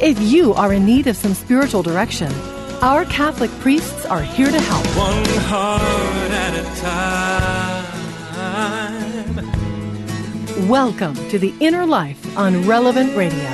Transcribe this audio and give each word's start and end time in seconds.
if 0.00 0.20
you 0.20 0.52
are 0.54 0.72
in 0.74 0.84
need 0.84 1.06
of 1.06 1.16
some 1.16 1.32
spiritual 1.32 1.82
direction, 1.82 2.30
our 2.82 3.06
Catholic 3.06 3.50
priests 3.60 4.04
are 4.06 4.22
here 4.22 4.50
to 4.50 4.60
help. 4.60 4.86
One 4.88 5.24
heart 5.44 6.32
at 6.32 6.54
a 6.54 6.80
time. 6.80 7.86
Welcome 10.68 11.14
to 11.30 11.38
The 11.38 11.54
Inner 11.60 11.86
Life 11.86 12.36
on 12.36 12.66
Relevant 12.66 13.16
Radio. 13.16 13.48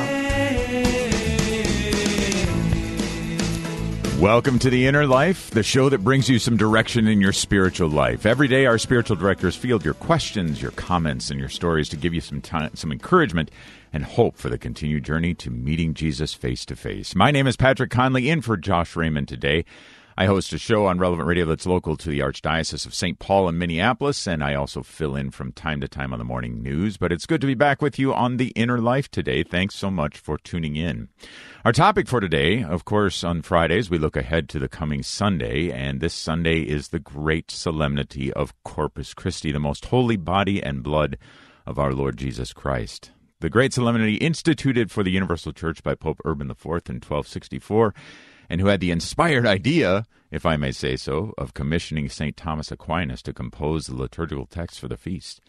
Welcome 4.18 4.58
to 4.60 4.70
The 4.70 4.86
Inner 4.86 5.06
Life, 5.06 5.50
the 5.50 5.64
show 5.64 5.88
that 5.88 6.04
brings 6.04 6.28
you 6.28 6.38
some 6.38 6.56
direction 6.56 7.08
in 7.08 7.20
your 7.20 7.32
spiritual 7.32 7.88
life. 7.88 8.24
Every 8.24 8.46
day, 8.46 8.66
our 8.66 8.78
spiritual 8.78 9.16
directors 9.16 9.56
field 9.56 9.84
your 9.84 9.94
questions, 9.94 10.62
your 10.62 10.70
comments, 10.72 11.30
and 11.30 11.40
your 11.40 11.48
stories 11.48 11.88
to 11.88 11.96
give 11.96 12.14
you 12.14 12.20
some 12.20 12.40
time, 12.40 12.70
some 12.74 12.92
encouragement 12.92 13.50
and 13.92 14.04
hope 14.04 14.36
for 14.36 14.48
the 14.48 14.58
continued 14.58 15.04
journey 15.04 15.34
to 15.34 15.50
meeting 15.50 15.94
Jesus 15.94 16.34
face 16.34 16.64
to 16.66 16.76
face. 16.76 17.14
My 17.14 17.30
name 17.30 17.46
is 17.46 17.56
Patrick 17.56 17.90
Conley, 17.90 18.30
in 18.30 18.40
for 18.40 18.56
Josh 18.56 18.96
Raymond 18.96 19.28
today. 19.28 19.64
I 20.16 20.26
host 20.26 20.52
a 20.52 20.58
show 20.58 20.86
on 20.86 20.98
Relevant 20.98 21.26
Radio 21.26 21.46
that's 21.46 21.64
local 21.64 21.96
to 21.96 22.10
the 22.10 22.20
Archdiocese 22.20 22.84
of 22.84 22.92
St. 22.92 23.18
Paul 23.18 23.48
in 23.48 23.56
Minneapolis, 23.56 24.26
and 24.26 24.44
I 24.44 24.54
also 24.54 24.82
fill 24.82 25.16
in 25.16 25.30
from 25.30 25.52
time 25.52 25.80
to 25.80 25.88
time 25.88 26.12
on 26.12 26.18
the 26.18 26.24
morning 26.24 26.62
news. 26.62 26.98
But 26.98 27.12
it's 27.12 27.24
good 27.24 27.40
to 27.40 27.46
be 27.46 27.54
back 27.54 27.80
with 27.80 27.98
you 27.98 28.12
on 28.12 28.36
The 28.36 28.48
Inner 28.48 28.78
Life 28.78 29.10
today. 29.10 29.42
Thanks 29.42 29.74
so 29.74 29.90
much 29.90 30.18
for 30.18 30.36
tuning 30.36 30.76
in. 30.76 31.08
Our 31.64 31.72
topic 31.72 32.08
for 32.08 32.20
today, 32.20 32.62
of 32.62 32.84
course, 32.84 33.24
on 33.24 33.40
Fridays, 33.40 33.88
we 33.88 33.96
look 33.96 34.16
ahead 34.16 34.50
to 34.50 34.58
the 34.58 34.68
coming 34.68 35.02
Sunday, 35.02 35.70
and 35.70 36.00
this 36.00 36.14
Sunday 36.14 36.60
is 36.60 36.88
the 36.88 37.00
great 37.00 37.50
solemnity 37.50 38.30
of 38.34 38.52
Corpus 38.64 39.14
Christi, 39.14 39.50
the 39.50 39.58
most 39.58 39.86
holy 39.86 40.18
body 40.18 40.62
and 40.62 40.82
blood 40.82 41.16
of 41.64 41.78
our 41.78 41.94
Lord 41.94 42.18
Jesus 42.18 42.52
Christ. 42.52 43.12
The 43.42 43.50
great 43.50 43.72
solemnity 43.72 44.14
instituted 44.18 44.92
for 44.92 45.02
the 45.02 45.10
Universal 45.10 45.54
Church 45.54 45.82
by 45.82 45.96
Pope 45.96 46.20
Urban 46.24 46.48
IV 46.48 46.64
in 46.64 47.00
1264, 47.02 47.92
and 48.48 48.60
who 48.60 48.68
had 48.68 48.78
the 48.78 48.92
inspired 48.92 49.46
idea, 49.46 50.06
if 50.30 50.46
I 50.46 50.56
may 50.56 50.70
say 50.70 50.94
so, 50.94 51.34
of 51.36 51.52
commissioning 51.52 52.08
St. 52.08 52.36
Thomas 52.36 52.70
Aquinas 52.70 53.20
to 53.22 53.32
compose 53.32 53.86
the 53.86 53.96
liturgical 53.96 54.46
text 54.46 54.78
for 54.78 54.86
the 54.86 54.96
feast. 54.96 55.40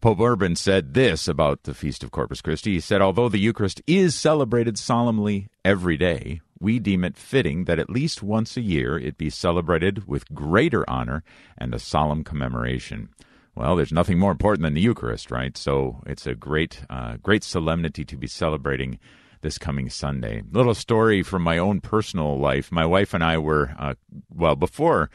Pope 0.00 0.18
Urban 0.18 0.56
said 0.56 0.94
this 0.94 1.28
about 1.28 1.64
the 1.64 1.74
Feast 1.74 2.02
of 2.02 2.10
Corpus 2.10 2.40
Christi. 2.40 2.72
He 2.72 2.80
said, 2.80 3.02
Although 3.02 3.28
the 3.28 3.36
Eucharist 3.36 3.82
is 3.86 4.14
celebrated 4.14 4.78
solemnly 4.78 5.48
every 5.62 5.98
day, 5.98 6.40
we 6.58 6.78
deem 6.78 7.04
it 7.04 7.18
fitting 7.18 7.64
that 7.64 7.78
at 7.78 7.90
least 7.90 8.22
once 8.22 8.56
a 8.56 8.62
year 8.62 8.98
it 8.98 9.18
be 9.18 9.28
celebrated 9.28 10.08
with 10.08 10.32
greater 10.32 10.88
honor 10.88 11.22
and 11.58 11.74
a 11.74 11.78
solemn 11.78 12.24
commemoration. 12.24 13.10
Well, 13.56 13.74
there's 13.74 13.92
nothing 13.92 14.18
more 14.18 14.32
important 14.32 14.64
than 14.64 14.74
the 14.74 14.82
Eucharist, 14.82 15.30
right? 15.30 15.56
So 15.56 16.02
it's 16.06 16.26
a 16.26 16.34
great, 16.34 16.82
uh, 16.90 17.16
great 17.22 17.42
solemnity 17.42 18.04
to 18.04 18.16
be 18.16 18.26
celebrating 18.26 18.98
this 19.40 19.56
coming 19.56 19.88
Sunday. 19.88 20.42
Little 20.52 20.74
story 20.74 21.22
from 21.22 21.42
my 21.42 21.56
own 21.56 21.80
personal 21.80 22.38
life. 22.38 22.70
My 22.70 22.84
wife 22.84 23.14
and 23.14 23.24
I 23.24 23.38
were, 23.38 23.74
uh, 23.78 23.94
well, 24.28 24.56
before 24.56 25.08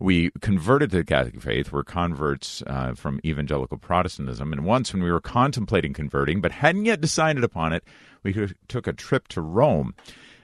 we 0.00 0.30
converted 0.40 0.90
to 0.90 0.96
the 0.98 1.04
Catholic 1.04 1.40
faith, 1.40 1.70
we're 1.70 1.84
converts 1.84 2.60
uh, 2.66 2.94
from 2.94 3.20
evangelical 3.24 3.78
Protestantism. 3.78 4.52
And 4.52 4.64
once 4.64 4.92
when 4.92 5.04
we 5.04 5.12
were 5.12 5.20
contemplating 5.20 5.92
converting, 5.92 6.40
but 6.40 6.50
hadn't 6.50 6.86
yet 6.86 7.00
decided 7.00 7.44
upon 7.44 7.72
it, 7.72 7.84
we 8.24 8.48
took 8.66 8.88
a 8.88 8.92
trip 8.92 9.28
to 9.28 9.40
Rome. 9.40 9.94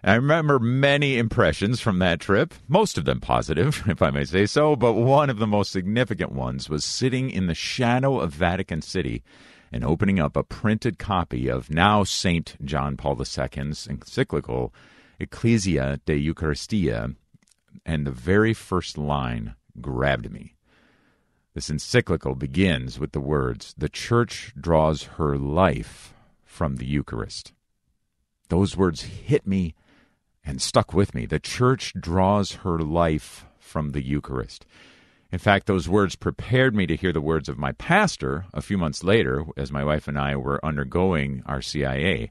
I 0.05 0.15
remember 0.15 0.59
many 0.59 1.17
impressions 1.17 1.81
from 1.81 2.01
that 2.01 2.19
trip, 2.19 2.55
most 2.67 2.99
of 2.99 3.05
them 3.05 3.21
positive, 3.21 3.85
if 3.87 4.03
I 4.03 4.11
may 4.11 4.25
say 4.25 4.47
so, 4.47 4.75
but 4.75 4.95
one 4.95 5.31
of 5.31 5.39
the 5.39 5.47
most 5.47 5.71
significant 5.71 6.33
ones 6.33 6.69
was 6.69 6.85
sitting 6.85 7.31
in 7.31 7.47
the 7.47 7.55
shadow 7.55 8.19
of 8.19 8.35
Vatican 8.35 8.83
City 8.83 9.23
and 9.71 9.85
opening 9.85 10.19
up 10.19 10.37
a 10.37 10.43
printed 10.43 10.99
copy 10.99 11.49
of 11.49 11.71
now 11.71 12.03
St. 12.03 12.57
John 12.65 12.97
Paul 12.97 13.17
II's 13.17 13.87
encyclical 13.87 14.75
Ecclesia 15.21 16.01
de 16.05 16.19
Eucharistia, 16.19 17.15
and 17.87 18.05
the 18.05 18.11
very 18.11 18.53
first 18.53 18.99
line 18.99 19.55
grabbed 19.81 20.33
me. 20.33 20.57
This 21.55 21.71
encyclical 21.71 22.35
begins 22.35 22.99
with 22.99 23.13
the 23.13 23.21
words, 23.21 23.73
The 23.79 23.89
Church 23.89 24.53
draws 24.61 25.05
her 25.05 25.39
life 25.39 26.13
from 26.45 26.77
the 26.77 26.87
Eucharist. 26.87 27.53
Those 28.49 28.77
words 28.77 29.03
hit 29.03 29.47
me 29.47 29.75
and 30.45 30.61
stuck 30.61 30.93
with 30.93 31.15
me. 31.15 31.27
The 31.27 31.39
church 31.39 31.93
draws 31.99 32.53
her 32.53 32.79
life 32.79 33.47
from 33.59 33.91
the 33.91 34.05
Eucharist. 34.05 34.67
In 35.31 35.39
fact, 35.39 35.67
those 35.67 35.89
words 35.89 36.15
prepared 36.15 36.75
me 36.75 36.87
to 36.87 36.97
hear 36.97 37.13
the 37.13 37.21
words 37.21 37.49
of 37.49 37.57
my 37.57 37.73
pastor 37.73 38.45
a 38.53 38.61
few 38.61 38.77
months 38.77 39.03
later 39.03 39.45
as 39.57 39.73
my 39.73 39.83
wife 39.83 40.07
and 40.07 40.19
I 40.19 40.37
were 40.37 40.65
undergoing 40.65 41.43
RCIA. 41.49 42.31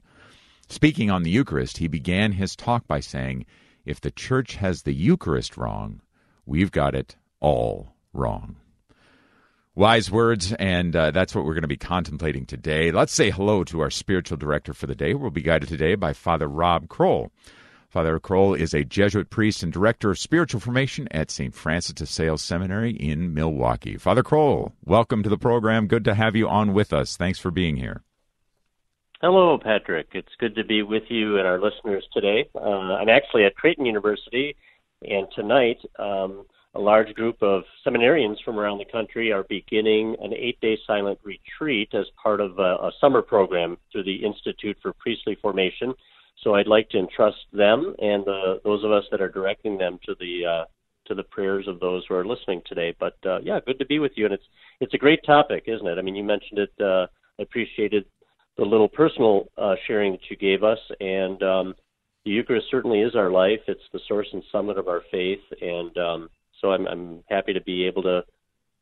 Speaking 0.68 1.10
on 1.10 1.24
the 1.24 1.30
Eucharist, 1.30 1.78
he 1.78 1.88
began 1.88 2.32
his 2.32 2.54
talk 2.54 2.86
by 2.86 3.00
saying, 3.00 3.44
If 3.84 4.00
the 4.00 4.12
church 4.12 4.54
has 4.56 4.82
the 4.82 4.94
Eucharist 4.94 5.56
wrong, 5.56 6.00
we've 6.46 6.70
got 6.70 6.94
it 6.94 7.16
all 7.40 7.94
wrong. 8.12 8.56
Wise 9.74 10.10
words, 10.10 10.52
and 10.52 10.94
uh, 10.94 11.10
that's 11.10 11.34
what 11.34 11.44
we're 11.44 11.54
going 11.54 11.62
to 11.62 11.68
be 11.68 11.76
contemplating 11.76 12.46
today. 12.46 12.92
Let's 12.92 13.14
say 13.14 13.30
hello 13.30 13.64
to 13.64 13.80
our 13.80 13.90
spiritual 13.90 14.36
director 14.36 14.74
for 14.74 14.86
the 14.86 14.94
day. 14.94 15.14
We'll 15.14 15.30
be 15.30 15.42
guided 15.42 15.68
today 15.68 15.94
by 15.94 16.12
Father 16.12 16.46
Rob 16.46 16.88
Kroll. 16.88 17.32
Father 17.92 18.18
Kroll 18.18 18.54
is 18.54 18.72
a 18.72 18.84
Jesuit 18.84 19.28
priest 19.28 19.62
and 19.62 19.70
director 19.70 20.12
of 20.12 20.18
spiritual 20.18 20.60
formation 20.60 21.06
at 21.10 21.30
St. 21.30 21.54
Francis 21.54 21.92
de 21.92 22.06
Sales 22.06 22.40
Seminary 22.40 22.92
in 22.92 23.34
Milwaukee. 23.34 23.98
Father 23.98 24.22
Kroll, 24.22 24.72
welcome 24.82 25.22
to 25.22 25.28
the 25.28 25.36
program. 25.36 25.86
Good 25.88 26.06
to 26.06 26.14
have 26.14 26.34
you 26.34 26.48
on 26.48 26.72
with 26.72 26.94
us. 26.94 27.18
Thanks 27.18 27.38
for 27.38 27.50
being 27.50 27.76
here. 27.76 28.02
Hello, 29.20 29.58
Patrick. 29.62 30.08
It's 30.14 30.34
good 30.40 30.54
to 30.54 30.64
be 30.64 30.82
with 30.82 31.02
you 31.10 31.36
and 31.36 31.46
our 31.46 31.60
listeners 31.60 32.02
today. 32.14 32.48
Uh, 32.54 32.96
I'm 32.96 33.10
actually 33.10 33.44
at 33.44 33.56
Creighton 33.56 33.84
University, 33.84 34.56
and 35.06 35.26
tonight 35.34 35.76
um, 35.98 36.46
a 36.74 36.80
large 36.80 37.12
group 37.12 37.42
of 37.42 37.64
seminarians 37.86 38.36
from 38.42 38.58
around 38.58 38.78
the 38.78 38.90
country 38.90 39.32
are 39.32 39.44
beginning 39.50 40.16
an 40.22 40.32
eight 40.32 40.58
day 40.62 40.78
silent 40.86 41.18
retreat 41.24 41.90
as 41.92 42.06
part 42.22 42.40
of 42.40 42.58
a, 42.58 42.62
a 42.62 42.90
summer 43.02 43.20
program 43.20 43.76
through 43.92 44.04
the 44.04 44.24
Institute 44.24 44.78
for 44.80 44.94
Priestly 44.94 45.36
Formation. 45.42 45.92
So 46.42 46.54
I'd 46.54 46.66
like 46.66 46.88
to 46.90 46.98
entrust 46.98 47.38
them 47.52 47.94
and 47.98 48.24
the, 48.24 48.60
those 48.64 48.84
of 48.84 48.90
us 48.90 49.04
that 49.10 49.20
are 49.20 49.28
directing 49.28 49.78
them 49.78 49.98
to 50.06 50.14
the 50.18 50.46
uh, 50.46 50.64
to 51.06 51.14
the 51.14 51.22
prayers 51.24 51.66
of 51.66 51.80
those 51.80 52.04
who 52.08 52.14
are 52.14 52.24
listening 52.24 52.62
today. 52.66 52.94
But 52.98 53.16
uh, 53.26 53.40
yeah, 53.40 53.60
good 53.64 53.78
to 53.78 53.86
be 53.86 53.98
with 53.98 54.12
you, 54.16 54.24
and 54.24 54.34
it's 54.34 54.44
it's 54.80 54.94
a 54.94 54.98
great 54.98 55.20
topic, 55.24 55.64
isn't 55.66 55.86
it? 55.86 55.98
I 55.98 56.02
mean, 56.02 56.14
you 56.14 56.24
mentioned 56.24 56.58
it. 56.58 56.72
Uh, 56.80 57.06
I 57.38 57.42
appreciated 57.42 58.04
the 58.56 58.64
little 58.64 58.88
personal 58.88 59.48
uh, 59.56 59.74
sharing 59.86 60.12
that 60.12 60.30
you 60.30 60.36
gave 60.36 60.62
us, 60.62 60.78
and 61.00 61.42
um, 61.42 61.74
the 62.24 62.30
Eucharist 62.30 62.66
certainly 62.70 63.00
is 63.00 63.16
our 63.16 63.30
life. 63.30 63.60
It's 63.66 63.80
the 63.92 64.00
source 64.06 64.28
and 64.32 64.42
summit 64.52 64.78
of 64.78 64.88
our 64.88 65.02
faith, 65.10 65.40
and 65.60 65.96
um, 65.96 66.28
so 66.60 66.72
I'm, 66.72 66.86
I'm 66.86 67.24
happy 67.28 67.52
to 67.52 67.62
be 67.62 67.86
able 67.86 68.02
to 68.02 68.24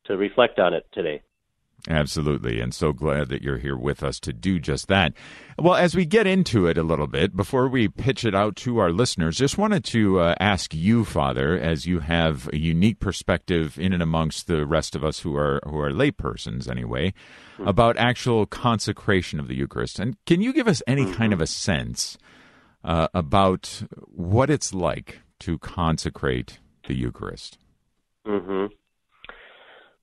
to 0.06 0.16
reflect 0.16 0.58
on 0.58 0.74
it 0.74 0.86
today. 0.92 1.22
Absolutely. 1.90 2.60
And 2.60 2.72
so 2.72 2.92
glad 2.92 3.30
that 3.30 3.42
you're 3.42 3.58
here 3.58 3.76
with 3.76 4.04
us 4.04 4.20
to 4.20 4.32
do 4.32 4.60
just 4.60 4.86
that. 4.86 5.12
Well, 5.58 5.74
as 5.74 5.96
we 5.96 6.06
get 6.06 6.24
into 6.24 6.68
it 6.68 6.78
a 6.78 6.84
little 6.84 7.08
bit, 7.08 7.34
before 7.34 7.66
we 7.66 7.88
pitch 7.88 8.24
it 8.24 8.32
out 8.32 8.54
to 8.56 8.78
our 8.78 8.92
listeners, 8.92 9.36
just 9.36 9.58
wanted 9.58 9.82
to 9.86 10.20
uh, 10.20 10.36
ask 10.38 10.72
you, 10.72 11.04
Father, 11.04 11.58
as 11.58 11.86
you 11.86 11.98
have 11.98 12.48
a 12.52 12.58
unique 12.58 13.00
perspective 13.00 13.76
in 13.76 13.92
and 13.92 14.04
amongst 14.04 14.46
the 14.46 14.64
rest 14.64 14.94
of 14.94 15.04
us 15.04 15.18
who 15.18 15.34
are 15.36 15.60
who 15.64 15.80
are 15.80 15.90
laypersons 15.90 16.70
anyway, 16.70 17.12
mm-hmm. 17.54 17.66
about 17.66 17.96
actual 17.96 18.46
consecration 18.46 19.40
of 19.40 19.48
the 19.48 19.56
Eucharist. 19.56 19.98
And 19.98 20.16
can 20.26 20.40
you 20.40 20.52
give 20.52 20.68
us 20.68 20.84
any 20.86 21.02
mm-hmm. 21.02 21.14
kind 21.14 21.32
of 21.32 21.40
a 21.40 21.46
sense 21.46 22.18
uh, 22.84 23.08
about 23.12 23.82
what 24.06 24.48
it's 24.48 24.72
like 24.72 25.22
to 25.40 25.58
consecrate 25.58 26.60
the 26.86 26.94
Eucharist? 26.94 27.58
Mm-hmm. 28.24 28.66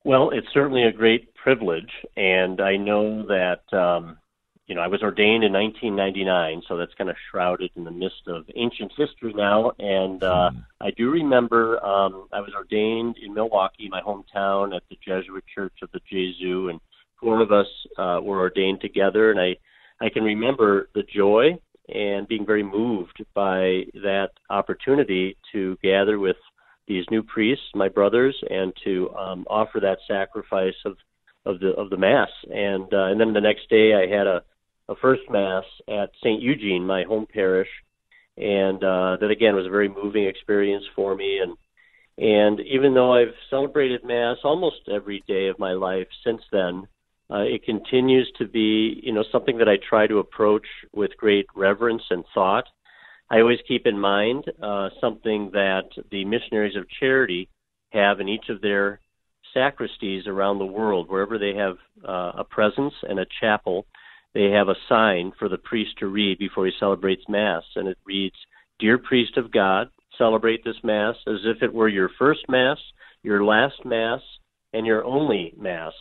Well, 0.04 0.30
it's 0.30 0.46
certainly 0.54 0.84
a 0.84 0.92
great 0.92 1.34
privilege, 1.48 1.90
and 2.14 2.60
I 2.60 2.76
know 2.76 3.24
that 3.26 3.62
um, 3.74 4.18
you 4.66 4.74
know 4.74 4.82
I 4.82 4.88
was 4.88 5.02
ordained 5.02 5.44
in 5.44 5.52
1999, 5.54 6.60
so 6.68 6.76
that's 6.76 6.92
kind 6.98 7.08
of 7.08 7.16
shrouded 7.30 7.70
in 7.74 7.84
the 7.84 7.90
mist 7.90 8.26
of 8.26 8.44
ancient 8.54 8.92
history 8.98 9.32
now. 9.34 9.72
And 9.78 10.22
uh, 10.22 10.50
mm. 10.52 10.62
I 10.82 10.90
do 10.90 11.10
remember 11.10 11.82
um, 11.82 12.28
I 12.34 12.40
was 12.40 12.52
ordained 12.54 13.16
in 13.24 13.32
Milwaukee, 13.32 13.88
my 13.88 14.02
hometown, 14.02 14.76
at 14.76 14.82
the 14.90 14.98
Jesuit 15.02 15.42
Church 15.54 15.72
of 15.80 15.88
the 15.92 16.00
Gesu, 16.00 16.68
and 16.68 16.80
four 17.18 17.40
of 17.40 17.50
us 17.50 17.66
uh, 17.96 18.20
were 18.22 18.40
ordained 18.40 18.82
together, 18.82 19.30
and 19.30 19.40
I 19.40 19.56
I 20.04 20.10
can 20.10 20.24
remember 20.24 20.90
the 20.94 21.02
joy 21.02 21.56
and 21.88 22.28
being 22.28 22.44
very 22.44 22.62
moved 22.62 23.24
by 23.32 23.84
that 23.94 24.32
opportunity 24.50 25.34
to 25.52 25.78
gather 25.82 26.18
with 26.18 26.36
these 26.86 27.06
new 27.10 27.22
priests, 27.22 27.64
my 27.74 27.88
brothers, 27.88 28.36
and 28.50 28.74
to 28.84 29.10
um, 29.14 29.46
offer 29.48 29.80
that 29.80 29.98
sacrifice 30.06 30.76
of 30.84 30.98
of 31.44 31.60
the 31.60 31.70
of 31.70 31.90
the 31.90 31.96
mass. 31.96 32.28
And 32.50 32.92
uh, 32.92 33.06
and 33.06 33.20
then 33.20 33.32
the 33.32 33.40
next 33.40 33.68
day, 33.70 33.94
I 33.94 34.06
had 34.06 34.26
a 34.26 34.42
a 34.88 34.96
first 34.96 35.22
mass 35.30 35.64
at 35.86 36.10
St. 36.22 36.40
Eugene, 36.40 36.86
my 36.86 37.04
home 37.04 37.26
parish, 37.32 37.68
and 38.36 38.82
uh, 38.82 39.16
that 39.20 39.30
again 39.30 39.54
was 39.54 39.66
a 39.66 39.70
very 39.70 39.88
moving 39.88 40.26
experience 40.26 40.84
for 40.96 41.14
me. 41.14 41.40
And 41.42 41.56
and 42.18 42.60
even 42.60 42.94
though 42.94 43.14
I've 43.14 43.34
celebrated 43.50 44.04
mass 44.04 44.38
almost 44.44 44.88
every 44.92 45.22
day 45.28 45.48
of 45.48 45.58
my 45.58 45.72
life 45.72 46.08
since 46.24 46.42
then, 46.50 46.88
uh, 47.30 47.42
it 47.42 47.64
continues 47.64 48.30
to 48.38 48.46
be 48.46 49.00
you 49.02 49.12
know 49.12 49.24
something 49.30 49.58
that 49.58 49.68
I 49.68 49.76
try 49.88 50.06
to 50.06 50.18
approach 50.18 50.66
with 50.92 51.16
great 51.16 51.46
reverence 51.54 52.02
and 52.10 52.24
thought. 52.34 52.64
I 53.30 53.40
always 53.40 53.58
keep 53.68 53.86
in 53.86 53.98
mind 53.98 54.44
uh, 54.62 54.88
something 55.02 55.50
that 55.52 55.90
the 56.10 56.24
missionaries 56.24 56.76
of 56.76 56.88
charity 56.98 57.50
have 57.90 58.20
in 58.20 58.28
each 58.28 58.48
of 58.48 58.62
their 58.62 59.00
sacristies 59.54 60.26
around 60.26 60.58
the 60.58 60.66
world, 60.66 61.08
wherever 61.08 61.38
they 61.38 61.54
have 61.54 61.76
uh, 62.06 62.32
a 62.38 62.44
presence 62.44 62.94
and 63.02 63.18
a 63.18 63.26
chapel, 63.40 63.86
they 64.34 64.50
have 64.50 64.68
a 64.68 64.76
sign 64.88 65.32
for 65.38 65.48
the 65.48 65.58
priest 65.58 65.92
to 65.98 66.06
read 66.06 66.38
before 66.38 66.66
he 66.66 66.72
celebrates 66.78 67.22
Mass. 67.28 67.64
And 67.76 67.88
it 67.88 67.98
reads, 68.04 68.36
Dear 68.78 68.98
priest 68.98 69.36
of 69.36 69.50
God, 69.50 69.88
celebrate 70.16 70.64
this 70.64 70.76
Mass 70.84 71.16
as 71.26 71.40
if 71.44 71.62
it 71.62 71.72
were 71.72 71.88
your 71.88 72.10
first 72.18 72.40
Mass, 72.48 72.78
your 73.22 73.44
last 73.44 73.84
Mass, 73.84 74.20
and 74.72 74.86
your 74.86 75.04
only 75.04 75.54
Mass. 75.56 75.92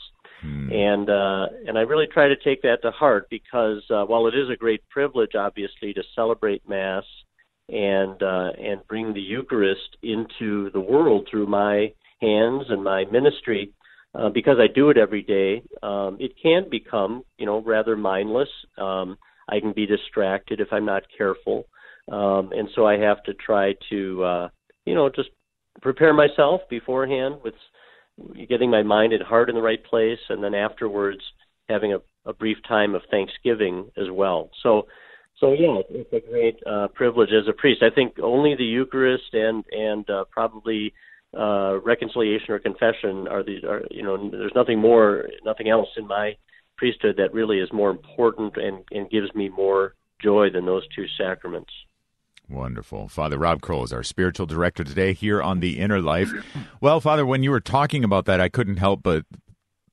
Hmm. 0.42 0.72
And 0.72 1.10
uh, 1.10 1.48
and 1.68 1.78
I 1.78 1.82
really 1.82 2.06
try 2.06 2.28
to 2.28 2.36
take 2.36 2.62
that 2.62 2.82
to 2.84 2.92
heart 2.92 3.28
because 3.30 3.82
uh, 3.90 4.04
while 4.04 4.28
it 4.28 4.36
is 4.36 4.50
a 4.54 4.58
great 4.58 4.88
privilege, 4.90 5.32
obviously, 5.36 5.94
to 5.94 6.04
celebrate 6.14 6.68
Mass 6.70 7.04
and 7.70 8.22
uh, 8.22 8.52
and 8.60 8.86
bring 8.88 9.14
the 9.14 9.22
Eucharist 9.22 9.98
into 10.04 10.70
the 10.72 10.80
world 10.80 11.28
through 11.30 11.48
my 11.48 11.92
hands 12.22 12.66
and 12.70 12.84
my 12.84 13.06
ministry, 13.12 13.72
uh, 14.16 14.30
because 14.30 14.58
I 14.60 14.68
do 14.74 14.90
it 14.90 14.98
every 14.98 15.22
day, 15.22 15.62
um, 15.84 16.18
it 16.20 16.34
can 16.42 16.70
become, 16.70 17.24
you 17.38 17.46
know, 17.46 17.62
rather 17.62 17.96
mindless. 17.96 18.50
Um, 18.78 19.18
I 19.50 19.60
can 19.60 19.74
be 19.74 19.86
distracted 19.86 20.60
if 20.60 20.70
I'm 20.72 20.86
not 20.86 21.04
careful, 21.18 21.66
um, 22.12 22.52
and 22.52 22.70
so 22.76 22.86
I 22.86 22.98
have 22.98 23.24
to 23.24 23.34
try 23.34 23.76
to, 23.90 24.24
uh, 24.24 24.50
you 24.86 24.96
know, 24.96 25.10
just 25.10 25.30
prepare 25.82 26.14
myself 26.14 26.62
beforehand 26.70 27.36
with 27.44 27.54
getting 28.50 28.72
my 28.72 28.84
mind 28.84 29.14
and 29.14 29.22
heart 29.22 29.50
in 29.50 29.56
the 29.56 29.62
right 29.62 29.84
place, 29.84 30.20
and 30.30 30.44
then 30.44 30.56
afterwards 30.56 31.22
having 31.70 31.94
a, 31.94 32.00
a 32.26 32.34
brief 32.34 32.58
time 32.68 32.96
of 32.96 33.02
thanksgiving 33.12 33.90
as 33.98 34.10
well. 34.12 34.50
So, 34.64 34.88
so 35.40 35.52
yeah, 35.52 35.82
it's 35.90 36.12
a 36.14 36.30
great 36.32 36.58
uh, 36.66 36.88
privilege 36.96 37.30
as 37.30 37.48
a 37.48 37.54
priest. 37.54 37.84
I 37.84 37.94
think 37.94 38.16
only 38.22 38.56
the 38.56 38.64
Eucharist 38.64 39.34
and 39.34 39.64
and 39.72 40.10
uh, 40.10 40.26
probably 40.32 40.94
uh, 41.38 41.80
reconciliation 41.84 42.52
or 42.52 42.60
confession 42.60 43.28
are 43.28 43.44
the 43.44 43.66
are 43.68 43.84
you 43.92 44.04
know 44.04 44.30
there's 44.30 44.56
nothing 44.56 44.80
more 44.80 45.28
nothing 45.46 45.70
else 45.70 45.90
in 45.98 46.08
my 46.08 46.36
priesthood 46.78 47.16
that 47.18 47.34
really 47.34 47.60
is 47.60 47.72
more 47.74 47.90
important 47.90 48.56
and, 48.58 48.84
and 48.92 49.10
gives 49.10 49.34
me 49.36 49.50
more 49.50 49.94
joy 50.22 50.50
than 50.50 50.66
those 50.66 50.84
two 50.96 51.06
sacraments. 51.18 51.72
Wonderful. 52.50 53.10
Father 53.10 53.38
Rob 53.38 53.62
Kroll 53.62 53.84
is 53.84 53.92
our 53.92 54.04
spiritual 54.04 54.46
director 54.46 54.84
today 54.84 55.14
here 55.14 55.42
on 55.42 55.60
The 55.60 55.80
Inner 55.80 56.00
Life. 56.00 56.32
Well, 56.80 57.02
Father, 57.02 57.26
when 57.26 57.44
you 57.44 57.52
were 57.52 57.60
talking 57.60 58.04
about 58.04 58.26
that, 58.26 58.40
I 58.40 58.48
couldn't 58.48 58.78
help 58.78 59.04
but 59.04 59.26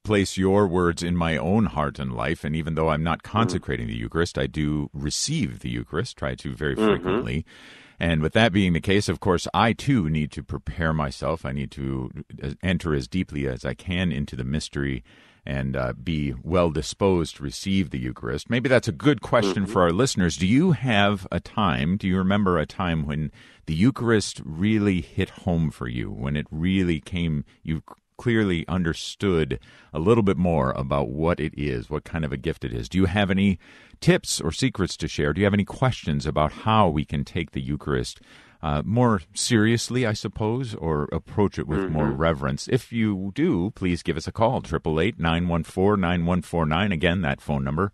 place 0.05 0.37
your 0.37 0.69
words 0.69 1.03
in 1.03 1.17
my 1.17 1.37
own 1.37 1.65
heart 1.65 1.99
and 1.99 2.13
life. 2.13 2.45
And 2.45 2.55
even 2.55 2.75
though 2.75 2.91
I'm 2.91 3.03
not 3.03 3.23
consecrating 3.23 3.87
the 3.89 3.97
Eucharist, 3.97 4.39
I 4.39 4.47
do 4.47 4.91
receive 4.93 5.61
the 5.61 5.71
Eucharist, 5.71 6.17
try 6.17 6.35
to 6.37 6.55
very 6.55 6.77
mm-hmm. 6.77 6.87
frequently. 6.87 7.39
Mm-hmm. 7.39 7.84
And 7.99 8.23
with 8.23 8.33
that 8.33 8.53
being 8.53 8.73
the 8.73 8.81
case, 8.81 9.09
of 9.09 9.21
course, 9.21 9.47
I 9.55 9.73
too 9.73 10.11
need 10.11 10.31
to 10.33 10.43
prepare 10.43 10.93
myself. 10.93 11.45
I 11.45 11.53
need 11.53 11.71
to 11.73 12.11
uh, 12.43 12.51
enter 12.63 12.95
as 12.95 13.09
deeply 13.09 13.47
as 13.47 13.65
I 13.65 13.75
can 13.75 14.13
into 14.13 14.37
the 14.37 14.45
mystery 14.45 15.05
and 15.47 15.77
uh, 15.77 15.93
be 15.93 16.35
well 16.43 16.71
disposed 16.71 17.37
to 17.37 17.43
receive 17.43 17.91
the 17.91 17.99
Eucharist. 17.99 18.49
Maybe 18.49 18.69
that's 18.69 18.89
a 18.89 18.93
good 18.93 19.21
question 19.21 19.65
mm-hmm. 19.65 19.73
for 19.73 19.83
our 19.83 19.93
listeners. 19.93 20.37
Do 20.37 20.47
you 20.47 20.73
have 20.73 21.27
a 21.31 21.41
time, 21.41 21.97
do 21.97 22.09
you 22.09 22.17
remember 22.17 22.59
a 22.59 22.67
time 22.67 23.05
when 23.05 23.31
the 23.67 23.75
Eucharist 23.75 24.41
really 24.45 25.01
hit 25.01 25.31
home 25.31 25.71
for 25.71 25.87
you, 25.87 26.11
when 26.11 26.37
it 26.37 26.47
really 26.51 27.01
came, 27.01 27.45
you 27.63 27.83
clearly 28.17 28.67
understood 28.69 29.59
a 29.93 29.99
little 29.99 30.23
bit 30.23 30.37
more 30.37 30.73
about 30.73 31.09
what 31.09 31.41
it 31.41 31.53
is, 31.57 31.91
what 31.91 32.05
kind 32.05 32.25
of 32.25 32.33
a 32.33 32.37
gift 32.37 32.65
it 32.65 32.73
is. 32.73 32.89
Do 32.89 32.99
you 32.99 33.07
have 33.07 33.31
any 33.31 33.59
tips 34.01 34.41
or 34.41 34.53
secrets 34.53 34.97
to 34.99 35.09
share? 35.09 35.33
Do 35.33 35.41
you 35.41 35.47
have 35.47 35.55
any 35.55 35.65
questions 35.65 36.27
about 36.27 36.53
how 36.53 36.89
we 36.89 37.05
can 37.05 37.25
take 37.25 37.53
the 37.53 37.61
Eucharist 37.61 38.21
uh, 38.63 38.83
more 38.85 39.21
seriously, 39.35 40.07
I 40.07 40.15
suppose, 40.15 40.75
or 40.75 41.09
approach 41.13 41.59
it 41.59 41.67
with 41.67 41.81
mm-hmm. 41.81 41.93
more 41.93 42.11
reverence? 42.11 42.69
If 42.69 42.93
you 42.93 43.33
do, 43.35 43.73
please 43.75 44.03
give 44.03 44.17
us 44.17 44.27
a 44.27 44.33
call, 44.33 44.59
888 44.59 45.19
914 45.19 46.01
9149. 46.01 46.93
Again, 46.93 47.21
that 47.23 47.41
phone 47.41 47.65
number. 47.65 47.93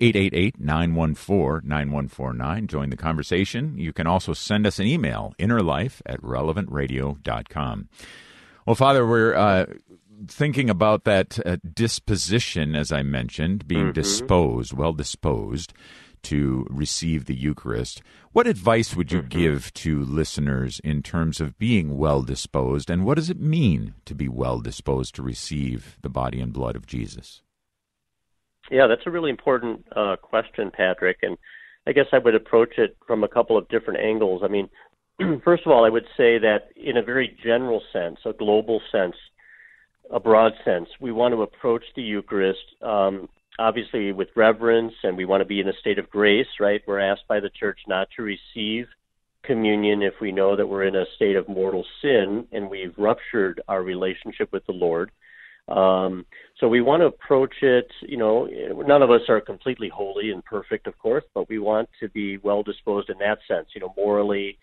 888 0.00 0.58
914 0.58 1.68
9149. 1.68 2.66
Join 2.66 2.90
the 2.90 2.96
conversation. 2.96 3.76
You 3.76 3.92
can 3.92 4.06
also 4.06 4.32
send 4.32 4.66
us 4.66 4.78
an 4.78 4.86
email, 4.86 5.34
innerlife 5.38 6.00
at 6.06 6.22
relevantradio.com. 6.22 7.88
Well, 8.66 8.76
Father, 8.76 9.06
we're 9.06 9.34
uh, 9.34 9.66
thinking 10.28 10.68
about 10.70 11.04
that 11.04 11.38
uh, 11.46 11.56
disposition, 11.74 12.74
as 12.74 12.92
I 12.92 13.02
mentioned, 13.02 13.66
being 13.66 13.86
mm-hmm. 13.86 13.92
disposed, 13.92 14.72
well 14.72 14.92
disposed 14.92 15.72
to 16.22 16.66
receive 16.68 17.24
the 17.24 17.34
Eucharist. 17.34 18.02
What 18.32 18.46
advice 18.46 18.94
would 18.94 19.10
you 19.10 19.20
mm-hmm. 19.20 19.28
give 19.28 19.72
to 19.74 20.04
listeners 20.04 20.80
in 20.84 21.02
terms 21.02 21.40
of 21.40 21.58
being 21.58 21.96
well 21.96 22.22
disposed, 22.22 22.90
and 22.90 23.04
what 23.04 23.16
does 23.16 23.30
it 23.30 23.40
mean 23.40 23.94
to 24.04 24.14
be 24.14 24.28
well 24.28 24.60
disposed 24.60 25.14
to 25.14 25.22
receive 25.22 25.96
the 26.02 26.10
body 26.10 26.40
and 26.40 26.52
blood 26.52 26.76
of 26.76 26.86
Jesus? 26.86 27.42
Yeah, 28.70 28.86
that's 28.86 29.06
a 29.06 29.10
really 29.10 29.30
important 29.30 29.86
uh, 29.96 30.16
question, 30.16 30.70
Patrick, 30.70 31.18
and 31.22 31.36
I 31.86 31.92
guess 31.92 32.06
I 32.12 32.18
would 32.18 32.34
approach 32.34 32.74
it 32.78 32.96
from 33.06 33.24
a 33.24 33.28
couple 33.28 33.56
of 33.56 33.68
different 33.68 34.00
angles. 34.00 34.42
I 34.44 34.48
mean, 34.48 34.68
first 35.44 35.64
of 35.66 35.72
all, 35.72 35.84
I 35.84 35.90
would 35.90 36.06
say 36.16 36.38
that 36.38 36.68
in 36.76 36.96
a 36.96 37.02
very 37.02 37.36
general 37.42 37.82
sense, 37.92 38.18
a 38.24 38.32
global 38.32 38.80
sense, 38.92 39.16
a 40.10 40.20
broad 40.20 40.52
sense, 40.64 40.88
we 41.00 41.12
want 41.12 41.34
to 41.34 41.42
approach 41.42 41.84
the 41.94 42.02
Eucharist 42.02 42.58
um, 42.82 43.28
obviously 43.60 44.12
with 44.12 44.28
reverence, 44.34 44.94
and 45.02 45.16
we 45.16 45.26
want 45.26 45.42
to 45.42 45.44
be 45.44 45.60
in 45.60 45.68
a 45.68 45.72
state 45.80 45.98
of 45.98 46.08
grace, 46.10 46.46
right? 46.58 46.82
We're 46.86 46.98
asked 46.98 47.28
by 47.28 47.40
the 47.40 47.50
church 47.50 47.78
not 47.86 48.08
to 48.16 48.22
receive 48.22 48.86
communion 49.44 50.02
if 50.02 50.14
we 50.20 50.32
know 50.32 50.56
that 50.56 50.66
we're 50.66 50.84
in 50.84 50.96
a 50.96 51.04
state 51.16 51.36
of 51.36 51.48
mortal 51.48 51.84
sin 52.02 52.46
and 52.52 52.70
we've 52.70 52.94
ruptured 52.96 53.60
our 53.68 53.82
relationship 53.82 54.50
with 54.52 54.64
the 54.66 54.72
Lord. 54.72 55.10
Um, 55.68 56.26
so 56.58 56.68
we 56.68 56.80
want 56.80 57.00
to 57.02 57.06
approach 57.06 57.54
it, 57.62 57.86
you 58.02 58.16
know, 58.16 58.48
none 58.86 59.02
of 59.02 59.10
us 59.10 59.22
are 59.28 59.40
completely 59.40 59.88
holy 59.88 60.30
and 60.30 60.44
perfect, 60.44 60.86
of 60.86 60.98
course, 60.98 61.24
but 61.34 61.48
we 61.48 61.58
want 61.58 61.88
to 62.00 62.08
be 62.08 62.38
well 62.38 62.62
disposed 62.62 63.08
in 63.08 63.18
that 63.18 63.38
sense, 63.46 63.68
you 63.74 63.80
know, 63.80 63.94
morally 63.96 64.58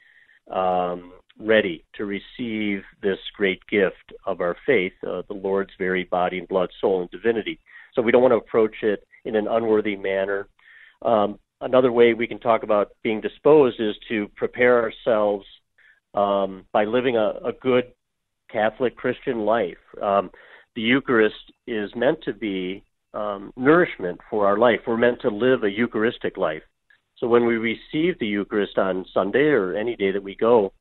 um, 0.51 1.13
ready 1.39 1.83
to 1.95 2.05
receive 2.05 2.83
this 3.01 3.19
great 3.35 3.61
gift 3.67 4.13
of 4.25 4.41
our 4.41 4.55
faith, 4.65 4.93
uh, 5.05 5.21
the 5.27 5.33
Lord's 5.33 5.71
very 5.77 6.03
body 6.05 6.39
and 6.39 6.47
blood, 6.47 6.69
soul, 6.81 7.01
and 7.01 7.11
divinity. 7.11 7.59
So 7.93 8.01
we 8.01 8.11
don't 8.11 8.21
want 8.21 8.31
to 8.31 8.37
approach 8.37 8.75
it 8.81 9.05
in 9.25 9.35
an 9.35 9.47
unworthy 9.47 9.95
manner. 9.95 10.47
Um, 11.01 11.39
another 11.61 11.91
way 11.91 12.13
we 12.13 12.27
can 12.27 12.39
talk 12.39 12.63
about 12.63 12.91
being 13.03 13.21
disposed 13.21 13.79
is 13.79 13.95
to 14.09 14.27
prepare 14.35 14.81
ourselves 14.81 15.45
um, 16.13 16.65
by 16.71 16.85
living 16.85 17.17
a, 17.17 17.33
a, 17.45 17.51
good 17.61 17.91
Catholic 18.49 18.95
Christian 18.95 19.39
life. 19.39 19.77
Um, 20.01 20.31
the 20.75 20.81
Eucharist 20.81 21.35
is 21.67 21.91
meant 21.95 22.23
to 22.23 22.33
be 22.33 22.83
um, 23.13 23.51
nourishment 23.55 24.19
for 24.29 24.47
our 24.47 24.57
life. 24.57 24.79
We're 24.87 24.97
meant 24.97 25.21
to 25.21 25.29
live 25.29 25.63
a 25.63 25.69
Eucharistic 25.69 26.37
life. 26.37 26.63
So 27.19 27.27
when 27.27 27.45
we 27.45 27.55
receive 27.55 28.19
the 28.19 28.27
Eucharist 28.27 28.77
on 28.77 29.05
Sunday 29.13 29.47
or 29.49 29.75
any 29.75 29.95
day 29.95 30.11
that 30.11 30.23
we 30.23 30.35
go, 30.35 30.71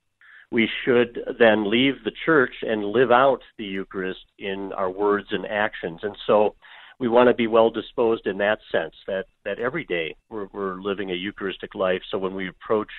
we 0.52 0.69
should 0.85 1.19
then 1.38 1.71
leave 1.71 1.95
the 2.05 2.12
church 2.25 2.52
and 2.62 2.85
live 2.85 3.11
out 3.11 3.40
the 3.59 3.64
Eucharist 3.64 4.21
in 4.38 4.73
our 4.76 4.90
words 4.90 5.28
and 5.31 5.47
actions. 5.47 6.00
And 6.02 6.16
so 6.26 6.55
we 6.99 7.09
want 7.09 7.28
to 7.28 7.35
be 7.35 7.47
well 7.47 7.71
disposed 7.71 8.26
in 8.26 8.38
that 8.38 8.59
sense 8.71 8.95
that 9.07 9.25
that 9.45 9.59
every 9.59 9.85
day 9.85 10.14
we're, 10.28 10.49
we're 10.52 10.81
living 10.81 11.11
a 11.11 11.14
Eucharistic 11.14 11.75
life. 11.75 12.02
So 12.11 12.19
when 12.19 12.35
we 12.35 12.49
approach 12.49 12.90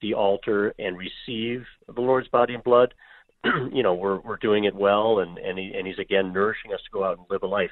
the 0.00 0.14
altar 0.14 0.74
and 0.78 0.96
receive 0.96 1.64
the 1.94 2.00
Lord's 2.00 2.28
body 2.28 2.54
and 2.54 2.64
blood, 2.64 2.94
you 3.72 3.82
know 3.82 3.94
we're 3.94 4.20
we're 4.20 4.38
doing 4.38 4.64
it 4.64 4.74
well, 4.74 5.18
and 5.18 5.38
and, 5.38 5.58
he, 5.58 5.72
and 5.76 5.86
He's 5.86 5.98
again 5.98 6.32
nourishing 6.32 6.72
us 6.72 6.80
to 6.84 6.90
go 6.92 7.04
out 7.04 7.18
and 7.18 7.26
live 7.30 7.42
a 7.42 7.46
life. 7.46 7.70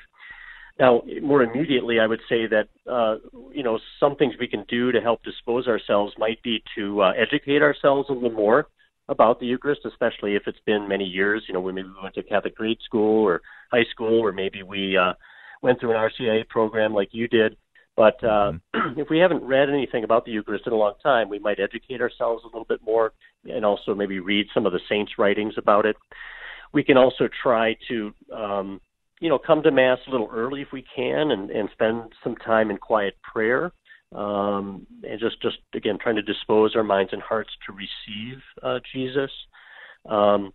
Now, 0.78 1.02
more 1.22 1.42
immediately, 1.42 2.00
I 2.00 2.06
would 2.06 2.20
say 2.28 2.46
that 2.46 2.68
uh, 2.90 3.16
you 3.52 3.62
know 3.62 3.78
some 3.98 4.16
things 4.16 4.34
we 4.38 4.48
can 4.48 4.64
do 4.68 4.92
to 4.92 5.00
help 5.00 5.22
dispose 5.22 5.66
ourselves 5.66 6.14
might 6.18 6.42
be 6.42 6.62
to 6.76 7.02
uh, 7.02 7.12
educate 7.16 7.62
ourselves 7.62 8.08
a 8.08 8.12
little 8.12 8.30
more 8.30 8.68
about 9.08 9.40
the 9.40 9.46
Eucharist, 9.46 9.82
especially 9.84 10.36
if 10.36 10.42
it's 10.46 10.60
been 10.64 10.88
many 10.88 11.04
years. 11.04 11.42
You 11.48 11.54
know, 11.54 11.60
we 11.60 11.72
maybe 11.72 11.88
we 11.88 12.02
went 12.02 12.14
to 12.14 12.22
Catholic 12.22 12.56
grade 12.56 12.78
school 12.84 13.24
or 13.24 13.42
high 13.70 13.84
school, 13.90 14.20
or 14.20 14.32
maybe 14.32 14.62
we 14.62 14.96
uh, 14.96 15.14
went 15.62 15.80
through 15.80 15.90
an 15.90 15.96
RCIA 15.96 16.48
program 16.48 16.94
like 16.94 17.08
you 17.12 17.28
did. 17.28 17.56
But 17.96 18.22
uh, 18.24 18.52
mm-hmm. 18.74 18.98
if 19.00 19.10
we 19.10 19.18
haven't 19.18 19.42
read 19.42 19.68
anything 19.68 20.04
about 20.04 20.24
the 20.24 20.30
Eucharist 20.32 20.66
in 20.66 20.72
a 20.72 20.76
long 20.76 20.94
time, 21.02 21.28
we 21.28 21.38
might 21.38 21.60
educate 21.60 22.00
ourselves 22.00 22.44
a 22.44 22.46
little 22.46 22.64
bit 22.64 22.80
more 22.84 23.12
and 23.44 23.64
also 23.64 23.94
maybe 23.94 24.20
read 24.20 24.46
some 24.54 24.66
of 24.66 24.72
the 24.72 24.80
saints' 24.88 25.12
writings 25.18 25.54
about 25.58 25.86
it. 25.86 25.96
We 26.72 26.84
can 26.84 26.96
also 26.96 27.28
try 27.42 27.76
to, 27.88 28.14
um, 28.34 28.80
you 29.20 29.28
know, 29.28 29.38
come 29.38 29.62
to 29.62 29.70
Mass 29.70 29.98
a 30.06 30.10
little 30.10 30.30
early 30.32 30.62
if 30.62 30.68
we 30.72 30.84
can 30.96 31.30
and, 31.30 31.50
and 31.50 31.68
spend 31.72 32.12
some 32.24 32.36
time 32.36 32.70
in 32.70 32.78
quiet 32.78 33.14
prayer. 33.22 33.72
Um, 34.12 34.86
and 35.04 35.20
just, 35.20 35.40
just 35.40 35.58
again, 35.74 35.98
trying 36.02 36.16
to 36.16 36.22
dispose 36.22 36.74
our 36.74 36.82
minds 36.82 37.12
and 37.12 37.22
hearts 37.22 37.50
to 37.66 37.72
receive 37.72 38.42
uh, 38.62 38.80
Jesus. 38.92 39.30
Um, 40.08 40.52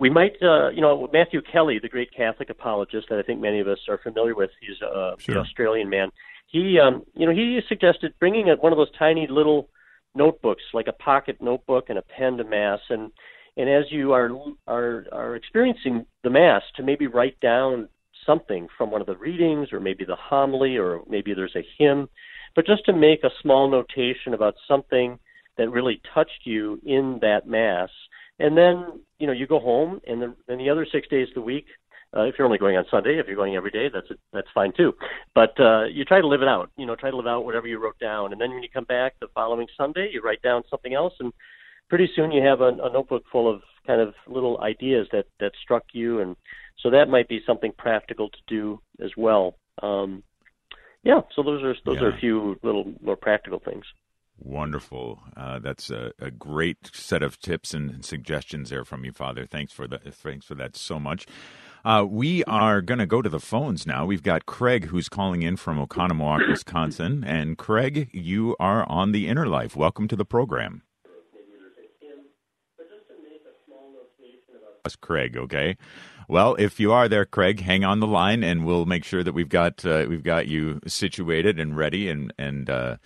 we 0.00 0.10
might, 0.10 0.34
uh, 0.42 0.70
you 0.70 0.80
know, 0.80 1.08
Matthew 1.12 1.40
Kelly, 1.42 1.78
the 1.80 1.88
great 1.88 2.12
Catholic 2.16 2.50
apologist 2.50 3.08
that 3.10 3.18
I 3.18 3.22
think 3.22 3.40
many 3.40 3.60
of 3.60 3.68
us 3.68 3.78
are 3.88 3.98
familiar 3.98 4.34
with. 4.34 4.50
He's 4.60 4.80
a 4.80 5.14
sure. 5.18 5.34
an 5.34 5.40
Australian 5.40 5.88
man. 5.88 6.10
He, 6.46 6.78
um, 6.78 7.04
you 7.14 7.26
know, 7.26 7.32
he 7.32 7.60
suggested 7.68 8.14
bringing 8.18 8.48
a, 8.48 8.56
one 8.56 8.72
of 8.72 8.78
those 8.78 8.90
tiny 8.98 9.26
little 9.28 9.68
notebooks, 10.14 10.62
like 10.72 10.86
a 10.86 10.92
pocket 10.92 11.38
notebook 11.40 11.86
and 11.88 11.98
a 11.98 12.02
pen 12.02 12.36
to 12.38 12.44
mass, 12.44 12.80
and 12.88 13.12
and 13.56 13.68
as 13.68 13.84
you 13.90 14.12
are 14.12 14.30
are 14.66 15.06
are 15.12 15.36
experiencing 15.36 16.06
the 16.22 16.30
mass, 16.30 16.62
to 16.76 16.82
maybe 16.82 17.06
write 17.06 17.38
down 17.40 17.88
something 18.28 18.68
from 18.76 18.90
one 18.90 19.00
of 19.00 19.08
the 19.08 19.16
readings, 19.16 19.72
or 19.72 19.80
maybe 19.80 20.04
the 20.04 20.16
homily, 20.16 20.76
or 20.76 21.00
maybe 21.08 21.34
there's 21.34 21.56
a 21.56 21.66
hymn, 21.78 22.08
but 22.54 22.66
just 22.66 22.84
to 22.86 22.92
make 22.92 23.24
a 23.24 23.30
small 23.42 23.70
notation 23.70 24.34
about 24.34 24.54
something 24.68 25.18
that 25.56 25.70
really 25.70 26.00
touched 26.14 26.42
you 26.44 26.80
in 26.84 27.18
that 27.22 27.48
mass 27.48 27.90
and 28.38 28.56
then 28.56 29.00
you 29.18 29.26
know 29.26 29.32
you 29.32 29.46
go 29.46 29.58
home, 29.58 30.00
and 30.06 30.22
then 30.22 30.34
and 30.48 30.60
the 30.60 30.70
other 30.70 30.86
six 30.90 31.08
days 31.08 31.28
of 31.28 31.34
the 31.34 31.40
week, 31.40 31.66
uh, 32.16 32.22
if 32.22 32.36
you're 32.38 32.46
only 32.46 32.58
going 32.58 32.76
on 32.76 32.84
Sunday, 32.90 33.18
if 33.18 33.26
you're 33.26 33.36
going 33.36 33.56
every 33.56 33.70
day, 33.70 33.88
that's 33.92 34.06
that's 34.32 34.48
fine 34.54 34.72
too. 34.76 34.92
But 35.34 35.58
uh, 35.60 35.84
you 35.84 36.04
try 36.04 36.20
to 36.20 36.26
live 36.26 36.42
it 36.42 36.48
out. 36.48 36.70
You 36.76 36.86
know, 36.86 36.94
try 36.94 37.10
to 37.10 37.16
live 37.16 37.26
out 37.26 37.44
whatever 37.44 37.66
you 37.66 37.78
wrote 37.78 37.98
down, 37.98 38.32
and 38.32 38.40
then 38.40 38.50
when 38.50 38.62
you 38.62 38.68
come 38.72 38.84
back 38.84 39.14
the 39.20 39.28
following 39.34 39.66
Sunday, 39.76 40.10
you 40.12 40.22
write 40.22 40.42
down 40.42 40.62
something 40.70 40.94
else, 40.94 41.14
and 41.20 41.32
pretty 41.88 42.08
soon 42.14 42.30
you 42.30 42.42
have 42.44 42.60
a, 42.60 42.68
a 42.68 42.92
notebook 42.92 43.24
full 43.30 43.52
of 43.52 43.62
kind 43.86 44.00
of 44.00 44.14
little 44.28 44.60
ideas 44.60 45.08
that 45.12 45.26
that 45.40 45.52
struck 45.62 45.84
you, 45.92 46.20
and 46.20 46.36
so 46.80 46.90
that 46.90 47.08
might 47.08 47.28
be 47.28 47.40
something 47.46 47.72
practical 47.76 48.28
to 48.28 48.38
do 48.46 48.80
as 49.02 49.10
well. 49.16 49.56
Um, 49.82 50.22
yeah, 51.02 51.20
so 51.34 51.42
those 51.42 51.62
are 51.62 51.74
those 51.84 51.96
yeah. 52.00 52.08
are 52.08 52.16
a 52.16 52.18
few 52.18 52.58
little 52.62 52.92
more 53.00 53.16
practical 53.16 53.60
things. 53.60 53.84
Wonderful. 54.40 55.20
Uh, 55.36 55.58
that's 55.58 55.90
a, 55.90 56.12
a, 56.20 56.30
great 56.30 56.90
set 56.92 57.24
of 57.24 57.40
tips 57.40 57.74
and 57.74 58.04
suggestions 58.04 58.70
there 58.70 58.84
from 58.84 59.04
you, 59.04 59.10
Father. 59.10 59.46
Thanks 59.46 59.72
for 59.72 59.88
that. 59.88 60.14
Thanks 60.14 60.46
for 60.46 60.54
that 60.54 60.76
so 60.76 61.00
much. 61.00 61.26
Uh, 61.84 62.04
we 62.08 62.44
are 62.44 62.80
going 62.80 62.98
to 62.98 63.06
go 63.06 63.20
to 63.20 63.28
the 63.28 63.40
phones 63.40 63.84
now. 63.84 64.06
We've 64.06 64.22
got 64.22 64.46
Craig 64.46 64.86
who's 64.86 65.08
calling 65.08 65.42
in 65.42 65.56
from 65.56 65.84
Oconomowoc, 65.84 66.48
Wisconsin. 66.48 67.24
And 67.24 67.58
Craig, 67.58 68.10
you 68.12 68.54
are 68.60 68.88
on 68.88 69.10
the 69.10 69.26
Inner 69.26 69.46
Life. 69.46 69.74
Welcome 69.74 70.06
to 70.08 70.16
the 70.16 70.24
program. 70.24 70.82
Us, 74.84 74.96
Craig. 74.96 75.36
Okay. 75.36 75.76
Well, 76.28 76.56
if 76.56 76.78
you 76.78 76.92
are 76.92 77.08
there, 77.08 77.24
Craig, 77.24 77.60
hang 77.60 77.84
on 77.84 78.00
the 78.00 78.06
line, 78.06 78.44
and 78.44 78.66
we'll 78.66 78.84
make 78.84 79.02
sure 79.02 79.24
that 79.24 79.32
we've 79.32 79.48
got 79.48 79.84
uh, 79.86 80.04
we've 80.06 80.22
got 80.22 80.46
you 80.46 80.78
situated 80.86 81.58
and 81.58 81.74
ready 81.74 82.10
and 82.10 82.34
and 82.38 82.68
uh, 82.68 82.96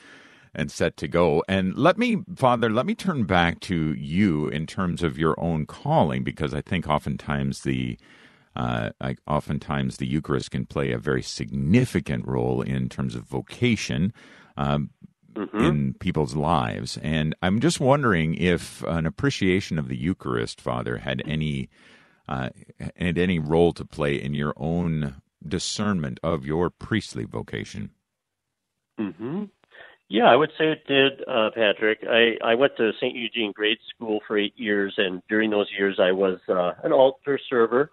and 0.52 0.73
set 0.73 0.97
to 0.97 1.09
go. 1.09 1.45
And 1.49 1.76
let 1.76 1.97
me, 1.99 2.25
Father, 2.35 2.69
let 2.69 2.85
me 2.85 2.97
turn 2.97 3.23
back 3.23 3.61
to 3.61 3.95
you 3.95 4.49
in 4.49 4.67
terms 4.67 5.05
of 5.05 5.19
your 5.19 5.38
own 5.38 5.67
calling, 5.67 6.25
because 6.25 6.52
I 6.52 6.62
think 6.62 6.88
oftentimes 6.88 7.61
the 7.61 7.97
uh, 8.57 8.91
I, 9.00 9.14
oftentimes 9.29 9.99
the 9.99 10.07
Eucharist 10.07 10.50
can 10.50 10.67
play 10.67 10.91
a 10.91 10.99
very 10.99 11.23
significant 11.23 12.26
role 12.26 12.61
in 12.61 12.88
terms 12.88 13.14
of 13.14 13.23
vocation. 13.23 14.12
Um, 14.57 14.91
mm-hmm. 15.33 15.59
In 15.61 15.95
people's 15.95 16.35
lives, 16.35 16.99
and 16.99 17.35
I'm 17.41 17.61
just 17.61 17.81
wondering 17.81 18.35
if 18.35 18.83
an 18.83 19.07
appreciation 19.07 19.79
of 19.79 19.88
the 19.88 19.97
Eucharist, 19.97 20.61
Father, 20.61 20.99
had 20.99 21.23
any 21.25 21.71
uh, 22.29 22.50
had 22.97 23.19
any 23.19 23.38
role 23.38 23.73
to 23.73 23.85
play 23.85 24.14
in 24.14 24.35
your 24.35 24.55
own 24.57 25.23
discernment 25.47 26.21
of 26.23 26.47
your 26.47 26.71
priestly 26.71 27.25
vocation. 27.25 27.91
Mm-hmm. 28.99 29.45
Yeah, 30.09 30.26
I 30.26 30.37
would 30.37 30.50
say 30.59 30.71
it 30.71 30.87
did, 30.87 31.26
uh, 31.26 31.50
Patrick. 31.55 32.00
I, 32.09 32.37
I 32.45 32.55
went 32.55 32.76
to 32.76 32.93
St. 33.00 33.17
Eugene 33.17 33.52
Grade 33.52 33.79
School 33.95 34.21
for 34.26 34.37
eight 34.37 34.52
years, 34.57 34.95
and 34.99 35.23
during 35.29 35.50
those 35.50 35.69
years, 35.76 35.99
I 35.99 36.12
was 36.12 36.38
uh, 36.49 36.73
an 36.85 36.93
altar 36.93 37.38
server, 37.49 37.91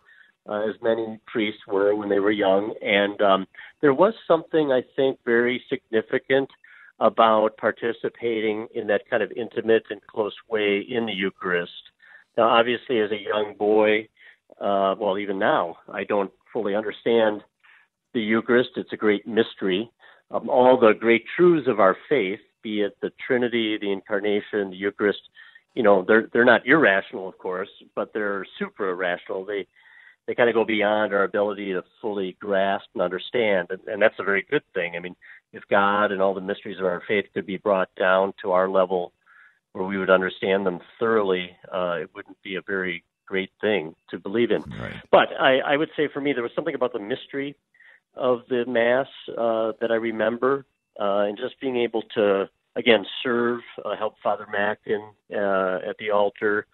uh, 0.48 0.68
as 0.68 0.76
many 0.82 1.20
priests 1.28 1.62
were 1.66 1.96
when 1.96 2.10
they 2.10 2.20
were 2.20 2.32
young. 2.32 2.74
And 2.82 3.22
um, 3.22 3.48
there 3.80 3.94
was 3.94 4.14
something, 4.28 4.72
I 4.72 4.84
think, 4.98 5.20
very 5.24 5.64
significant 5.70 6.50
about 7.00 7.56
participating 7.56 8.68
in 8.76 8.88
that 8.88 9.10
kind 9.10 9.24
of 9.24 9.32
intimate 9.32 9.84
and 9.90 10.06
close 10.08 10.36
way 10.50 10.86
in 10.88 11.06
the 11.06 11.14
Eucharist. 11.14 11.72
Now, 12.38 12.50
obviously, 12.50 13.00
as 13.00 13.12
a 13.12 13.22
young 13.22 13.56
boy, 13.58 14.10
uh, 14.62 14.96
well, 15.00 15.18
even 15.18 15.40
now, 15.40 15.78
I 15.92 16.04
don't 16.04 16.32
fully 16.52 16.76
understand 16.76 17.44
the 18.14 18.22
Eucharist. 18.22 18.72
It's 18.76 18.94
a 18.94 18.98
great 18.98 19.28
mystery 19.28 19.92
um, 20.32 20.50
all 20.50 20.80
the 20.80 20.94
great 20.94 21.26
truths 21.36 21.68
of 21.68 21.80
our 21.80 21.98
faith, 22.08 22.40
be 22.62 22.82
it 22.82 22.98
the 23.02 23.12
Trinity, 23.26 23.78
the 23.80 23.92
Incarnation, 23.92 24.70
the 24.70 24.76
Eucharist, 24.76 25.22
you 25.76 25.84
know, 25.84 26.04
they're 26.08 26.28
they're 26.34 26.46
not 26.46 26.68
irrational, 26.68 27.28
of 27.28 27.38
course, 27.38 27.70
but 27.96 28.12
they're 28.14 28.46
suprarational. 28.62 29.46
They 29.46 29.68
they 30.28 30.36
kind 30.36 30.50
of 30.50 30.56
go 30.56 30.66
beyond 30.66 31.14
our 31.14 31.24
ability 31.24 31.74
to 31.74 31.84
fully 32.02 32.36
grasp 32.40 32.86
and 32.94 33.02
understand, 33.02 33.70
and, 33.72 33.80
and 33.88 34.02
that's 34.02 34.20
a 34.20 34.24
very 34.24 34.46
good 34.50 34.64
thing. 34.74 34.96
I 34.96 35.00
mean, 35.00 35.16
if 35.54 35.64
God 35.70 36.12
and 36.12 36.22
all 36.22 36.34
the 36.34 36.42
mysteries 36.42 36.80
of 36.80 36.86
our 36.86 37.02
faith 37.08 37.26
could 37.34 37.46
be 37.46 37.58
brought 37.58 37.90
down 37.98 38.34
to 38.42 38.52
our 38.52 38.70
level 38.70 39.14
where 39.74 39.86
we 39.86 39.98
would 39.98 40.10
understand 40.10 40.66
them 40.66 40.80
thoroughly, 41.00 41.52
uh, 41.74 41.98
it 42.02 42.10
wouldn't 42.14 42.42
be 42.44 42.56
a 42.56 42.62
very 42.62 43.04
great 43.30 43.52
thing 43.62 43.96
to 44.10 44.16
believe 44.18 44.52
in. 44.58 44.64
Right. 44.86 44.96
But 45.12 45.30
I, 45.40 45.52
I 45.74 45.78
would 45.80 45.92
say 45.96 46.06
for 46.14 46.22
me, 46.22 46.34
there 46.34 46.48
was 46.50 46.56
something 46.56 46.78
about 46.80 46.94
the 46.94 47.06
mystery 47.14 47.56
of 48.16 48.38
the 48.50 48.62
mass 48.66 49.08
uh, 49.46 49.72
that 49.80 49.92
I 49.92 50.00
remember, 50.12 50.66
uh, 51.00 51.28
and 51.28 51.38
just 51.38 51.56
being 51.62 51.78
able 51.78 52.04
to 52.16 52.50
again 52.76 53.04
serve, 53.24 53.62
uh, 53.86 53.96
help 53.96 54.16
Father 54.24 54.48
Mac 54.52 54.80
in 54.86 55.02
uh, 55.44 55.78
at 55.90 55.96
the 56.02 56.10
altar, 56.12 56.66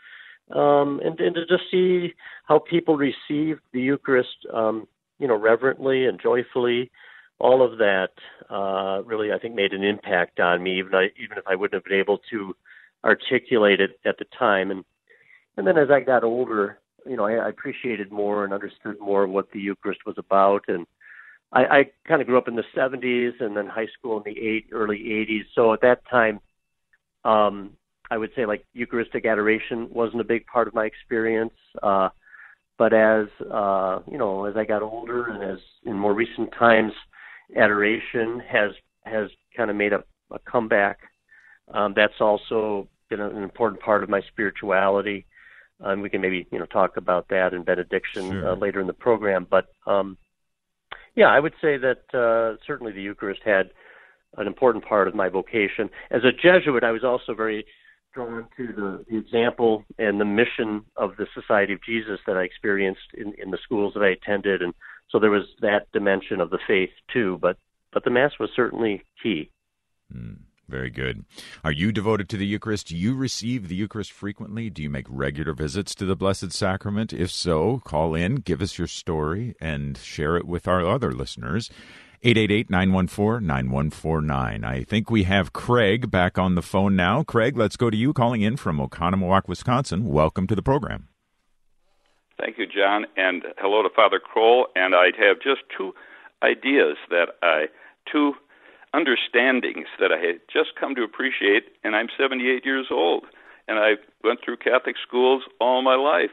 um, 0.62 0.90
and, 1.04 1.20
and 1.20 1.36
to 1.36 1.46
just 1.46 1.66
see 1.70 2.14
how 2.50 2.58
people 2.60 2.96
receive 2.98 3.56
the 3.74 3.82
Eucharist, 3.92 4.40
um, 4.54 4.88
you 5.20 5.28
know, 5.28 5.38
reverently 5.52 6.06
and 6.06 6.20
joyfully. 6.22 6.92
All 7.38 7.62
of 7.68 7.80
that 7.80 8.14
uh, 8.50 9.04
really, 9.04 9.34
I 9.36 9.40
think, 9.42 9.56
made 9.56 9.74
an 9.74 9.84
impact 9.84 10.40
on 10.40 10.64
me, 10.64 10.80
even 10.80 10.96
I, 10.96 11.06
even 11.24 11.38
if 11.38 11.46
I 11.46 11.56
wouldn't 11.56 11.78
have 11.78 11.84
been 11.90 12.00
able 12.00 12.20
to 12.32 12.56
articulate 13.04 13.82
it 13.82 14.00
at 14.06 14.18
the 14.18 14.26
time. 14.40 14.72
And 14.72 14.86
and 15.58 15.66
then 15.66 15.78
as 15.78 15.90
I 15.90 16.00
got 16.02 16.24
older, 16.24 16.80
you 17.06 17.16
know, 17.16 17.26
I, 17.26 17.34
I 17.34 17.50
appreciated 17.50 18.12
more 18.12 18.44
and 18.44 18.54
understood 18.54 19.00
more 19.00 19.28
what 19.28 19.52
the 19.52 19.60
Eucharist 19.60 20.02
was 20.06 20.16
about, 20.18 20.64
and 20.68 20.86
I, 21.54 21.66
I 21.66 21.84
kind 22.08 22.22
of 22.22 22.28
grew 22.28 22.38
up 22.38 22.48
in 22.48 22.56
the 22.56 22.64
70s 22.76 23.40
and 23.40 23.56
then 23.56 23.68
high 23.68 23.88
school 23.98 24.18
in 24.18 24.24
the 24.26 24.40
eight, 24.40 24.68
early 24.72 25.00
80s. 25.00 25.46
So 25.54 25.74
at 25.74 25.82
that 25.82 26.02
time, 26.10 26.40
um, 27.24 27.72
I 28.12 28.18
would 28.18 28.32
say 28.36 28.46
like 28.46 28.66
Eucharistic 28.74 29.26
adoration 29.26 29.88
wasn't 29.92 30.22
a 30.22 30.26
big 30.26 30.46
part 30.48 30.68
of 30.68 30.74
my 30.74 30.86
experience. 30.86 31.54
Uh, 31.82 32.10
but 32.78 32.94
as 32.94 33.28
uh, 33.52 34.00
you 34.10 34.18
know, 34.18 34.46
as 34.46 34.56
I 34.58 34.66
got 34.66 34.82
older 34.82 35.28
and 35.28 35.44
as 35.44 35.60
in 35.86 35.94
more 35.94 36.14
recent 36.14 36.52
times, 36.58 36.92
adoration 37.58 38.42
has 38.48 38.72
has 39.04 39.30
kind 39.56 39.70
of 39.70 39.76
made 39.76 39.94
a, 39.94 40.04
a 40.32 40.40
comeback. 40.40 41.00
Um, 41.74 41.94
that's 41.96 42.20
also 42.20 42.88
been 43.10 43.22
an 43.22 43.44
important 43.44 43.82
part 43.82 44.04
of 44.04 44.10
my 44.10 44.22
spirituality. 44.32 45.26
And 45.80 46.02
we 46.02 46.10
can 46.10 46.22
maybe 46.22 46.48
you 46.52 46.60
know 46.60 46.66
talk 46.66 46.98
about 46.98 47.28
that 47.30 47.54
in 47.54 47.64
benediction 47.64 48.32
sure. 48.32 48.50
uh, 48.50 48.56
later 48.56 48.80
in 48.80 48.88
the 48.88 48.94
program. 48.94 49.46
But 49.50 49.68
um, 49.86 50.18
yeah, 51.16 51.28
I 51.28 51.40
would 51.40 51.54
say 51.62 51.78
that 51.78 52.04
uh, 52.14 52.58
certainly 52.66 52.92
the 52.92 53.02
Eucharist 53.02 53.42
had 53.44 53.72
an 54.38 54.48
important 54.48 54.86
part 54.86 55.08
of 55.08 55.16
my 55.16 55.30
vocation. 55.30 55.90
As 56.12 56.22
a 56.24 56.32
Jesuit, 56.32 56.84
I 56.84 56.92
was 56.92 57.04
also 57.04 57.34
very 57.34 57.66
drawn 58.14 58.48
to 58.58 58.68
the, 58.68 59.06
the 59.10 59.18
example 59.18 59.84
and 59.98 60.20
the 60.20 60.26
mission 60.26 60.84
of 60.96 61.12
the 61.18 61.28
Society 61.34 61.74
of 61.74 61.84
Jesus 61.84 62.20
that 62.26 62.38
I 62.38 62.44
experienced 62.44 63.14
in, 63.14 63.34
in 63.38 63.52
the 63.52 63.58
schools 63.64 63.94
that 63.94 64.04
I 64.04 64.10
attended, 64.10 64.62
and 64.62 64.74
so 65.10 65.20
there 65.20 65.32
was 65.32 65.46
that 65.62 65.92
dimension 65.92 66.40
of 66.40 66.50
the 66.50 66.60
faith 66.68 66.92
too. 67.12 67.38
But 67.42 67.58
but 67.94 68.04
the 68.04 68.10
Mass 68.10 68.32
was 68.40 68.50
certainly 68.56 69.04
key. 69.22 69.52
Mm. 70.14 70.40
Very 70.68 70.90
good. 70.90 71.26
Are 71.64 71.72
you 71.72 71.92
devoted 71.92 72.28
to 72.30 72.38
the 72.38 72.46
Eucharist? 72.46 72.88
Do 72.88 72.98
you 72.98 73.16
receive 73.16 73.68
the 73.68 73.76
Eucharist 73.76 74.12
frequently? 74.12 74.70
Do 74.70 74.82
you 74.82 74.90
make 74.90 75.06
regular 75.08 75.54
visits 75.54 75.94
to 75.96 76.06
the 76.06 76.16
Blessed 76.16 76.52
Sacrament? 76.52 77.14
If 77.14 77.30
so, 77.30 77.82
call 77.86 78.16
in, 78.16 78.38
give 78.38 78.62
us 78.62 78.78
your 78.78 78.88
story, 78.88 79.56
and 79.62 79.98
share 79.98 80.38
it 80.38 80.46
with 80.46 80.68
our 80.68 80.84
other 80.84 81.12
listeners. 81.12 81.70
888 82.24 82.72
914 82.72 83.46
9149. 83.46 84.64
I 84.64 84.84
think 84.84 85.12
we 85.12 85.24
have 85.24 85.54
Craig 85.54 86.10
back 86.10 86.40
on 86.40 86.56
the 86.56 86.64
phone 86.64 86.96
now. 86.96 87.22
Craig, 87.22 87.56
let's 87.56 87.78
go 87.78 87.92
to 87.92 87.98
you 87.98 88.14
calling 88.14 88.42
in 88.42 88.58
from 88.58 88.80
Oconomowoc, 88.80 89.48
Wisconsin. 89.48 90.06
Welcome 90.06 90.48
to 90.48 90.56
the 90.56 90.64
program. 90.64 91.10
Thank 92.40 92.58
you, 92.58 92.66
John, 92.66 93.06
and 93.16 93.44
hello 93.60 93.84
to 93.84 93.90
Father 93.96 94.20
Kroll. 94.20 94.68
And 94.76 94.96
I 94.96 95.12
have 95.20 95.38
just 95.38 95.62
two 95.78 95.94
ideas 96.42 96.98
that 97.10 97.36
I, 97.44 97.66
two 98.12 98.34
understandings 98.96 99.88
that 100.00 100.12
I 100.12 100.20
had 100.20 100.40
just 100.52 100.80
come 100.80 100.96
to 100.96 101.04
appreciate, 101.04 101.66
and 101.84 101.96
I'm 101.96 102.08
78 102.18 102.66
years 102.66 102.88
old, 102.90 103.26
and 103.68 103.78
I 103.80 103.94
went 104.24 104.40
through 104.44 104.58
Catholic 104.58 104.96
schools 105.06 105.44
all 105.60 105.82
my 105.82 105.96
life. 105.96 106.32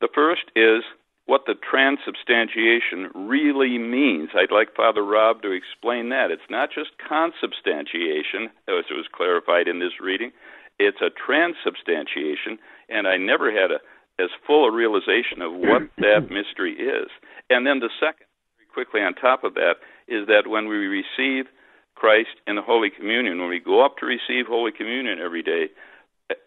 The 0.00 0.08
first 0.12 0.50
is 0.56 0.82
what 1.26 1.42
the 1.46 1.54
transubstantiation 1.54 3.08
really 3.14 3.78
means. 3.78 4.30
I'd 4.34 4.52
like 4.52 4.74
Father 4.76 5.04
Rob 5.04 5.40
to 5.42 5.52
explain 5.52 6.10
that. 6.10 6.30
It's 6.30 6.50
not 6.50 6.68
just 6.74 6.90
consubstantiation, 6.98 8.50
as 8.68 8.84
it 8.90 8.98
was 8.98 9.08
clarified 9.14 9.68
in 9.68 9.78
this 9.78 10.00
reading, 10.02 10.32
it's 10.78 11.00
a 11.00 11.08
transubstantiation, 11.08 12.58
and 12.88 13.06
I 13.06 13.16
never 13.16 13.52
had 13.52 13.70
a 13.70 13.78
as 14.18 14.30
full 14.46 14.64
a 14.66 14.72
realization 14.72 15.42
of 15.42 15.52
what 15.52 15.82
that 15.98 16.30
mystery 16.30 16.74
is. 16.74 17.10
And 17.50 17.66
then 17.66 17.80
the 17.80 17.90
second, 17.98 18.26
quickly 18.72 19.00
on 19.00 19.14
top 19.14 19.42
of 19.42 19.54
that, 19.54 19.82
is 20.08 20.26
that 20.26 20.48
when 20.48 20.68
we 20.68 20.76
receive 20.76 21.46
Christ 21.94 22.36
in 22.46 22.56
the 22.56 22.62
Holy 22.62 22.90
Communion, 22.90 23.38
when 23.38 23.48
we 23.48 23.60
go 23.60 23.84
up 23.84 23.96
to 23.98 24.06
receive 24.06 24.46
Holy 24.46 24.72
Communion 24.72 25.18
every 25.18 25.42
day, 25.42 25.66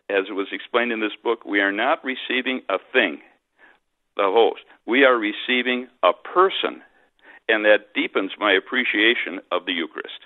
as 0.10 0.26
it 0.30 0.34
was 0.34 0.48
explained 0.52 0.92
in 0.92 1.00
this 1.00 1.16
book, 1.24 1.46
we 1.46 1.60
are 1.60 1.72
not 1.72 2.04
receiving 2.04 2.62
a 2.70 2.78
thing, 2.94 3.20
the 4.16 4.24
host. 4.24 4.62
We 4.86 5.04
are 5.04 5.18
receiving 5.18 5.88
a 6.04 6.12
person, 6.14 6.82
and 7.48 7.66
that 7.66 7.94
deepens 7.94 8.32
my 8.40 8.54
appreciation 8.54 9.40
of 9.52 9.66
the 9.66 9.74
Eucharist. 9.74 10.20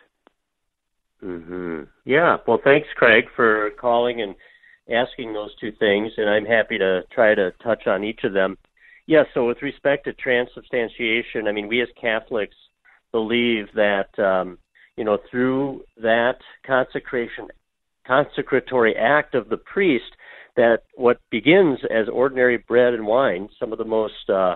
Mm-hmm. 1.23 1.83
Yeah. 2.05 2.37
Well, 2.47 2.59
thanks, 2.63 2.87
Craig, 2.95 3.25
for 3.35 3.71
calling 3.79 4.21
and 4.21 4.35
asking 4.91 5.33
those 5.33 5.55
two 5.59 5.71
things, 5.71 6.13
and 6.17 6.29
I'm 6.29 6.45
happy 6.45 6.77
to 6.77 7.01
try 7.13 7.35
to 7.35 7.51
touch 7.63 7.87
on 7.87 8.03
each 8.03 8.23
of 8.23 8.33
them. 8.33 8.57
Yeah. 9.05 9.23
So, 9.33 9.47
with 9.47 9.61
respect 9.61 10.05
to 10.05 10.13
transubstantiation, 10.13 11.47
I 11.47 11.51
mean, 11.51 11.67
we 11.67 11.81
as 11.81 11.89
Catholics 11.99 12.55
believe 13.11 13.67
that 13.75 14.17
um, 14.19 14.57
you 14.95 15.03
know 15.03 15.17
through 15.29 15.83
that 16.01 16.37
consecration, 16.65 17.47
consecratory 18.05 18.95
act 18.95 19.35
of 19.35 19.49
the 19.49 19.57
priest, 19.57 20.11
that 20.55 20.83
what 20.95 21.19
begins 21.29 21.79
as 21.89 22.07
ordinary 22.09 22.57
bread 22.57 22.93
and 22.93 23.05
wine, 23.05 23.49
some 23.59 23.71
of 23.71 23.77
the 23.77 23.85
most 23.85 24.29
uh, 24.29 24.55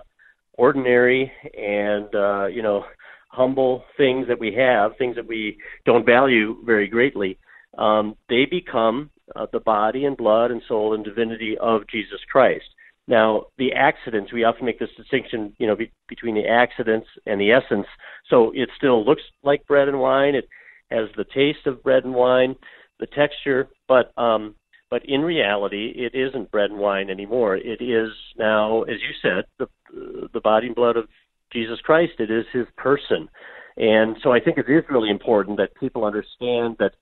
ordinary 0.53 1.31
and 1.57 2.13
uh, 2.15 2.47
you 2.47 2.61
know 2.61 2.85
humble 3.29 3.83
things 3.97 4.27
that 4.27 4.39
we 4.39 4.53
have, 4.53 4.91
things 4.97 5.15
that 5.15 5.27
we 5.27 5.57
don't 5.85 6.05
value 6.05 6.55
very 6.65 6.87
greatly, 6.87 7.37
um, 7.77 8.15
they 8.29 8.45
become 8.45 9.09
uh, 9.35 9.45
the 9.51 9.59
body 9.59 10.05
and 10.05 10.15
blood 10.15 10.51
and 10.51 10.61
soul 10.67 10.93
and 10.93 11.03
divinity 11.03 11.57
of 11.59 11.81
Jesus 11.87 12.19
Christ. 12.31 12.65
Now, 13.07 13.45
the 13.57 13.73
accidents, 13.73 14.33
we 14.33 14.43
often 14.43 14.65
make 14.65 14.79
this 14.79 14.89
distinction, 14.97 15.53
you 15.59 15.67
know, 15.67 15.75
be, 15.75 15.91
between 16.07 16.35
the 16.35 16.47
accidents 16.47 17.07
and 17.27 17.39
the 17.39 17.51
essence. 17.51 17.85
So 18.29 18.51
it 18.55 18.69
still 18.77 19.05
looks 19.05 19.21
like 19.43 19.67
bread 19.67 19.87
and 19.87 19.99
wine. 19.99 20.33
It 20.33 20.47
has 20.89 21.09
the 21.15 21.25
taste 21.25 21.67
of 21.67 21.83
bread 21.83 22.03
and 22.03 22.15
wine, 22.15 22.55
the 22.99 23.07
texture, 23.07 23.69
but 23.87 24.11
um, 24.17 24.55
but 24.89 25.03
in 25.05 25.21
reality, 25.21 25.93
it 25.95 26.15
isn't 26.15 26.51
bread 26.51 26.69
and 26.69 26.79
wine 26.79 27.09
anymore. 27.09 27.57
It 27.57 27.81
is 27.81 28.11
now, 28.37 28.83
as 28.83 28.97
you 29.01 29.13
said, 29.21 29.45
the 29.59 30.29
the 30.33 30.41
body 30.41 30.67
and 30.67 30.75
blood 30.75 30.97
of 30.97 31.07
Jesus 31.51 31.79
Christ. 31.81 32.13
It 32.19 32.31
is 32.31 32.45
His 32.53 32.67
person, 32.77 33.29
and 33.77 34.15
so 34.23 34.31
I 34.31 34.39
think 34.39 34.57
it 34.57 34.69
is 34.69 34.83
really 34.89 35.09
important 35.09 35.57
that 35.57 35.75
people 35.75 36.05
understand 36.05 36.77
that 36.79 36.93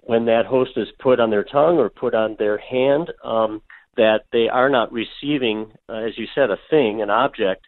when 0.00 0.24
that 0.26 0.46
host 0.46 0.72
is 0.76 0.88
put 1.00 1.18
on 1.18 1.30
their 1.30 1.44
tongue 1.44 1.78
or 1.78 1.90
put 1.90 2.14
on 2.14 2.36
their 2.38 2.58
hand, 2.58 3.12
um, 3.24 3.60
that 3.96 4.20
they 4.32 4.48
are 4.48 4.68
not 4.68 4.92
receiving, 4.92 5.72
uh, 5.88 5.94
as 5.94 6.16
you 6.16 6.26
said, 6.34 6.50
a 6.50 6.58
thing, 6.70 7.02
an 7.02 7.10
object, 7.10 7.66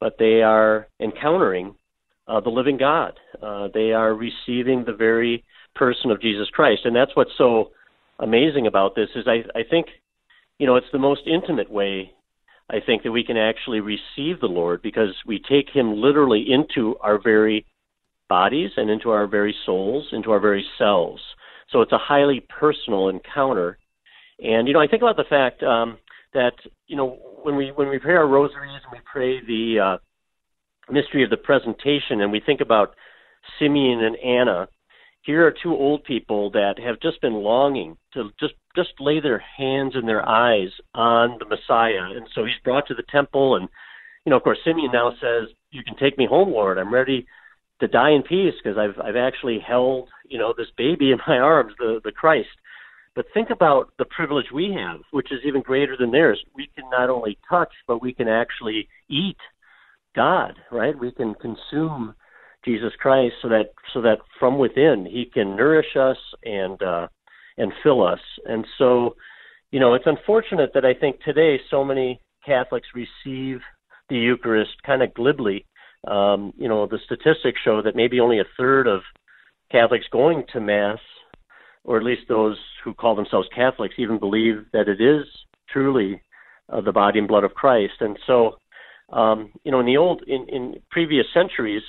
but 0.00 0.16
they 0.18 0.42
are 0.42 0.88
encountering 1.00 1.74
uh, 2.26 2.40
the 2.40 2.50
living 2.50 2.76
God. 2.76 3.18
Uh, 3.42 3.68
they 3.72 3.92
are 3.92 4.14
receiving 4.14 4.84
the 4.84 4.92
very 4.92 5.44
person 5.74 6.10
of 6.10 6.20
Jesus 6.20 6.48
Christ, 6.50 6.82
and 6.84 6.94
that's 6.94 7.14
what's 7.14 7.36
so 7.36 7.70
amazing 8.18 8.66
about 8.66 8.94
this. 8.94 9.08
Is 9.14 9.26
I, 9.26 9.42
I 9.58 9.62
think, 9.68 9.86
you 10.58 10.66
know, 10.66 10.76
it's 10.76 10.86
the 10.92 10.98
most 10.98 11.22
intimate 11.26 11.70
way. 11.70 12.12
I 12.70 12.78
think 12.84 13.02
that 13.02 13.10
we 13.10 13.24
can 13.24 13.36
actually 13.36 13.80
receive 13.80 14.40
the 14.40 14.46
Lord 14.46 14.80
because 14.80 15.14
we 15.26 15.40
take 15.40 15.68
Him 15.70 16.00
literally 16.00 16.46
into 16.48 16.96
our 17.00 17.20
very 17.20 17.66
bodies 18.28 18.70
and 18.76 18.88
into 18.88 19.10
our 19.10 19.26
very 19.26 19.54
souls, 19.66 20.06
into 20.12 20.30
our 20.30 20.38
very 20.40 20.64
selves. 20.78 21.20
So 21.70 21.82
it's 21.82 21.92
a 21.92 21.98
highly 21.98 22.46
personal 22.48 23.08
encounter. 23.08 23.78
And 24.42 24.66
you 24.66 24.74
know, 24.74 24.80
I 24.80 24.86
think 24.86 25.02
about 25.02 25.16
the 25.16 25.24
fact 25.28 25.62
um, 25.62 25.98
that 26.34 26.52
you 26.86 26.96
know 26.96 27.18
when 27.42 27.56
we 27.56 27.72
when 27.74 27.88
we 27.88 27.98
pray 27.98 28.14
our 28.14 28.26
rosaries 28.26 28.80
and 28.84 28.92
we 28.92 29.00
pray 29.10 29.40
the 29.44 29.80
uh, 29.80 30.92
mystery 30.92 31.24
of 31.24 31.30
the 31.30 31.36
presentation, 31.36 32.20
and 32.20 32.32
we 32.32 32.40
think 32.40 32.60
about 32.60 32.94
Simeon 33.58 34.02
and 34.02 34.16
Anna. 34.16 34.68
Here 35.22 35.46
are 35.46 35.54
two 35.62 35.72
old 35.72 36.04
people 36.04 36.50
that 36.52 36.78
have 36.78 36.98
just 37.00 37.20
been 37.20 37.34
longing 37.34 37.98
to 38.14 38.30
just 38.40 38.54
just 38.74 38.90
lay 38.98 39.20
their 39.20 39.42
hands 39.58 39.92
and 39.94 40.08
their 40.08 40.26
eyes 40.26 40.70
on 40.94 41.38
the 41.38 41.44
Messiah, 41.44 42.16
and 42.16 42.26
so 42.34 42.44
he's 42.44 42.54
brought 42.64 42.86
to 42.88 42.94
the 42.94 43.04
temple, 43.10 43.56
and 43.56 43.68
you 44.24 44.30
know, 44.30 44.36
of 44.36 44.42
course, 44.42 44.58
Simeon 44.64 44.90
now 44.92 45.12
says, 45.20 45.48
"You 45.70 45.82
can 45.84 45.96
take 45.96 46.16
me 46.16 46.26
home, 46.26 46.50
Lord. 46.50 46.78
I'm 46.78 46.92
ready 46.92 47.26
to 47.80 47.88
die 47.88 48.10
in 48.10 48.22
peace 48.22 48.54
because 48.62 48.78
I've 48.78 48.98
I've 49.04 49.16
actually 49.16 49.58
held 49.58 50.08
you 50.26 50.38
know 50.38 50.54
this 50.56 50.68
baby 50.78 51.12
in 51.12 51.18
my 51.26 51.38
arms, 51.52 51.74
the 51.78 52.00
the 52.02 52.12
Christ. 52.12 52.48
But 53.20 53.26
think 53.34 53.50
about 53.50 53.92
the 53.98 54.06
privilege 54.06 54.46
we 54.50 54.72
have, 54.72 55.00
which 55.10 55.30
is 55.30 55.40
even 55.44 55.60
greater 55.60 55.94
than 55.94 56.10
theirs. 56.10 56.42
We 56.54 56.70
can 56.74 56.88
not 56.88 57.10
only 57.10 57.36
touch, 57.50 57.68
but 57.86 58.00
we 58.00 58.14
can 58.14 58.28
actually 58.28 58.88
eat 59.10 59.36
God, 60.16 60.54
right? 60.72 60.98
We 60.98 61.12
can 61.12 61.34
consume 61.34 62.14
Jesus 62.64 62.94
Christ 62.98 63.34
so 63.42 63.50
that 63.50 63.72
so 63.92 64.00
that 64.00 64.20
from 64.38 64.56
within 64.56 65.04
He 65.04 65.26
can 65.26 65.54
nourish 65.54 65.94
us 66.00 66.16
and 66.44 66.82
uh, 66.82 67.08
and 67.58 67.74
fill 67.82 68.02
us. 68.06 68.20
And 68.46 68.64
so, 68.78 69.16
you 69.70 69.80
know, 69.80 69.92
it's 69.92 70.06
unfortunate 70.06 70.70
that 70.72 70.86
I 70.86 70.94
think 70.94 71.20
today 71.20 71.60
so 71.70 71.84
many 71.84 72.22
Catholics 72.46 72.88
receive 72.94 73.60
the 74.08 74.16
Eucharist 74.16 74.82
kind 74.86 75.02
of 75.02 75.12
glibly 75.12 75.66
um, 76.08 76.54
you 76.56 76.70
know, 76.70 76.86
the 76.86 77.00
statistics 77.04 77.60
show 77.62 77.82
that 77.82 77.94
maybe 77.94 78.18
only 78.18 78.38
a 78.40 78.44
third 78.56 78.86
of 78.86 79.02
Catholics 79.70 80.06
going 80.10 80.44
to 80.54 80.60
Mass, 80.60 81.00
or 81.84 81.96
at 81.96 82.04
least 82.04 82.22
those 82.28 82.58
who 82.84 82.94
call 82.94 83.14
themselves 83.14 83.48
Catholics, 83.54 83.94
even 83.98 84.18
believe 84.18 84.66
that 84.72 84.88
it 84.88 85.00
is 85.00 85.26
truly 85.68 86.22
uh, 86.72 86.80
the 86.80 86.92
body 86.92 87.18
and 87.18 87.28
blood 87.28 87.44
of 87.44 87.54
Christ. 87.54 87.94
And 88.00 88.18
so, 88.26 88.56
um, 89.12 89.52
you 89.64 89.72
know, 89.72 89.80
in 89.80 89.86
the 89.86 89.96
old, 89.96 90.22
in, 90.26 90.46
in 90.48 90.74
previous 90.90 91.26
centuries, 91.32 91.82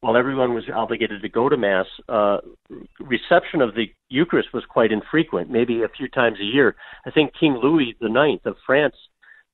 while 0.00 0.16
everyone 0.16 0.52
was 0.52 0.64
obligated 0.74 1.22
to 1.22 1.28
go 1.28 1.48
to 1.48 1.56
Mass, 1.56 1.86
uh, 2.10 2.38
reception 3.00 3.62
of 3.62 3.74
the 3.74 3.86
Eucharist 4.10 4.48
was 4.52 4.64
quite 4.68 4.92
infrequent, 4.92 5.50
maybe 5.50 5.82
a 5.82 5.88
few 5.88 6.08
times 6.08 6.36
a 6.40 6.44
year. 6.44 6.76
I 7.06 7.10
think 7.10 7.32
King 7.38 7.58
Louis 7.62 7.96
IX 8.02 8.44
of 8.44 8.56
France 8.66 8.96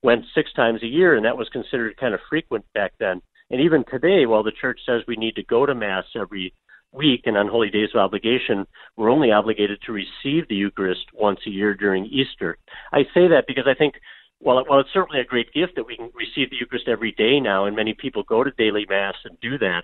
went 0.03 0.25
six 0.35 0.51
times 0.53 0.83
a 0.83 0.87
year, 0.87 1.15
and 1.15 1.25
that 1.25 1.37
was 1.37 1.47
considered 1.49 1.95
kind 1.97 2.13
of 2.13 2.19
frequent 2.29 2.65
back 2.73 2.91
then. 2.99 3.21
And 3.49 3.61
even 3.61 3.85
today, 3.89 4.25
while 4.25 4.43
the 4.43 4.51
church 4.51 4.79
says 4.85 5.03
we 5.07 5.15
need 5.15 5.35
to 5.35 5.43
go 5.43 5.65
to 5.65 5.75
Mass 5.75 6.03
every 6.19 6.53
week 6.91 7.21
and 7.25 7.37
on 7.37 7.47
holy 7.47 7.69
days 7.69 7.89
of 7.93 8.01
obligation, 8.01 8.65
we're 8.97 9.09
only 9.09 9.31
obligated 9.31 9.79
to 9.85 9.91
receive 9.91 10.47
the 10.47 10.55
Eucharist 10.55 11.05
once 11.13 11.39
a 11.47 11.49
year 11.49 11.73
during 11.73 12.05
Easter. 12.05 12.57
I 12.91 13.03
say 13.13 13.27
that 13.29 13.45
because 13.47 13.65
I 13.67 13.73
think, 13.73 13.95
while, 14.39 14.63
while 14.65 14.79
it's 14.79 14.93
certainly 14.93 15.21
a 15.21 15.25
great 15.25 15.53
gift 15.53 15.73
that 15.75 15.85
we 15.85 15.95
can 15.95 16.11
receive 16.13 16.49
the 16.49 16.57
Eucharist 16.59 16.87
every 16.87 17.11
day 17.13 17.39
now, 17.39 17.65
and 17.65 17.75
many 17.75 17.93
people 17.93 18.23
go 18.23 18.43
to 18.43 18.51
daily 18.57 18.85
Mass 18.89 19.15
and 19.23 19.39
do 19.39 19.57
that, 19.59 19.83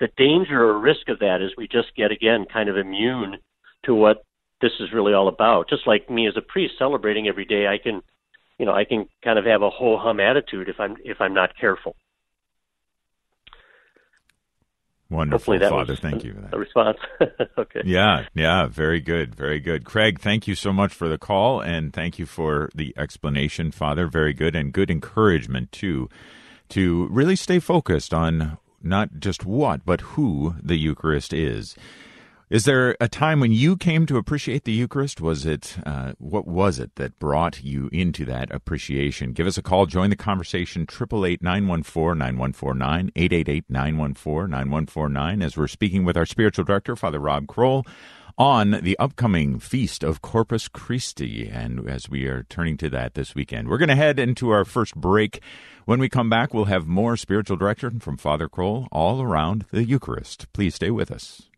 the 0.00 0.08
danger 0.16 0.62
or 0.62 0.78
risk 0.78 1.08
of 1.08 1.18
that 1.20 1.40
is 1.40 1.50
we 1.56 1.68
just 1.68 1.94
get, 1.96 2.12
again, 2.12 2.44
kind 2.52 2.68
of 2.68 2.76
immune 2.76 3.36
to 3.84 3.94
what 3.94 4.24
this 4.60 4.72
is 4.80 4.92
really 4.92 5.12
all 5.12 5.28
about. 5.28 5.68
Just 5.68 5.86
like 5.86 6.10
me 6.10 6.26
as 6.28 6.34
a 6.36 6.42
priest 6.42 6.74
celebrating 6.78 7.28
every 7.28 7.44
day, 7.44 7.66
I 7.66 7.78
can, 7.82 8.02
you 8.58 8.66
know, 8.66 8.72
I 8.72 8.84
can 8.84 9.06
kind 9.22 9.38
of 9.38 9.44
have 9.44 9.62
a 9.62 9.70
ho 9.70 9.98
hum 9.98 10.20
attitude 10.20 10.68
if 10.68 10.76
I'm 10.78 10.96
if 11.04 11.20
I'm 11.20 11.34
not 11.34 11.56
careful. 11.58 11.96
Wonderful, 15.08 15.58
Father. 15.60 15.94
Thank 15.94 16.24
you 16.24 16.34
for 16.34 16.40
that. 16.40 16.58
Response. 16.58 16.98
okay. 17.58 17.82
Yeah, 17.84 18.26
yeah, 18.34 18.66
very 18.66 19.00
good, 19.00 19.34
very 19.34 19.60
good. 19.60 19.84
Craig, 19.84 20.20
thank 20.20 20.48
you 20.48 20.56
so 20.56 20.72
much 20.72 20.92
for 20.92 21.08
the 21.08 21.18
call 21.18 21.60
and 21.60 21.92
thank 21.92 22.18
you 22.18 22.26
for 22.26 22.70
the 22.74 22.92
explanation, 22.96 23.70
Father. 23.70 24.08
Very 24.08 24.32
good 24.32 24.56
and 24.56 24.72
good 24.72 24.90
encouragement 24.90 25.70
too 25.70 26.08
to 26.70 27.06
really 27.06 27.36
stay 27.36 27.60
focused 27.60 28.12
on 28.12 28.58
not 28.82 29.20
just 29.20 29.44
what, 29.44 29.84
but 29.84 30.00
who 30.00 30.56
the 30.60 30.76
Eucharist 30.76 31.32
is. 31.32 31.76
Is 32.48 32.64
there 32.64 32.96
a 33.00 33.08
time 33.08 33.40
when 33.40 33.50
you 33.50 33.76
came 33.76 34.06
to 34.06 34.18
appreciate 34.18 34.62
the 34.62 34.72
Eucharist? 34.72 35.20
Was 35.20 35.44
it 35.44 35.78
uh, 35.84 36.12
what 36.18 36.46
was 36.46 36.78
it 36.78 36.94
that 36.94 37.18
brought 37.18 37.64
you 37.64 37.90
into 37.92 38.24
that 38.26 38.54
appreciation? 38.54 39.32
Give 39.32 39.48
us 39.48 39.58
a 39.58 39.62
call. 39.62 39.86
Join 39.86 40.10
the 40.10 40.16
conversation. 40.16 40.86
Triple 40.86 41.26
eight 41.26 41.42
nine 41.42 41.66
one 41.66 41.82
four 41.82 42.14
nine 42.14 42.38
one 42.38 42.52
four 42.52 42.72
nine 42.72 43.10
eight 43.16 43.32
eight 43.32 43.48
eight 43.48 43.64
nine 43.68 43.98
one 43.98 44.14
four 44.14 44.46
nine 44.46 44.70
one 44.70 44.86
four 44.86 45.08
nine. 45.08 45.42
As 45.42 45.56
we're 45.56 45.66
speaking 45.66 46.04
with 46.04 46.16
our 46.16 46.24
spiritual 46.24 46.64
director, 46.64 46.94
Father 46.94 47.18
Rob 47.18 47.48
Kroll, 47.48 47.84
on 48.38 48.78
the 48.80 48.96
upcoming 49.00 49.58
feast 49.58 50.04
of 50.04 50.22
Corpus 50.22 50.68
Christi, 50.68 51.48
and 51.48 51.90
as 51.90 52.08
we 52.08 52.26
are 52.26 52.44
turning 52.44 52.76
to 52.76 52.88
that 52.90 53.14
this 53.14 53.34
weekend, 53.34 53.66
we're 53.66 53.76
going 53.78 53.88
to 53.88 53.96
head 53.96 54.20
into 54.20 54.50
our 54.50 54.64
first 54.64 54.94
break. 54.94 55.42
When 55.84 55.98
we 55.98 56.08
come 56.08 56.30
back, 56.30 56.54
we'll 56.54 56.66
have 56.66 56.86
more 56.86 57.16
spiritual 57.16 57.56
direction 57.56 57.98
from 57.98 58.16
Father 58.16 58.48
Kroll 58.48 58.86
all 58.92 59.20
around 59.20 59.64
the 59.72 59.82
Eucharist. 59.82 60.46
Please 60.52 60.76
stay 60.76 60.92
with 60.92 61.10
us. 61.10 61.48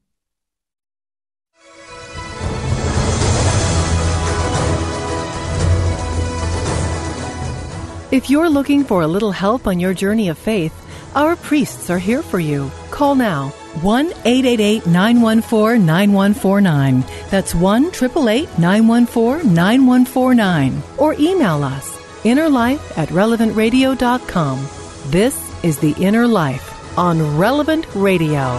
If 8.11 8.31
you're 8.31 8.49
looking 8.49 8.85
for 8.85 9.03
a 9.03 9.07
little 9.07 9.33
help 9.33 9.67
on 9.67 9.79
your 9.79 9.93
journey 9.93 10.31
of 10.31 10.39
faith, 10.39 10.73
our 11.15 11.37
priests 11.37 11.91
are 11.91 11.99
here 11.99 12.23
for 12.23 12.41
you. 12.41 12.71
Call 12.91 13.15
now 13.15 13.51
1 13.83 14.07
888 14.25 14.87
914 14.87 15.85
9149. 15.85 17.05
That's 17.29 17.55
1 17.55 17.85
888 17.89 18.59
914 18.59 19.53
9149. 19.53 20.83
Or 20.97 21.13
email 21.19 21.63
us 21.63 21.99
innerlife 22.25 22.97
at 22.97 23.11
relevantradio.com. 23.11 24.69
This 25.11 25.37
is 25.63 25.79
The 25.79 25.93
Inner 26.03 26.27
Life 26.27 26.99
on 26.99 27.37
Relevant 27.37 27.87
Radio. 27.95 28.59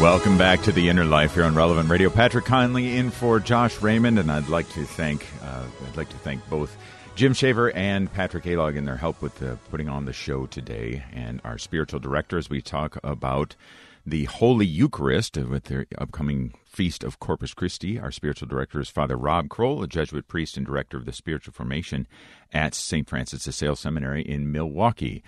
Welcome 0.00 0.38
back 0.38 0.62
to 0.62 0.72
the 0.72 0.88
Inner 0.88 1.04
Life 1.04 1.34
here 1.34 1.44
on 1.44 1.54
Relevant 1.54 1.90
Radio. 1.90 2.08
Patrick 2.08 2.46
Conley 2.46 2.96
in 2.96 3.10
for 3.10 3.38
Josh 3.38 3.82
Raymond, 3.82 4.18
and 4.18 4.32
I'd 4.32 4.48
like 4.48 4.66
to 4.70 4.86
thank 4.86 5.26
I'd 5.90 5.96
like 5.96 6.08
to 6.10 6.18
thank 6.18 6.48
both 6.48 6.76
Jim 7.16 7.34
Shaver 7.34 7.72
and 7.72 8.12
Patrick 8.12 8.44
Alog 8.44 8.76
in 8.76 8.84
their 8.84 8.96
help 8.96 9.20
with 9.20 9.34
the, 9.40 9.58
putting 9.72 9.88
on 9.88 10.04
the 10.04 10.12
show 10.12 10.46
today, 10.46 11.02
and 11.12 11.40
our 11.42 11.58
spiritual 11.58 11.98
director 11.98 12.38
as 12.38 12.48
we 12.48 12.62
talk 12.62 12.96
about 13.02 13.56
the 14.06 14.26
Holy 14.26 14.66
Eucharist 14.66 15.36
with 15.36 15.64
their 15.64 15.86
upcoming 15.98 16.54
feast 16.64 17.02
of 17.02 17.18
Corpus 17.18 17.54
Christi. 17.54 17.98
Our 17.98 18.12
spiritual 18.12 18.46
director 18.46 18.78
is 18.78 18.88
Father 18.88 19.16
Rob 19.16 19.48
Kroll, 19.48 19.82
a 19.82 19.88
Jesuit 19.88 20.28
priest 20.28 20.56
and 20.56 20.64
director 20.64 20.96
of 20.96 21.06
the 21.06 21.12
spiritual 21.12 21.54
formation 21.54 22.06
at 22.52 22.76
St. 22.76 23.08
Francis 23.08 23.42
de 23.42 23.50
Sales 23.50 23.80
Seminary 23.80 24.22
in 24.22 24.52
Milwaukee. 24.52 25.24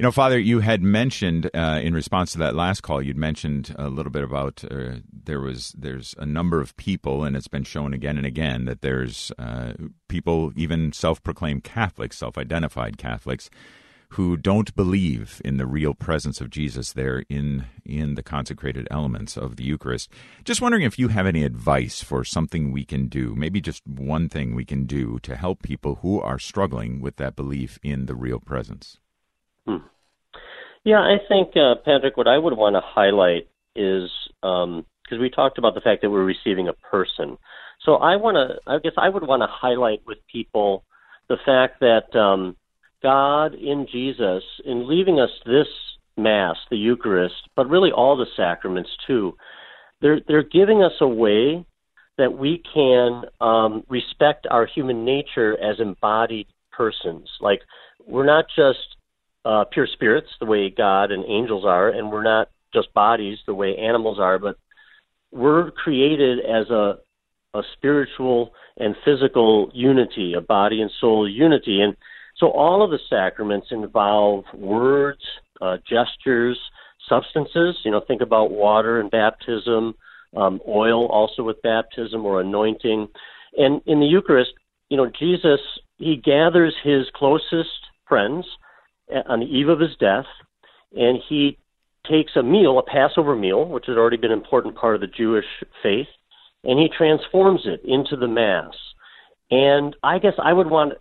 You 0.00 0.04
know, 0.04 0.12
Father, 0.12 0.38
you 0.38 0.60
had 0.60 0.82
mentioned 0.82 1.50
uh, 1.52 1.78
in 1.82 1.92
response 1.92 2.32
to 2.32 2.38
that 2.38 2.54
last 2.54 2.80
call, 2.80 3.02
you'd 3.02 3.18
mentioned 3.18 3.76
a 3.78 3.90
little 3.90 4.10
bit 4.10 4.22
about 4.22 4.64
uh, 4.64 4.92
there 5.12 5.42
was 5.42 5.74
there's 5.76 6.14
a 6.16 6.24
number 6.24 6.58
of 6.58 6.74
people, 6.78 7.22
and 7.22 7.36
it's 7.36 7.48
been 7.48 7.64
shown 7.64 7.92
again 7.92 8.16
and 8.16 8.24
again 8.24 8.64
that 8.64 8.80
there's 8.80 9.30
uh, 9.38 9.74
people, 10.08 10.54
even 10.56 10.94
self-proclaimed 10.94 11.64
Catholics, 11.64 12.16
self-identified 12.16 12.96
Catholics, 12.96 13.50
who 14.12 14.38
don't 14.38 14.74
believe 14.74 15.42
in 15.44 15.58
the 15.58 15.66
real 15.66 15.92
presence 15.92 16.40
of 16.40 16.48
Jesus 16.48 16.94
there 16.94 17.22
in 17.28 17.66
in 17.84 18.14
the 18.14 18.22
consecrated 18.22 18.88
elements 18.90 19.36
of 19.36 19.56
the 19.56 19.64
Eucharist. 19.64 20.08
Just 20.44 20.62
wondering 20.62 20.84
if 20.84 20.98
you 20.98 21.08
have 21.08 21.26
any 21.26 21.44
advice 21.44 22.02
for 22.02 22.24
something 22.24 22.72
we 22.72 22.86
can 22.86 23.08
do, 23.08 23.34
maybe 23.36 23.60
just 23.60 23.86
one 23.86 24.30
thing 24.30 24.54
we 24.54 24.64
can 24.64 24.86
do 24.86 25.18
to 25.18 25.36
help 25.36 25.62
people 25.62 25.96
who 25.96 26.18
are 26.22 26.38
struggling 26.38 27.02
with 27.02 27.16
that 27.16 27.36
belief 27.36 27.78
in 27.82 28.06
the 28.06 28.14
real 28.14 28.40
presence. 28.40 28.98
Hmm. 29.66 29.86
Yeah, 30.84 31.00
I 31.00 31.18
think 31.28 31.56
uh, 31.56 31.74
Patrick, 31.84 32.16
what 32.16 32.28
I 32.28 32.38
would 32.38 32.56
want 32.56 32.74
to 32.74 32.80
highlight 32.82 33.48
is 33.76 34.10
because 34.42 34.64
um, 34.64 35.20
we 35.20 35.30
talked 35.30 35.58
about 35.58 35.74
the 35.74 35.80
fact 35.80 36.02
that 36.02 36.10
we're 36.10 36.24
receiving 36.24 36.68
a 36.68 36.72
person. 36.72 37.36
So 37.84 37.96
I 37.96 38.16
want 38.16 38.36
to, 38.36 38.70
I 38.70 38.78
guess, 38.78 38.92
I 38.96 39.08
would 39.08 39.26
want 39.26 39.42
to 39.42 39.48
highlight 39.50 40.00
with 40.06 40.18
people 40.30 40.84
the 41.28 41.36
fact 41.44 41.80
that 41.80 42.18
um, 42.18 42.56
God 43.02 43.54
in 43.54 43.86
Jesus, 43.90 44.42
in 44.64 44.88
leaving 44.88 45.20
us 45.20 45.30
this 45.46 45.68
Mass, 46.16 46.56
the 46.70 46.76
Eucharist, 46.76 47.48
but 47.56 47.68
really 47.68 47.92
all 47.92 48.16
the 48.16 48.26
sacraments 48.36 48.90
too, 49.06 49.36
they're 50.00 50.20
they're 50.26 50.42
giving 50.42 50.82
us 50.82 50.92
a 51.00 51.08
way 51.08 51.64
that 52.18 52.36
we 52.36 52.62
can 52.74 53.22
um, 53.40 53.84
respect 53.88 54.46
our 54.50 54.66
human 54.66 55.04
nature 55.04 55.56
as 55.62 55.80
embodied 55.80 56.46
persons. 56.72 57.28
Like 57.40 57.60
we're 58.06 58.26
not 58.26 58.46
just 58.54 58.96
uh, 59.44 59.64
pure 59.72 59.88
spirits 59.92 60.28
the 60.38 60.46
way 60.46 60.70
God 60.70 61.10
and 61.10 61.24
angels 61.24 61.64
are, 61.64 61.88
and 61.88 62.10
we're 62.10 62.22
not 62.22 62.48
just 62.74 62.92
bodies 62.94 63.38
the 63.46 63.54
way 63.54 63.76
animals 63.76 64.18
are, 64.18 64.38
but 64.38 64.56
we're 65.32 65.70
created 65.70 66.40
as 66.40 66.70
a 66.70 66.98
a 67.52 67.62
spiritual 67.76 68.52
and 68.76 68.94
physical 69.04 69.72
unity, 69.74 70.34
a 70.34 70.40
body 70.40 70.82
and 70.82 70.90
soul 71.00 71.28
unity, 71.28 71.80
and 71.80 71.96
so 72.36 72.48
all 72.50 72.82
of 72.82 72.90
the 72.90 72.98
sacraments 73.08 73.66
involve 73.72 74.44
words, 74.54 75.20
uh, 75.60 75.76
gestures, 75.78 76.58
substances. 77.08 77.76
You 77.84 77.90
know, 77.90 78.00
think 78.06 78.22
about 78.22 78.52
water 78.52 79.00
and 79.00 79.10
baptism, 79.10 79.94
um, 80.36 80.60
oil 80.66 81.06
also 81.06 81.42
with 81.42 81.60
baptism 81.62 82.24
or 82.24 82.40
anointing, 82.40 83.08
and 83.56 83.82
in 83.86 83.98
the 83.98 84.06
Eucharist, 84.06 84.52
you 84.88 84.96
know, 84.96 85.10
Jesus 85.18 85.60
he 85.98 86.16
gathers 86.16 86.74
his 86.82 87.06
closest 87.14 87.68
friends 88.08 88.46
on 89.26 89.40
the 89.40 89.46
eve 89.46 89.68
of 89.68 89.80
his 89.80 89.96
death, 89.98 90.26
and 90.92 91.18
he 91.28 91.58
takes 92.08 92.32
a 92.36 92.42
meal, 92.42 92.78
a 92.78 92.82
Passover 92.82 93.36
meal, 93.36 93.66
which 93.66 93.86
had 93.86 93.98
already 93.98 94.16
been 94.16 94.32
an 94.32 94.38
important 94.38 94.74
part 94.74 94.94
of 94.94 95.00
the 95.00 95.06
Jewish 95.06 95.44
faith, 95.82 96.08
and 96.64 96.78
he 96.78 96.88
transforms 96.96 97.62
it 97.64 97.82
into 97.84 98.16
the 98.16 98.28
Mass. 98.28 98.74
And 99.50 99.96
I 100.02 100.18
guess 100.18 100.34
I 100.42 100.52
would 100.52 100.70
want 100.70 100.94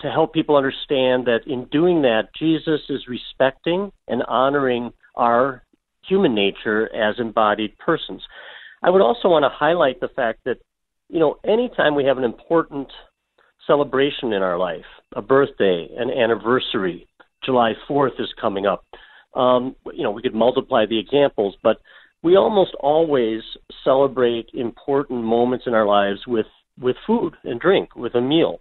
to 0.00 0.10
help 0.10 0.34
people 0.34 0.56
understand 0.56 1.26
that 1.26 1.40
in 1.46 1.66
doing 1.66 2.02
that, 2.02 2.28
Jesus 2.38 2.80
is 2.88 3.08
respecting 3.08 3.90
and 4.08 4.22
honoring 4.24 4.92
our 5.14 5.62
human 6.06 6.34
nature 6.34 6.94
as 6.94 7.14
embodied 7.18 7.78
persons. 7.78 8.22
I 8.82 8.90
would 8.90 9.00
also 9.00 9.28
want 9.28 9.44
to 9.44 9.48
highlight 9.48 10.00
the 10.00 10.08
fact 10.08 10.40
that, 10.44 10.58
you 11.08 11.18
know, 11.18 11.38
anytime 11.44 11.94
we 11.94 12.04
have 12.04 12.18
an 12.18 12.24
important 12.24 12.88
celebration 13.66 14.32
in 14.32 14.42
our 14.42 14.58
life, 14.58 14.84
a 15.16 15.22
birthday, 15.22 15.88
an 15.96 16.10
anniversary, 16.10 17.06
July 17.44 17.72
4th 17.88 18.20
is 18.20 18.32
coming 18.40 18.66
up. 18.66 18.84
Um, 19.34 19.74
you 19.92 20.02
know, 20.02 20.10
we 20.10 20.22
could 20.22 20.34
multiply 20.34 20.86
the 20.86 20.98
examples, 20.98 21.56
but 21.62 21.78
we 22.22 22.36
almost 22.36 22.74
always 22.80 23.42
celebrate 23.82 24.48
important 24.54 25.24
moments 25.24 25.66
in 25.66 25.74
our 25.74 25.86
lives 25.86 26.20
with 26.26 26.46
with 26.80 26.96
food 27.06 27.34
and 27.44 27.60
drink, 27.60 27.94
with 27.94 28.14
a 28.14 28.20
meal, 28.20 28.60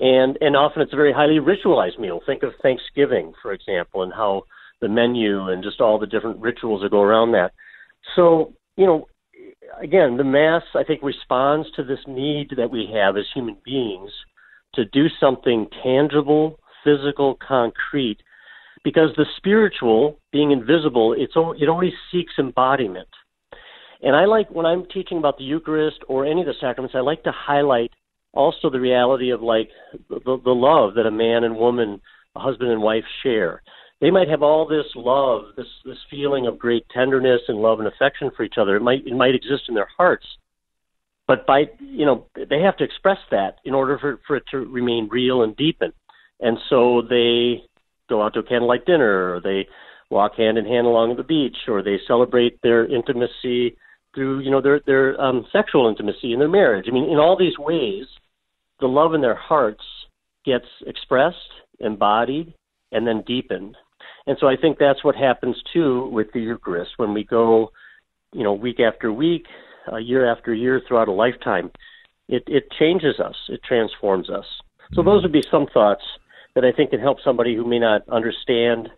and 0.00 0.36
and 0.40 0.56
often 0.56 0.82
it's 0.82 0.92
a 0.92 0.96
very 0.96 1.12
highly 1.12 1.38
ritualized 1.38 1.98
meal. 1.98 2.20
Think 2.26 2.42
of 2.42 2.52
Thanksgiving, 2.62 3.32
for 3.40 3.52
example, 3.52 4.02
and 4.02 4.12
how 4.12 4.42
the 4.80 4.88
menu 4.88 5.48
and 5.48 5.62
just 5.62 5.80
all 5.80 5.98
the 5.98 6.06
different 6.06 6.40
rituals 6.40 6.82
that 6.82 6.90
go 6.90 7.00
around 7.00 7.32
that. 7.32 7.52
So, 8.14 8.52
you 8.76 8.86
know, 8.86 9.06
again, 9.80 10.16
the 10.16 10.24
Mass, 10.24 10.62
I 10.74 10.84
think, 10.84 11.02
responds 11.02 11.70
to 11.76 11.84
this 11.84 12.00
need 12.06 12.50
that 12.56 12.70
we 12.70 12.90
have 12.94 13.16
as 13.16 13.24
human 13.34 13.56
beings 13.64 14.10
to 14.74 14.84
do 14.84 15.06
something 15.18 15.66
tangible 15.82 16.58
physical, 16.86 17.36
concrete, 17.46 18.18
because 18.84 19.10
the 19.16 19.26
spiritual, 19.36 20.20
being 20.30 20.52
invisible, 20.52 21.12
it's 21.18 21.32
it 21.60 21.68
always 21.68 21.92
seeks 22.12 22.34
embodiment. 22.38 23.08
And 24.02 24.14
I 24.14 24.26
like 24.26 24.48
when 24.50 24.64
I'm 24.64 24.86
teaching 24.86 25.18
about 25.18 25.38
the 25.38 25.44
Eucharist 25.44 25.98
or 26.06 26.24
any 26.24 26.42
of 26.42 26.46
the 26.46 26.54
sacraments, 26.60 26.94
I 26.94 27.00
like 27.00 27.24
to 27.24 27.32
highlight 27.32 27.90
also 28.32 28.70
the 28.70 28.78
reality 28.78 29.30
of 29.30 29.42
like 29.42 29.70
the, 30.08 30.20
the 30.44 30.50
love 30.50 30.94
that 30.94 31.06
a 31.06 31.10
man 31.10 31.42
and 31.42 31.56
woman, 31.56 32.00
a 32.36 32.40
husband 32.40 32.70
and 32.70 32.80
wife 32.80 33.04
share. 33.24 33.62
They 34.00 34.10
might 34.10 34.28
have 34.28 34.42
all 34.42 34.68
this 34.68 34.86
love, 34.94 35.56
this 35.56 35.66
this 35.84 35.98
feeling 36.08 36.46
of 36.46 36.58
great 36.58 36.84
tenderness 36.94 37.40
and 37.48 37.58
love 37.58 37.80
and 37.80 37.88
affection 37.88 38.30
for 38.36 38.44
each 38.44 38.58
other. 38.60 38.76
It 38.76 38.82
might 38.82 39.06
it 39.06 39.16
might 39.16 39.34
exist 39.34 39.64
in 39.68 39.74
their 39.74 39.88
hearts, 39.96 40.26
but 41.26 41.46
by 41.46 41.64
you 41.80 42.04
know 42.06 42.26
they 42.36 42.60
have 42.60 42.76
to 42.76 42.84
express 42.84 43.18
that 43.30 43.56
in 43.64 43.74
order 43.74 43.98
for 43.98 44.20
for 44.26 44.36
it 44.36 44.44
to 44.52 44.58
remain 44.58 45.08
real 45.10 45.42
and 45.42 45.56
deepen 45.56 45.92
and 46.40 46.58
so 46.68 47.02
they 47.08 47.62
go 48.08 48.22
out 48.22 48.34
to 48.34 48.40
a 48.40 48.42
candlelight 48.42 48.86
dinner, 48.86 49.34
or 49.34 49.40
they 49.40 49.66
walk 50.10 50.36
hand 50.36 50.58
in 50.58 50.64
hand 50.64 50.86
along 50.86 51.16
the 51.16 51.22
beach, 51.22 51.56
or 51.68 51.82
they 51.82 51.98
celebrate 52.06 52.60
their 52.62 52.86
intimacy 52.86 53.76
through 54.14 54.40
you 54.40 54.50
know 54.50 54.60
their 54.60 54.80
their 54.86 55.20
um, 55.20 55.46
sexual 55.52 55.88
intimacy 55.88 56.32
in 56.32 56.38
their 56.38 56.48
marriage. 56.48 56.86
I 56.88 56.92
mean, 56.92 57.10
in 57.10 57.18
all 57.18 57.36
these 57.36 57.58
ways, 57.58 58.06
the 58.80 58.86
love 58.86 59.14
in 59.14 59.20
their 59.20 59.36
hearts 59.36 59.84
gets 60.44 60.66
expressed, 60.86 61.36
embodied, 61.80 62.54
and 62.92 63.06
then 63.06 63.22
deepened. 63.26 63.76
And 64.26 64.36
so 64.40 64.48
I 64.48 64.56
think 64.56 64.78
that's 64.78 65.04
what 65.04 65.14
happens 65.14 65.56
too 65.72 66.08
with 66.12 66.32
the 66.32 66.40
Eucharist 66.40 66.92
when 66.96 67.14
we 67.14 67.24
go, 67.24 67.70
you 68.32 68.42
know, 68.42 68.52
week 68.52 68.80
after 68.80 69.12
week, 69.12 69.46
uh, 69.90 69.96
year 69.96 70.30
after 70.30 70.52
year 70.52 70.82
throughout 70.86 71.08
a 71.08 71.12
lifetime. 71.12 71.70
It 72.28 72.44
it 72.46 72.70
changes 72.78 73.20
us. 73.20 73.36
It 73.48 73.60
transforms 73.62 74.30
us. 74.30 74.46
So 74.94 75.02
those 75.02 75.22
would 75.22 75.32
be 75.32 75.44
some 75.50 75.66
thoughts 75.72 76.02
that 76.56 76.64
I 76.64 76.72
think 76.72 76.90
can 76.90 77.00
help 77.00 77.18
somebody 77.22 77.54
who 77.54 77.64
may 77.64 77.78
not 77.78 78.08
understand 78.08 78.88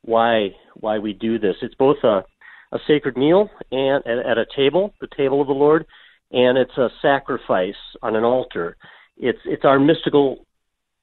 why 0.00 0.50
why 0.74 0.98
we 0.98 1.12
do 1.12 1.38
this. 1.38 1.56
It's 1.60 1.74
both 1.74 1.98
a 2.04 2.24
a 2.72 2.78
sacred 2.86 3.18
meal 3.18 3.50
and 3.70 4.06
at, 4.06 4.18
at 4.26 4.38
a 4.38 4.46
table, 4.56 4.94
the 5.02 5.08
table 5.14 5.42
of 5.42 5.48
the 5.48 5.52
Lord, 5.52 5.84
and 6.30 6.56
it's 6.56 6.78
a 6.78 6.88
sacrifice 7.02 7.74
on 8.02 8.16
an 8.16 8.24
altar. 8.24 8.76
It's 9.18 9.40
it's 9.44 9.64
our 9.64 9.78
mystical 9.78 10.46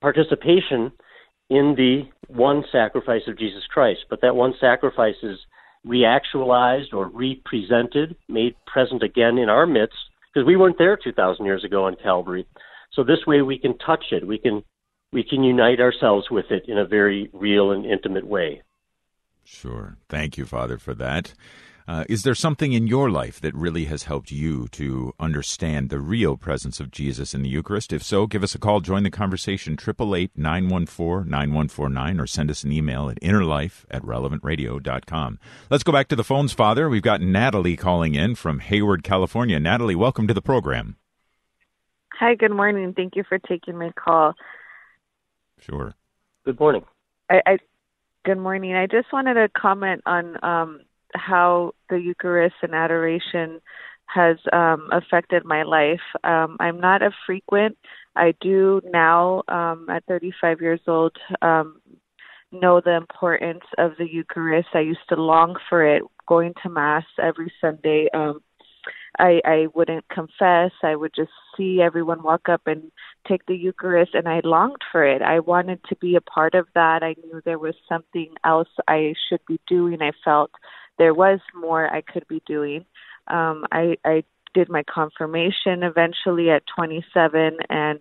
participation 0.01 0.91
in 1.49 1.75
the 1.75 2.03
one 2.27 2.63
sacrifice 2.71 3.23
of 3.27 3.37
Jesus 3.37 3.63
Christ. 3.69 4.01
But 4.09 4.21
that 4.21 4.35
one 4.35 4.53
sacrifice 4.59 5.15
is 5.21 5.37
reactualized 5.85 6.93
or 6.93 7.07
represented, 7.07 8.15
made 8.27 8.55
present 8.65 9.03
again 9.03 9.37
in 9.37 9.49
our 9.49 9.65
midst, 9.65 9.97
because 10.33 10.45
we 10.45 10.55
weren't 10.55 10.77
there 10.77 10.97
2,000 10.97 11.45
years 11.45 11.63
ago 11.63 11.85
on 11.85 11.95
Calvary. 12.01 12.45
So 12.93 13.03
this 13.03 13.25
way 13.25 13.41
we 13.41 13.57
can 13.57 13.77
touch 13.79 14.05
it. 14.11 14.25
We 14.25 14.37
can 14.37 14.63
we 15.11 15.23
can 15.23 15.43
unite 15.43 15.79
ourselves 15.79 16.29
with 16.29 16.51
it 16.51 16.65
in 16.67 16.77
a 16.77 16.85
very 16.85 17.31
real 17.33 17.71
and 17.71 17.83
intimate 17.85 18.27
way. 18.27 18.61
Sure. 19.43 19.97
Thank 20.07 20.37
you, 20.37 20.45
Father, 20.45 20.77
for 20.77 20.93
that. 20.95 21.33
Uh, 21.87 22.03
is 22.07 22.21
there 22.21 22.35
something 22.35 22.71
in 22.71 22.85
your 22.85 23.09
life 23.09 23.41
that 23.41 23.55
really 23.55 23.85
has 23.85 24.03
helped 24.03 24.31
you 24.31 24.67
to 24.67 25.11
understand 25.19 25.89
the 25.89 25.99
real 25.99 26.37
presence 26.37 26.79
of 26.79 26.91
Jesus 26.91 27.33
in 27.33 27.41
the 27.41 27.49
Eucharist? 27.49 27.91
If 27.91 28.03
so, 28.03 28.27
give 28.27 28.43
us 28.43 28.53
a 28.53 28.59
call, 28.59 28.79
join 28.79 29.01
the 29.01 29.09
conversation, 29.09 29.75
888-914-9149, 29.75 32.21
or 32.21 32.27
send 32.27 32.51
us 32.51 32.63
an 32.63 32.71
email 32.71 33.09
at 33.09 33.19
innerlife 33.21 33.85
at 33.89 34.03
relevantradio.com. 34.03 35.39
Let's 35.71 35.83
go 35.83 35.91
back 35.91 36.09
to 36.09 36.15
the 36.15 36.23
phones, 36.23 36.53
Father. 36.53 36.87
We've 36.87 37.01
got 37.01 37.21
Natalie 37.21 37.75
calling 37.75 38.13
in 38.13 38.35
from 38.35 38.59
Hayward, 38.59 39.03
California. 39.03 39.59
Natalie, 39.59 39.95
welcome 39.95 40.27
to 40.27 40.33
the 40.35 40.43
program. 40.43 40.95
Hi, 42.19 42.35
good 42.35 42.51
morning. 42.51 42.93
Thank 42.93 43.15
you 43.15 43.23
for 43.27 43.39
taking 43.39 43.79
my 43.79 43.91
call. 43.93 44.35
Sure. 45.61 45.93
Good 46.45 46.59
morning. 46.59 46.83
I, 47.29 47.41
I 47.45 47.57
good 48.25 48.37
morning. 48.37 48.75
I 48.75 48.87
just 48.87 49.11
wanted 49.11 49.35
to 49.35 49.49
comment 49.49 50.01
on 50.05 50.43
um, 50.43 50.81
how 51.15 51.73
the 51.89 51.97
Eucharist 51.97 52.55
and 52.61 52.73
adoration 52.73 53.61
has 54.05 54.37
um, 54.51 54.89
affected 54.91 55.45
my 55.45 55.63
life. 55.63 56.01
Um, 56.23 56.57
I'm 56.59 56.79
not 56.79 57.01
a 57.01 57.11
frequent. 57.25 57.77
I 58.15 58.33
do 58.41 58.81
now, 58.85 59.43
um, 59.47 59.87
at 59.89 60.03
35 60.05 60.61
years 60.61 60.81
old, 60.87 61.15
um, 61.41 61.81
know 62.51 62.81
the 62.83 62.95
importance 62.95 63.63
of 63.77 63.91
the 63.99 64.07
Eucharist. 64.11 64.69
I 64.73 64.79
used 64.79 65.07
to 65.09 65.15
long 65.15 65.55
for 65.69 65.85
it, 65.85 66.01
going 66.27 66.53
to 66.63 66.69
Mass 66.69 67.03
every 67.21 67.51
Sunday. 67.61 68.07
Um, 68.13 68.41
I, 69.19 69.41
I 69.45 69.67
wouldn't 69.75 70.07
confess. 70.09 70.71
I 70.83 70.95
would 70.95 71.11
just 71.15 71.31
see 71.59 71.81
everyone 71.81 72.23
walk 72.23 72.47
up 72.47 72.61
and 72.65 72.91
take 73.27 73.45
the 73.45 73.55
Eucharist, 73.55 74.15
and 74.15 74.27
I 74.27 74.41
longed 74.43 74.81
for 74.91 75.03
it. 75.03 75.21
I 75.21 75.39
wanted 75.39 75.83
to 75.89 75.95
be 75.97 76.15
a 76.15 76.21
part 76.21 76.55
of 76.55 76.67
that. 76.73 77.03
I 77.03 77.15
knew 77.23 77.41
there 77.43 77.59
was 77.59 77.75
something 77.87 78.33
else 78.45 78.69
I 78.87 79.13
should 79.27 79.41
be 79.45 79.59
doing. 79.67 80.01
I 80.01 80.11
felt 80.23 80.51
there 80.97 81.13
was 81.13 81.39
more 81.53 81.93
I 81.93 82.01
could 82.01 82.27
be 82.27 82.41
doing. 82.47 82.85
Um, 83.27 83.65
I, 83.71 83.97
I 84.05 84.23
did 84.53 84.69
my 84.69 84.83
confirmation 84.83 85.83
eventually 85.83 86.49
at 86.49 86.63
27, 86.73 87.57
and 87.69 87.99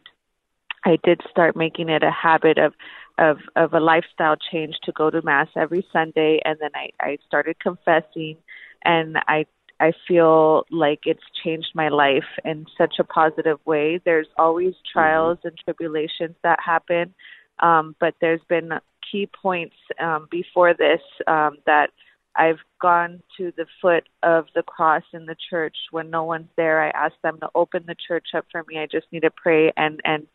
I 0.84 0.98
did 1.02 1.20
start 1.28 1.56
making 1.56 1.88
it 1.88 2.02
a 2.02 2.10
habit 2.10 2.58
of 2.58 2.72
of 3.18 3.38
of 3.56 3.74
a 3.74 3.80
lifestyle 3.80 4.36
change 4.36 4.76
to 4.84 4.92
go 4.92 5.10
to 5.10 5.20
mass 5.22 5.48
every 5.56 5.84
Sunday, 5.92 6.40
and 6.44 6.56
then 6.60 6.70
I 6.74 6.90
I 7.00 7.18
started 7.26 7.58
confessing, 7.58 8.36
and 8.84 9.18
I 9.26 9.46
I 9.80 9.92
feel 10.06 10.64
like 10.70 11.00
it's 11.04 11.22
changed 11.44 11.68
my 11.74 11.88
life 11.88 12.24
in 12.44 12.66
such 12.76 12.94
a 12.98 13.04
positive 13.04 13.58
way. 13.64 14.00
There's 14.04 14.26
always 14.36 14.74
trials 14.92 15.38
and 15.44 15.56
tribulations 15.64 16.34
that 16.42 16.58
happen, 16.64 17.14
um, 17.60 17.94
but 18.00 18.14
there's 18.20 18.40
been 18.48 18.70
key 19.10 19.28
points 19.40 19.76
um, 20.00 20.26
before 20.30 20.74
this 20.74 21.00
um, 21.26 21.58
that 21.66 21.90
I've 22.34 22.58
gone 22.80 23.22
to 23.36 23.52
the 23.56 23.66
foot 23.82 24.04
of 24.22 24.46
the 24.54 24.62
cross 24.62 25.02
in 25.12 25.26
the 25.26 25.36
church 25.50 25.76
when 25.90 26.10
no 26.10 26.24
one's 26.24 26.48
there. 26.56 26.80
I 26.82 26.90
ask 26.90 27.14
them 27.22 27.38
to 27.40 27.48
open 27.54 27.84
the 27.86 27.96
church 28.06 28.28
up 28.36 28.46
for 28.50 28.64
me. 28.68 28.78
I 28.78 28.86
just 28.86 29.06
need 29.12 29.22
to 29.22 29.30
pray, 29.30 29.72
and 29.76 30.00
and 30.04 30.26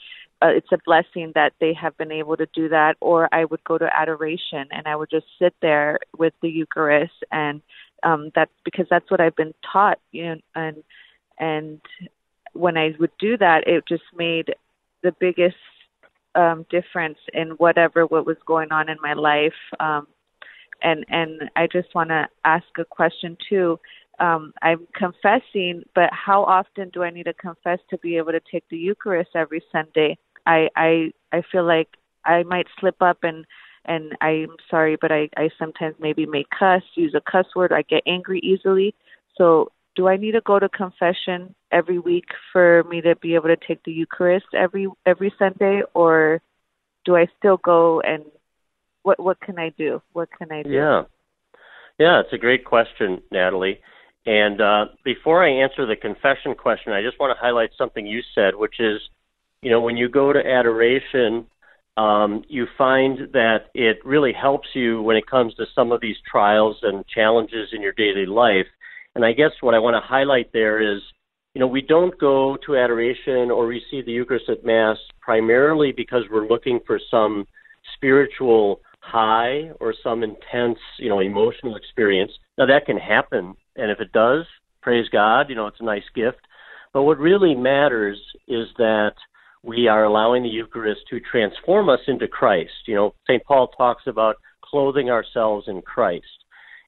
uh, 0.41 0.47
it's 0.47 0.71
a 0.73 0.77
blessing 0.85 1.31
that 1.35 1.53
they 1.61 1.73
have 1.73 1.97
been 1.97 2.11
able 2.11 2.35
to 2.35 2.47
do 2.53 2.67
that. 2.69 2.95
Or 2.99 3.29
I 3.33 3.45
would 3.45 3.63
go 3.63 3.77
to 3.77 3.89
adoration, 3.97 4.67
and 4.71 4.85
I 4.85 4.95
would 4.97 5.09
just 5.09 5.27
sit 5.39 5.53
there 5.61 5.99
with 6.17 6.33
the 6.41 6.49
Eucharist 6.49 7.23
and 7.31 7.61
um 8.03 8.31
that's 8.35 8.51
because 8.65 8.85
that's 8.89 9.09
what 9.11 9.21
I've 9.21 9.35
been 9.35 9.53
taught 9.71 9.99
you 10.11 10.25
know 10.25 10.41
and 10.55 10.83
and 11.39 11.81
when 12.53 12.77
I 12.77 12.93
would 12.99 13.11
do 13.19 13.37
that 13.37 13.67
it 13.67 13.83
just 13.87 14.03
made 14.15 14.53
the 15.03 15.13
biggest 15.19 15.55
um 16.35 16.65
difference 16.69 17.17
in 17.33 17.49
whatever 17.51 18.05
what 18.05 18.25
was 18.25 18.37
going 18.45 18.71
on 18.71 18.89
in 18.89 18.97
my 19.01 19.13
life 19.13 19.53
um 19.79 20.07
and 20.81 21.05
and 21.09 21.49
I 21.55 21.67
just 21.67 21.93
want 21.95 22.09
to 22.09 22.27
ask 22.45 22.65
a 22.77 22.85
question 22.85 23.37
too. 23.49 23.79
Um 24.19 24.53
I'm 24.61 24.87
confessing 24.95 25.83
but 25.95 26.09
how 26.11 26.43
often 26.43 26.89
do 26.93 27.03
I 27.03 27.09
need 27.09 27.25
to 27.25 27.33
confess 27.33 27.79
to 27.89 27.97
be 27.99 28.17
able 28.17 28.31
to 28.31 28.41
take 28.51 28.63
the 28.69 28.77
Eucharist 28.77 29.31
every 29.35 29.63
Sunday? 29.71 30.17
I 30.45 30.69
I 30.75 31.11
I 31.31 31.41
feel 31.51 31.65
like 31.65 31.89
I 32.25 32.43
might 32.43 32.67
slip 32.79 33.01
up 33.01 33.19
and 33.23 33.45
and 33.85 34.13
I'm 34.21 34.55
sorry, 34.69 34.97
but 34.99 35.11
I, 35.11 35.29
I 35.35 35.49
sometimes 35.59 35.95
maybe 35.99 36.25
may 36.25 36.45
cuss, 36.57 36.83
use 36.95 37.13
a 37.15 37.31
cuss 37.31 37.45
word, 37.55 37.71
I 37.73 37.81
get 37.83 38.03
angry 38.07 38.39
easily. 38.39 38.93
So 39.37 39.71
do 39.95 40.07
I 40.07 40.17
need 40.17 40.31
to 40.33 40.41
go 40.41 40.59
to 40.59 40.69
confession 40.69 41.53
every 41.71 41.99
week 41.99 42.25
for 42.51 42.83
me 42.89 43.01
to 43.01 43.15
be 43.15 43.35
able 43.35 43.49
to 43.49 43.57
take 43.67 43.83
the 43.83 43.91
Eucharist 43.91 44.47
every 44.55 44.87
every 45.05 45.33
Sunday 45.37 45.81
or 45.93 46.41
do 47.05 47.15
I 47.15 47.27
still 47.37 47.57
go 47.57 48.01
and 48.01 48.23
what 49.03 49.19
what 49.19 49.39
can 49.41 49.59
I 49.59 49.69
do? 49.77 50.01
What 50.13 50.29
can 50.31 50.51
I 50.51 50.63
do? 50.63 50.69
Yeah. 50.69 51.03
Yeah, 51.99 52.21
it's 52.21 52.33
a 52.33 52.37
great 52.39 52.65
question, 52.65 53.21
Natalie. 53.31 53.79
And 54.25 54.61
uh, 54.61 54.85
before 55.03 55.45
I 55.45 55.49
answer 55.49 55.85
the 55.85 55.95
confession 55.95 56.55
question, 56.55 56.93
I 56.93 57.01
just 57.01 57.19
want 57.19 57.37
to 57.37 57.41
highlight 57.41 57.69
something 57.77 58.07
you 58.07 58.21
said, 58.33 58.55
which 58.55 58.79
is, 58.79 58.99
you 59.61 59.69
know, 59.69 59.81
when 59.81 59.97
you 59.97 60.09
go 60.09 60.33
to 60.33 60.39
adoration, 60.39 61.45
um, 61.97 62.43
you 62.47 62.65
find 62.77 63.31
that 63.33 63.65
it 63.73 63.97
really 64.03 64.33
helps 64.33 64.67
you 64.73 65.01
when 65.01 65.15
it 65.15 65.27
comes 65.27 65.53
to 65.55 65.65
some 65.75 65.91
of 65.91 66.01
these 66.01 66.15
trials 66.29 66.77
and 66.81 67.05
challenges 67.07 67.69
in 67.71 67.81
your 67.81 67.93
daily 67.93 68.25
life. 68.25 68.65
And 69.15 69.23
I 69.23 69.33
guess 69.33 69.51
what 69.61 69.75
I 69.75 69.79
want 69.79 69.95
to 69.95 70.07
highlight 70.07 70.51
there 70.53 70.81
is, 70.81 71.01
you 71.53 71.59
know, 71.59 71.67
we 71.67 71.81
don't 71.81 72.19
go 72.19 72.57
to 72.65 72.77
adoration 72.77 73.51
or 73.51 73.67
receive 73.67 74.05
the 74.05 74.11
Eucharist 74.11 74.49
at 74.49 74.65
Mass 74.65 74.97
primarily 75.21 75.91
because 75.91 76.23
we're 76.31 76.47
looking 76.47 76.79
for 76.87 76.99
some 77.11 77.45
spiritual 77.95 78.81
high 79.01 79.69
or 79.79 79.93
some 80.03 80.23
intense, 80.23 80.79
you 80.97 81.09
know, 81.09 81.19
emotional 81.19 81.75
experience. 81.75 82.31
Now 82.57 82.65
that 82.65 82.87
can 82.87 82.97
happen, 82.97 83.53
and 83.75 83.91
if 83.91 83.99
it 83.99 84.11
does, 84.13 84.45
praise 84.81 85.07
God, 85.09 85.49
you 85.49 85.55
know, 85.55 85.67
it's 85.67 85.79
a 85.79 85.85
nice 85.85 86.03
gift. 86.15 86.39
But 86.91 87.03
what 87.03 87.19
really 87.19 87.53
matters 87.53 88.17
is 88.47 88.67
that 88.77 89.13
we 89.63 89.87
are 89.87 90.03
allowing 90.03 90.43
the 90.43 90.49
Eucharist 90.49 91.01
to 91.09 91.19
transform 91.19 91.89
us 91.89 92.01
into 92.07 92.27
Christ. 92.27 92.71
You 92.85 92.95
know, 92.95 93.15
St. 93.27 93.43
Paul 93.45 93.69
talks 93.69 94.03
about 94.07 94.35
clothing 94.63 95.09
ourselves 95.09 95.67
in 95.67 95.81
Christ. 95.81 96.25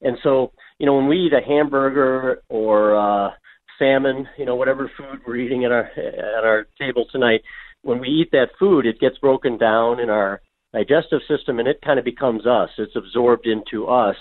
And 0.02 0.18
so, 0.22 0.52
you 0.78 0.86
know, 0.86 0.96
when 0.96 1.08
we 1.08 1.28
eat 1.28 1.34
a 1.34 1.46
hamburger 1.46 2.42
or 2.50 2.96
uh, 2.98 3.32
salmon, 3.80 4.28
you 4.38 4.46
know, 4.46 4.56
whatever 4.56 4.92
food 4.98 5.22
we're 5.26 5.38
eating 5.38 5.64
at 5.64 5.72
our 5.72 5.86
at 5.86 6.44
our 6.44 6.68
table 6.78 7.06
tonight, 7.12 7.42
when 7.82 8.00
we 8.00 8.10
eat 8.10 8.30
that 8.32 8.50
food, 8.60 8.86
it 8.86 9.00
gets 9.00 9.18
broken 9.20 9.58
down 9.58 10.00
in 10.00 10.10
our 10.10 10.42
digestive 10.74 11.22
system 11.30 11.60
and 11.60 11.68
it 11.68 11.80
kind 11.84 11.98
of 11.98 12.04
becomes 12.04 12.46
us. 12.46 12.70
It's 12.78 12.96
absorbed 12.96 13.48
into 13.48 13.88
us. 13.88 14.18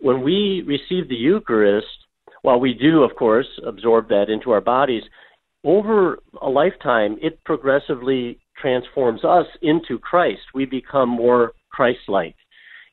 When 0.00 0.22
we 0.22 0.64
receive 0.66 1.08
the 1.08 1.14
Eucharist, 1.14 1.86
while 2.40 2.58
we 2.58 2.74
do, 2.74 3.02
of 3.02 3.14
course, 3.16 3.46
absorb 3.66 4.08
that 4.08 4.30
into 4.30 4.50
our 4.50 4.60
bodies, 4.60 5.02
over 5.64 6.18
a 6.40 6.48
lifetime, 6.48 7.16
it 7.20 7.42
progressively 7.44 8.38
transforms 8.60 9.24
us 9.24 9.46
into 9.62 9.98
Christ. 9.98 10.40
We 10.54 10.66
become 10.66 11.08
more 11.08 11.52
Christ 11.70 12.00
like. 12.08 12.36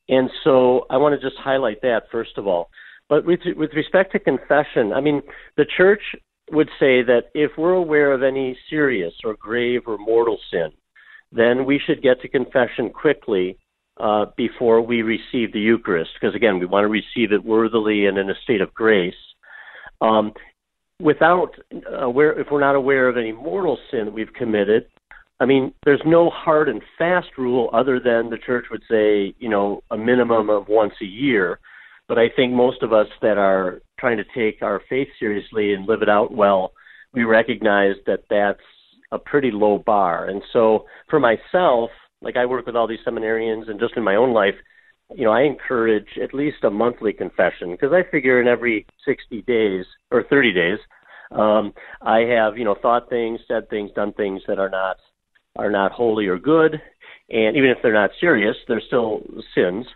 And 0.08 0.30
so 0.44 0.86
I 0.90 0.96
want 0.96 1.20
to 1.20 1.28
just 1.28 1.40
highlight 1.40 1.82
that, 1.82 2.04
first 2.10 2.36
of 2.36 2.46
all. 2.46 2.70
But 3.08 3.24
with, 3.24 3.40
with 3.56 3.70
respect 3.74 4.12
to 4.12 4.18
confession, 4.18 4.92
I 4.92 5.00
mean, 5.00 5.22
the 5.56 5.66
church 5.76 6.02
would 6.50 6.68
say 6.78 7.02
that 7.02 7.24
if 7.34 7.52
we're 7.56 7.74
aware 7.74 8.12
of 8.12 8.22
any 8.22 8.56
serious 8.68 9.14
or 9.24 9.34
grave 9.34 9.82
or 9.86 9.98
mortal 9.98 10.38
sin, 10.50 10.70
then 11.32 11.64
we 11.64 11.80
should 11.84 12.02
get 12.02 12.20
to 12.22 12.28
confession 12.28 12.90
quickly 12.90 13.56
uh, 13.98 14.26
before 14.36 14.80
we 14.80 15.02
receive 15.02 15.52
the 15.52 15.60
Eucharist, 15.60 16.10
because 16.18 16.34
again, 16.34 16.58
we 16.58 16.66
want 16.66 16.84
to 16.84 16.88
receive 16.88 17.32
it 17.32 17.44
worthily 17.44 18.06
and 18.06 18.18
in 18.18 18.30
a 18.30 18.34
state 18.42 18.60
of 18.60 18.72
grace. 18.74 19.14
Um, 20.00 20.32
without 21.00 21.52
aware, 21.92 22.38
if 22.38 22.48
we're 22.50 22.60
not 22.60 22.74
aware 22.74 23.08
of 23.08 23.16
any 23.16 23.32
mortal 23.32 23.78
sin 23.90 24.06
that 24.06 24.14
we've 24.14 24.32
committed, 24.32 24.86
I 25.40 25.46
mean, 25.46 25.72
there's 25.84 26.02
no 26.04 26.28
hard 26.28 26.68
and 26.68 26.82
fast 26.98 27.28
rule 27.38 27.70
other 27.72 27.98
than 27.98 28.28
the 28.28 28.36
church 28.36 28.66
would 28.70 28.82
say, 28.90 29.34
you 29.38 29.48
know, 29.48 29.82
a 29.90 29.96
minimum 29.96 30.50
of 30.50 30.68
once 30.68 30.92
a 31.00 31.06
year. 31.06 31.58
But 32.08 32.18
I 32.18 32.28
think 32.34 32.52
most 32.52 32.82
of 32.82 32.92
us 32.92 33.06
that 33.22 33.38
are 33.38 33.80
trying 33.98 34.18
to 34.18 34.24
take 34.34 34.62
our 34.62 34.82
faith 34.88 35.08
seriously 35.18 35.72
and 35.72 35.88
live 35.88 36.02
it 36.02 36.08
out 36.08 36.32
well, 36.32 36.72
we 37.14 37.24
recognize 37.24 37.94
that 38.06 38.24
that's 38.28 38.60
a 39.12 39.18
pretty 39.18 39.50
low 39.50 39.78
bar. 39.78 40.28
And 40.28 40.42
so 40.52 40.84
for 41.08 41.18
myself, 41.18 41.90
like 42.20 42.36
I 42.36 42.46
work 42.46 42.66
with 42.66 42.76
all 42.76 42.86
these 42.86 42.98
seminarians 43.06 43.70
and 43.70 43.80
just 43.80 43.96
in 43.96 44.04
my 44.04 44.16
own 44.16 44.32
life, 44.32 44.54
you 45.14 45.24
know, 45.24 45.32
I 45.32 45.42
encourage 45.42 46.18
at 46.22 46.34
least 46.34 46.64
a 46.64 46.70
monthly 46.70 47.12
confession 47.12 47.72
because 47.72 47.92
I 47.92 48.08
figure 48.10 48.40
in 48.40 48.48
every 48.48 48.86
60 49.04 49.42
days 49.42 49.84
or 50.10 50.24
30 50.24 50.52
days, 50.52 50.78
um, 51.32 51.72
I 52.02 52.20
have, 52.20 52.58
you 52.58 52.64
know, 52.64 52.76
thought 52.80 53.08
things, 53.08 53.40
said 53.46 53.68
things, 53.70 53.90
done 53.94 54.12
things 54.12 54.42
that 54.48 54.58
are 54.58 54.70
not 54.70 54.96
are 55.56 55.70
not 55.70 55.92
holy 55.92 56.26
or 56.26 56.38
good, 56.38 56.80
and 57.28 57.56
even 57.56 57.70
if 57.70 57.78
they're 57.82 57.92
not 57.92 58.10
serious, 58.20 58.56
they're 58.68 58.82
still 58.86 59.20
sins. 59.54 59.86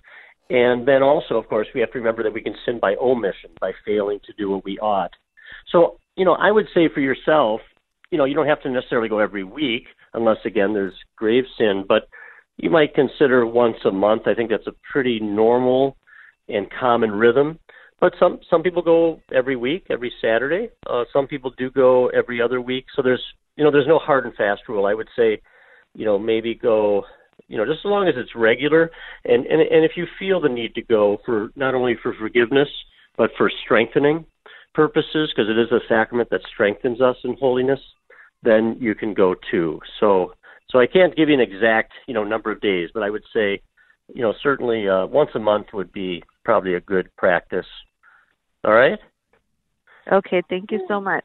And 0.50 0.87
then 0.87 1.03
also, 1.03 1.37
of 1.37 1.48
course, 1.48 1.68
we 1.74 1.81
have 1.81 1.92
to 1.92 1.98
remember 1.98 2.22
that 2.22 2.33
we 2.33 2.42
can 2.42 2.55
sin 2.66 2.79
by 2.81 2.96
omission, 2.96 3.50
by 3.61 3.72
failing 3.85 4.18
to 4.27 4.33
do 4.37 4.50
what 4.50 4.64
we 4.64 4.79
ought. 4.79 5.12
So, 5.70 5.98
you 6.16 6.24
know, 6.24 6.35
I 6.35 6.50
would 6.50 6.66
say 6.74 6.88
for 6.92 7.00
yourself, 7.00 7.61
you 8.11 8.18
know, 8.18 8.24
you 8.24 8.35
don't 8.35 8.46
have 8.46 8.62
to 8.62 8.70
necessarily 8.70 9.09
go 9.09 9.18
every 9.18 9.44
week, 9.44 9.85
unless 10.12 10.38
again 10.44 10.74
there's 10.74 10.94
grave 11.16 11.44
sin, 11.57 11.85
but 11.88 12.09
you 12.57 12.71
might 12.71 12.95
consider 12.95 13.47
once 13.47 13.77
a 13.85 13.90
month. 13.90 14.23
I 14.27 14.35
think 14.35 14.51
that's 14.51 14.67
a 14.67 14.75
pretty 14.93 15.21
normal 15.21 15.97
and 16.49 16.67
common 16.71 17.11
rhythm. 17.11 17.59
but 18.01 18.12
some 18.19 18.38
some 18.51 18.62
people 18.62 18.83
go 18.83 19.21
every 19.35 19.57
week, 19.57 19.87
every 19.90 20.12
Saturday. 20.21 20.69
Uh, 20.88 21.05
some 21.12 21.27
people 21.27 21.53
do 21.57 21.71
go 21.71 22.09
every 22.09 22.40
other 22.40 22.61
week. 22.61 22.87
So 22.95 23.03
there's 23.03 23.23
you 23.57 23.64
know 23.64 23.71
there's 23.71 23.87
no 23.87 23.99
hard 23.99 24.27
and 24.27 24.35
fast 24.35 24.62
rule. 24.69 24.87
I 24.87 24.95
would 24.95 25.09
say, 25.17 25.40
you 25.95 26.05
know, 26.05 26.19
maybe 26.19 26.55
go 26.55 27.05
you 27.49 27.57
know 27.57 27.64
just 27.64 27.81
as 27.81 27.90
long 27.90 28.09
as 28.09 28.14
it's 28.17 28.35
regular 28.35 28.90
and 29.25 29.47
and 29.47 29.61
and 29.61 29.85
if 29.85 29.93
you 29.97 30.07
feel 30.19 30.40
the 30.40 30.49
need 30.49 30.75
to 30.75 30.83
go 30.83 31.19
for 31.25 31.51
not 31.57 31.75
only 31.75 31.97
for 32.03 32.14
forgiveness 32.14 32.69
but 33.17 33.31
for 33.37 33.51
strengthening 33.64 34.25
purposes 34.75 35.33
because 35.35 35.51
it 35.51 35.59
is 35.59 35.71
a 35.73 35.81
sacrament 35.88 36.29
that 36.31 36.40
strengthens 36.53 37.01
us 37.01 37.17
in 37.25 37.37
holiness 37.38 37.81
then 38.43 38.77
you 38.81 38.95
can 38.95 39.14
go 39.14 39.35
too 39.51 39.81
so 40.01 40.33
so 40.75 40.81
i 40.81 40.87
can't 40.87 41.17
give 41.17 41.31
you 41.31 41.35
an 41.35 41.41
exact 41.41 41.93
you 42.07 42.13
know 42.13 42.25
number 42.25 42.53
of 42.53 42.61
days 42.61 42.91
but 42.93 43.03
i 43.03 43.09
would 43.09 43.25
say 43.33 43.63
you 44.15 44.21
know 44.21 44.35
certainly 44.43 44.87
uh, 44.87 45.07
once 45.07 45.31
a 45.35 45.39
month 45.39 45.69
would 45.73 45.91
be 45.93 46.23
probably 46.45 46.75
a 46.75 46.81
good 46.81 47.09
practice 47.17 47.67
all 48.65 48.75
right 48.75 48.99
Okay, 50.13 50.43
thank 50.51 50.71
you 50.71 50.85
so 50.87 51.01
much. 51.01 51.25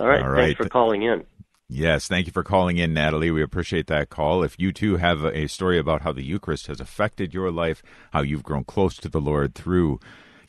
all 0.00 0.06
right, 0.06 0.22
All 0.22 0.30
right. 0.30 0.56
thanks 0.56 0.58
for 0.58 0.68
calling 0.68 1.02
in 1.02 1.24
Yes, 1.66 2.06
thank 2.06 2.26
you 2.26 2.32
for 2.32 2.44
calling 2.44 2.76
in, 2.76 2.92
Natalie. 2.92 3.30
We 3.30 3.42
appreciate 3.42 3.86
that 3.86 4.10
call. 4.10 4.42
If 4.42 4.54
you 4.58 4.70
too 4.70 4.98
have 4.98 5.24
a 5.24 5.48
story 5.48 5.78
about 5.78 6.02
how 6.02 6.12
the 6.12 6.22
Eucharist 6.22 6.66
has 6.66 6.78
affected 6.78 7.32
your 7.32 7.50
life, 7.50 7.82
how 8.12 8.20
you've 8.20 8.42
grown 8.42 8.64
close 8.64 8.96
to 8.98 9.08
the 9.08 9.20
Lord 9.20 9.54
through 9.54 9.98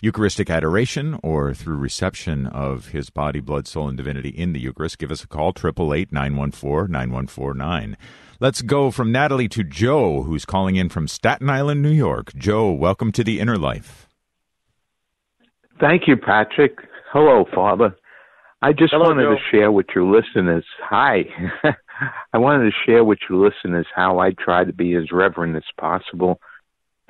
Eucharistic 0.06 0.52
adoration 0.52 1.20
or 1.24 1.52
through 1.52 1.78
reception 1.78 2.46
of 2.46 2.89
His 2.89 3.10
body, 3.10 3.39
blood, 3.39 3.65
soul, 3.65 3.88
and 3.88 3.98
divinity 3.98 4.30
in 4.30 4.54
the 4.54 4.60
Eucharist, 4.60 5.00
give 5.00 5.10
us 5.10 5.24
a 5.24 5.28
call, 5.28 5.50
888 5.50 6.12
914 6.12 6.91
9149. 6.91 7.98
Let's 8.39 8.62
go 8.62 8.91
from 8.91 9.12
Natalie 9.12 9.48
to 9.48 9.63
Joe, 9.63 10.22
who's 10.22 10.46
calling 10.46 10.76
in 10.76 10.89
from 10.89 11.08
Staten 11.08 11.50
Island, 11.50 11.82
New 11.82 11.89
York. 11.89 12.36
Joe, 12.36 12.72
welcome 12.72 13.12
to 13.13 13.24
the 13.24 13.39
Inner 13.39 13.58
Life. 13.58 14.08
Thank 15.80 16.04
you, 16.08 16.18
Patrick. 16.18 16.78
Hello, 17.12 17.46
Father. 17.56 17.96
I 18.62 18.74
just 18.74 18.94
Hello, 18.94 19.06
wanted 19.06 19.24
Joe. 19.24 19.32
to 19.32 19.38
share 19.50 19.72
with 19.72 19.88
your 19.96 20.06
listeners. 20.06 20.65
Hi. 20.84 21.24
I 22.32 22.38
wanted 22.38 22.65
to 22.65 22.78
share 22.86 23.04
with 23.04 23.18
your 23.28 23.44
listeners 23.44 23.88
how 23.96 24.20
I 24.20 24.34
try 24.34 24.65
to 24.65 24.74
be 24.74 24.94
as 24.94 25.12
reverent 25.12 25.56
as 25.56 25.63
possible 25.80 26.39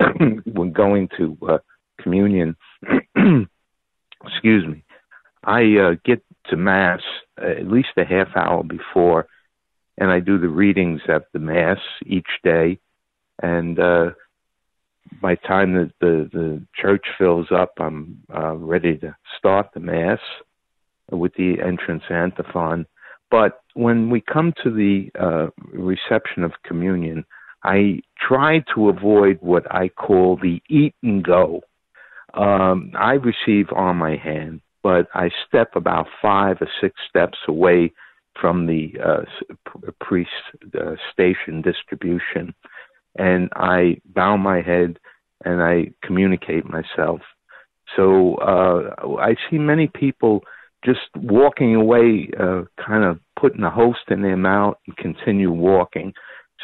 when 0.46 0.72
going 0.72 1.10
to 1.18 1.36
uh, 1.46 1.58
communion. 2.00 2.56
Excuse 4.24 4.66
me. 4.66 4.82
I 5.44 5.76
uh, 5.76 5.94
get 6.04 6.22
to 6.46 6.56
Mass 6.56 7.00
uh, 7.40 7.46
at 7.46 7.70
least 7.70 7.88
a 7.96 8.04
half 8.04 8.28
hour 8.36 8.62
before, 8.62 9.26
and 9.98 10.10
I 10.10 10.20
do 10.20 10.38
the 10.38 10.48
readings 10.48 11.00
at 11.08 11.24
the 11.32 11.38
Mass 11.38 11.78
each 12.04 12.28
day. 12.42 12.78
And 13.42 13.78
uh, 13.78 14.10
by 15.20 15.34
the 15.34 15.46
time 15.46 15.74
that 15.74 15.92
the, 16.00 16.28
the 16.32 16.66
church 16.74 17.06
fills 17.18 17.48
up, 17.50 17.74
I'm 17.78 18.22
uh, 18.34 18.56
ready 18.56 18.96
to 18.98 19.16
start 19.38 19.68
the 19.74 19.80
Mass 19.80 20.20
with 21.10 21.34
the 21.34 21.60
entrance 21.64 22.04
antiphon. 22.10 22.86
But 23.30 23.60
when 23.74 24.10
we 24.10 24.20
come 24.20 24.52
to 24.62 24.70
the 24.70 25.10
uh, 25.18 25.48
reception 25.72 26.44
of 26.44 26.52
communion, 26.64 27.24
I 27.64 28.00
try 28.18 28.64
to 28.74 28.88
avoid 28.88 29.38
what 29.40 29.72
I 29.74 29.88
call 29.88 30.38
the 30.40 30.62
eat 30.68 30.94
and 31.02 31.24
go. 31.24 31.62
Um, 32.36 32.92
I 32.98 33.12
receive 33.14 33.68
on 33.74 33.96
my 33.96 34.16
hand, 34.16 34.60
but 34.82 35.08
I 35.14 35.30
step 35.48 35.74
about 35.74 36.06
five 36.20 36.58
or 36.60 36.68
six 36.80 36.94
steps 37.08 37.38
away 37.48 37.92
from 38.40 38.66
the 38.66 38.92
uh, 39.02 39.22
priest 40.00 40.30
uh, 40.78 40.96
station 41.12 41.62
distribution, 41.62 42.54
and 43.18 43.48
I 43.56 43.98
bow 44.14 44.36
my 44.36 44.60
head 44.60 44.98
and 45.44 45.62
I 45.62 45.92
communicate 46.02 46.64
myself. 46.68 47.20
So 47.96 48.34
uh, 48.36 49.16
I 49.18 49.36
see 49.48 49.58
many 49.58 49.86
people 49.86 50.42
just 50.84 51.00
walking 51.16 51.74
away, 51.74 52.30
uh, 52.38 52.62
kind 52.84 53.04
of 53.04 53.18
putting 53.40 53.62
a 53.62 53.70
host 53.70 54.00
in 54.08 54.22
their 54.22 54.36
mouth 54.36 54.76
and 54.86 54.96
continue 54.96 55.50
walking. 55.50 56.12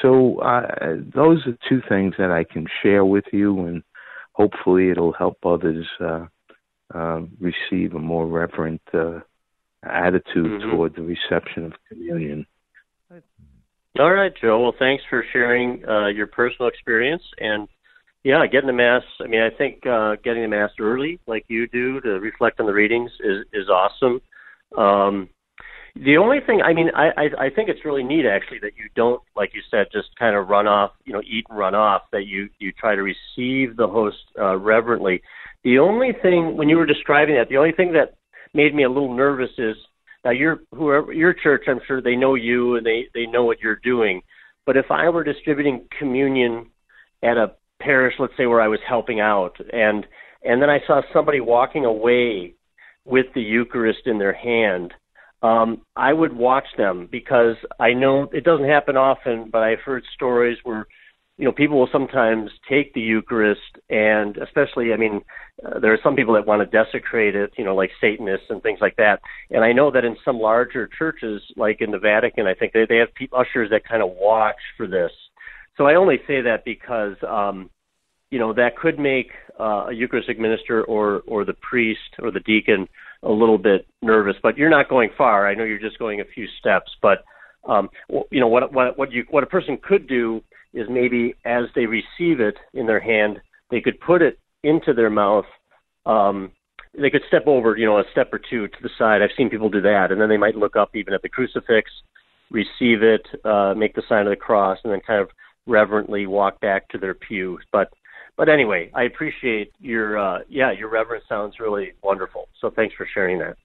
So 0.01 0.39
uh, 0.41 0.97
those 1.15 1.47
are 1.47 1.57
two 1.69 1.81
things 1.89 2.15
that 2.19 2.31
I 2.31 2.45
can 2.45 2.67
share 2.83 3.05
with 3.05 3.25
you, 3.33 3.67
and 3.67 3.83
hopefully 4.33 4.91
it'll 4.91 5.13
help 5.13 5.39
others 5.45 5.87
uh, 6.01 6.27
uh, 6.95 7.21
receive 7.41 7.95
a 7.95 7.99
more 7.99 8.27
reverent 8.27 8.83
uh, 8.93 9.21
attitude 9.83 10.61
Mhm. 10.61 10.71
toward 10.71 10.95
the 10.95 11.03
reception 11.03 11.65
of 11.65 11.73
communion. 11.89 12.47
All 13.99 14.11
right, 14.13 14.35
Joe. 14.35 14.61
Well, 14.63 14.73
thanks 14.79 15.05
for 15.11 15.23
sharing 15.33 15.87
uh, 15.87 16.07
your 16.07 16.27
personal 16.27 16.69
experience 16.69 17.23
and 17.39 17.69
yeah, 18.25 18.47
getting 18.47 18.69
the 18.69 18.73
mass. 18.73 19.03
I 19.21 19.27
mean, 19.27 19.43
I 19.43 19.51
think 19.51 19.85
uh, 19.85 20.17
getting 20.23 20.43
the 20.43 20.49
mass 20.49 20.71
early, 20.79 21.19
like 21.27 21.45
you 21.49 21.67
do, 21.67 22.01
to 22.03 22.21
reflect 22.21 22.61
on 22.61 22.67
the 22.67 22.73
readings 22.73 23.11
is 23.21 23.45
is 23.53 23.69
awesome. 23.69 24.21
Um, 24.79 25.29
the 25.95 26.17
only 26.17 26.39
thing, 26.45 26.63
I 26.63 26.73
mean, 26.73 26.91
I, 26.95 27.09
I 27.17 27.47
I 27.47 27.51
think 27.51 27.69
it's 27.69 27.85
really 27.85 28.03
neat 28.03 28.25
actually 28.25 28.61
that 28.61 28.73
you 28.77 28.89
don't, 28.97 29.21
like 29.37 29.51
you 29.55 29.61
said, 29.71 29.87
just 29.93 30.09
kind 30.19 30.35
of 30.35 30.49
run 30.49 30.67
off, 30.67 30.93
you 31.05 31.13
know, 31.13 31.21
eat 31.21 31.45
and 31.51 31.59
run 31.59 31.75
off. 31.75 32.03
That 32.13 32.27
you 32.27 32.49
you 32.59 32.73
try 32.73 32.95
to 32.95 33.03
receive 33.03 33.77
the 33.77 33.87
host 33.87 34.17
uh, 34.39 34.57
reverently. 34.57 35.23
The 35.65 35.79
only 35.79 36.13
thing 36.23 36.57
when 36.57 36.69
you 36.69 36.77
were 36.77 36.87
describing 36.87 37.37
that, 37.37 37.49
the 37.49 37.59
only 37.59 37.73
thing 37.73 37.93
that 37.93 38.17
made 38.55 38.75
me 38.75 38.85
a 38.85 38.89
little 38.89 39.15
nervous 39.15 39.51
is 39.59 39.77
now 40.25 40.31
your 40.31 40.61
whoever 40.75 41.13
your 41.13 41.35
church, 41.35 41.65
I'm 41.69 41.81
sure 41.87 42.01
they 42.01 42.17
know 42.17 42.37
you 42.37 42.77
and 42.77 42.87
they 42.87 43.09
they 43.15 43.27
know 43.27 43.45
what 43.45 43.61
you're 43.61 43.81
doing. 43.83 44.23
But 44.65 44.77
if 44.77 44.87
I 44.91 45.09
were 45.11 45.25
distributing 45.25 45.87
communion 45.99 46.71
at 47.23 47.37
a 47.37 47.53
parish, 47.81 48.15
let's 48.19 48.33
say 48.37 48.47
where 48.47 48.61
I 48.61 48.69
was 48.69 48.81
helping 48.89 49.21
out, 49.21 49.57
and 49.73 50.07
and 50.43 50.63
then 50.63 50.71
I 50.71 50.79
saw 50.87 51.03
somebody 51.13 51.41
walking 51.41 51.85
away 51.85 52.55
with 53.05 53.27
the 53.35 53.43
Eucharist 53.43 54.07
in 54.07 54.19
their 54.19 54.33
hand, 54.33 54.95
um, 55.43 55.83
I 55.97 56.13
would 56.13 56.33
watch 56.33 56.67
them 56.77 57.09
because 57.11 57.57
I 57.81 57.93
know 57.93 58.29
it 58.33 58.45
doesn't 58.45 58.69
happen 58.69 58.97
often, 58.97 59.51
but 59.51 59.63
I've 59.63 59.81
heard 59.81 60.05
stories 60.15 60.59
where 60.63 60.87
you 61.39 61.47
know 61.47 61.53
people 61.53 61.79
will 61.79 61.89
sometimes 61.91 62.51
take 62.69 62.95
the 62.95 63.01
Eucharist 63.01 63.61
and 63.91 64.37
especially 64.37 64.93
I 64.93 64.97
mean 64.97 65.23
uh, 65.65 65.81
there 65.81 65.93
are 65.93 65.99
some 66.03 66.15
people 66.15 66.35
that 66.35 66.47
want 66.47 66.61
to 66.61 66.85
desecrate 66.85 67.35
it, 67.35 67.53
you 67.57 67.65
know, 67.65 67.75
like 67.75 67.91
Satanists 68.01 68.47
and 68.51 68.63
things 68.63 68.79
like 68.81 68.97
that. 68.97 69.21
And 69.51 69.65
I 69.65 69.73
know 69.73 69.91
that 69.91 70.05
in 70.05 70.17
some 70.25 70.39
larger 70.39 70.89
churches, 70.99 71.43
like 71.57 71.81
in 71.81 71.91
the 71.91 71.99
Vatican, 71.99 72.47
I 72.47 72.55
think 72.55 72.73
they 72.73 72.87
they 72.89 72.99
have 72.99 73.15
pe- 73.15 73.29
ushers 73.33 73.71
that 73.71 73.89
kind 73.89 74.03
of 74.03 74.11
watch 74.11 74.57
for 74.77 74.87
this. 74.87 75.11
So 75.77 75.87
I 75.87 75.95
only 75.95 76.19
say 76.27 76.43
that 76.43 76.65
because 76.65 77.17
um, 77.27 77.71
you 78.31 78.39
know 78.39 78.53
that 78.53 78.77
could 78.77 78.99
make 78.99 79.33
uh, 79.59 79.87
a 79.89 79.93
Eucharistic 79.93 80.39
minister 80.39 80.85
or 80.85 81.23
or 81.27 81.45
the 81.45 81.55
priest 81.55 82.01
or 82.23 82.31
the 82.31 82.41
deacon 82.41 82.87
a 83.23 83.31
little 83.31 83.59
bit 83.59 83.87
nervous. 84.01 84.37
But 84.43 84.57
you're 84.57 84.71
not 84.71 84.89
going 84.89 85.11
far. 85.17 85.47
I 85.47 85.55
know 85.55 85.65
you're 85.65 85.79
just 85.79 85.99
going 85.99 86.21
a 86.21 86.25
few 86.25 86.47
steps. 86.59 86.91
But 87.01 87.25
um, 87.69 87.89
you 88.31 88.41
know 88.41 88.49
what 88.49 88.73
what 88.73 88.99
what 88.99 89.13
you 89.13 89.25
what 89.31 89.43
a 89.43 89.47
person 89.47 89.79
could 89.83 90.09
do 90.09 90.43
is 90.75 90.87
maybe 90.91 91.35
as 91.45 91.65
they 91.75 91.87
receive 91.87 92.41
it 92.41 92.57
in 92.75 92.87
their 92.87 93.01
hand, 93.01 93.41
they 93.71 93.81
could 93.81 94.01
put 94.01 94.23
it 94.23 94.39
into 94.63 94.93
their 94.95 95.11
mouth. 95.11 95.45
Um, 96.07 96.53
they 96.99 97.11
could 97.11 97.23
step 97.29 97.47
over, 97.47 97.77
you 97.77 97.87
know, 97.87 97.99
a 97.99 98.05
step 98.13 98.33
or 98.33 98.39
two 98.39 98.69
to 98.69 98.77
the 98.83 98.91
side. 98.99 99.23
I've 99.23 99.31
seen 99.37 99.49
people 99.49 99.71
do 99.71 99.81
that, 99.83 100.09
and 100.11 100.21
then 100.21 100.29
they 100.29 100.37
might 100.37 100.57
look 100.57 100.77
up 100.77 100.95
even 100.95 101.15
at 101.15 101.23
the 101.23 101.29
crucifix, 101.29 101.91
receive 102.51 103.03
it, 103.03 103.27
uh, 103.45 103.75
make 103.75 103.95
the 103.95 104.03
sign 104.09 104.27
of 104.27 104.31
the 104.31 104.37
cross, 104.37 104.79
and 104.85 104.93
then 104.93 105.01
kind 105.07 105.21
of 105.21 105.29
reverently 105.67 106.27
walk 106.27 106.61
back 106.61 106.89
to 106.89 106.99
their 106.99 107.15
pew. 107.15 107.59
But 107.71 107.93
but 108.37 108.49
anyway, 108.49 108.91
I 108.95 109.05
appreciate 109.05 109.73
your 109.81 110.19
uh, 110.19 110.41
yeah 110.49 110.73
your 110.73 110.89
reverence 110.89 111.25
sounds 111.29 111.61
really 111.61 111.93
wonderful. 112.03 112.49
So 112.61 112.71
thanks 112.71 112.95
for 112.95 113.07
sharing 113.13 113.39
that. 113.39 113.57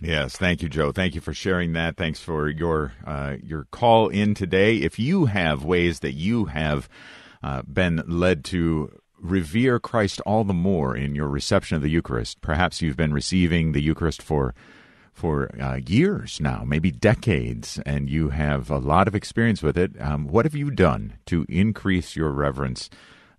Yes, 0.00 0.36
thank 0.36 0.60
you, 0.62 0.68
Joe. 0.68 0.92
Thank 0.92 1.14
you 1.14 1.22
for 1.22 1.32
sharing 1.32 1.72
that. 1.72 1.96
Thanks 1.96 2.20
for 2.20 2.48
your 2.48 2.92
uh, 3.06 3.36
your 3.42 3.66
call 3.70 4.08
in 4.08 4.34
today. 4.34 4.76
If 4.76 4.98
you 4.98 5.26
have 5.26 5.64
ways 5.64 6.00
that 6.00 6.12
you 6.12 6.46
have 6.46 6.88
uh, 7.42 7.62
been 7.62 8.02
led 8.06 8.44
to 8.46 9.00
revere 9.18 9.78
Christ 9.78 10.20
all 10.26 10.44
the 10.44 10.52
more 10.52 10.94
in 10.94 11.14
your 11.14 11.28
reception 11.28 11.76
of 11.76 11.82
the 11.82 11.88
Eucharist, 11.88 12.42
perhaps 12.42 12.82
you've 12.82 12.96
been 12.96 13.14
receiving 13.14 13.72
the 13.72 13.82
Eucharist 13.82 14.22
for 14.22 14.54
for 15.14 15.50
uh, 15.58 15.76
years 15.86 16.40
now, 16.42 16.62
maybe 16.66 16.90
decades, 16.90 17.80
and 17.86 18.10
you 18.10 18.28
have 18.28 18.70
a 18.70 18.76
lot 18.76 19.08
of 19.08 19.14
experience 19.14 19.62
with 19.62 19.78
it. 19.78 19.98
Um, 19.98 20.26
what 20.28 20.44
have 20.44 20.54
you 20.54 20.70
done 20.70 21.14
to 21.24 21.46
increase 21.48 22.16
your 22.16 22.30
reverence? 22.32 22.90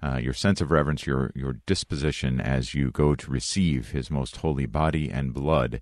Uh, 0.02 0.18
your 0.18 0.34
sense 0.34 0.62
of 0.62 0.72
reverence, 0.72 1.06
your 1.06 1.32
your 1.36 1.54
disposition 1.66 2.40
as 2.40 2.74
you 2.74 2.92
go 2.92 3.16
to 3.16 3.32
receive 3.32 3.92
His 3.92 4.12
most 4.12 4.38
holy 4.38 4.66
body 4.66 5.10
and 5.10 5.34
blood 5.34 5.82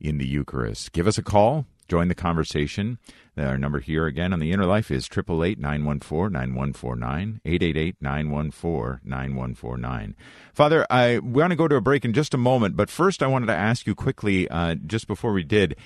in 0.00 0.18
the 0.18 0.26
Eucharist. 0.26 0.92
Give 0.92 1.06
us 1.06 1.18
a 1.18 1.22
call. 1.22 1.66
Join 1.88 2.08
the 2.08 2.14
conversation. 2.14 2.98
Our 3.36 3.58
number 3.58 3.80
here 3.80 4.06
again 4.06 4.32
on 4.32 4.40
the 4.40 4.50
Inner 4.50 4.66
Life 4.66 4.90
is 4.90 5.06
888 5.06 5.58
914 5.58 6.32
9149, 6.32 7.40
888 7.44 7.96
914 8.00 9.00
9149. 9.04 10.16
Father, 10.52 10.86
I 10.90 11.18
we 11.18 11.40
want 11.42 11.50
to 11.52 11.56
go 11.56 11.68
to 11.68 11.76
a 11.76 11.80
break 11.80 12.04
in 12.04 12.12
just 12.12 12.34
a 12.34 12.38
moment, 12.38 12.76
but 12.76 12.90
first 12.90 13.22
I 13.22 13.28
wanted 13.28 13.46
to 13.46 13.56
ask 13.56 13.86
you 13.86 13.94
quickly, 13.94 14.48
uh, 14.48 14.74
just 14.74 15.06
before 15.06 15.32
we 15.32 15.44
did, 15.44 15.76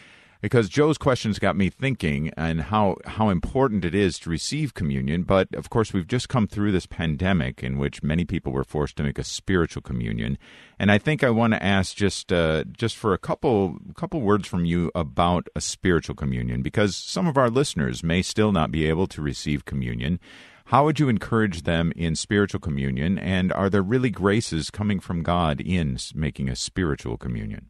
because 0.40 0.68
Joe's 0.68 0.98
questions 0.98 1.38
got 1.38 1.56
me 1.56 1.70
thinking 1.70 2.30
and 2.36 2.62
how 2.62 2.96
how 3.04 3.28
important 3.28 3.84
it 3.84 3.94
is 3.94 4.18
to 4.20 4.30
receive 4.30 4.74
communion. 4.74 5.22
But 5.22 5.54
of 5.54 5.70
course, 5.70 5.92
we've 5.92 6.06
just 6.06 6.28
come 6.28 6.46
through 6.46 6.72
this 6.72 6.86
pandemic 6.86 7.62
in 7.62 7.78
which 7.78 8.02
many 8.02 8.24
people 8.24 8.52
were 8.52 8.64
forced 8.64 8.96
to 8.96 9.02
make 9.02 9.18
a 9.18 9.24
spiritual 9.24 9.82
communion, 9.82 10.38
and 10.78 10.90
I 10.90 10.98
think 10.98 11.22
I 11.22 11.30
want 11.30 11.52
to 11.52 11.62
ask 11.62 11.96
just 11.96 12.32
uh, 12.32 12.64
just 12.72 12.96
for 12.96 13.14
a 13.14 13.18
couple 13.18 13.78
couple 13.94 14.20
words 14.20 14.48
from 14.48 14.64
you 14.64 14.90
about 14.94 15.48
a 15.54 15.60
spiritual 15.60 16.14
communion, 16.14 16.62
because 16.62 16.96
some 16.96 17.26
of 17.26 17.36
our 17.36 17.50
listeners 17.50 18.02
may 18.02 18.22
still 18.22 18.52
not 18.52 18.70
be 18.70 18.86
able 18.86 19.06
to 19.08 19.22
receive 19.22 19.64
communion. 19.64 20.20
How 20.66 20.84
would 20.84 21.00
you 21.00 21.08
encourage 21.08 21.62
them 21.62 21.92
in 21.96 22.14
spiritual 22.14 22.60
communion? 22.60 23.18
And 23.18 23.52
are 23.52 23.68
there 23.68 23.82
really 23.82 24.10
graces 24.10 24.70
coming 24.70 25.00
from 25.00 25.24
God 25.24 25.60
in 25.60 25.98
making 26.14 26.48
a 26.48 26.54
spiritual 26.54 27.16
communion? 27.16 27.69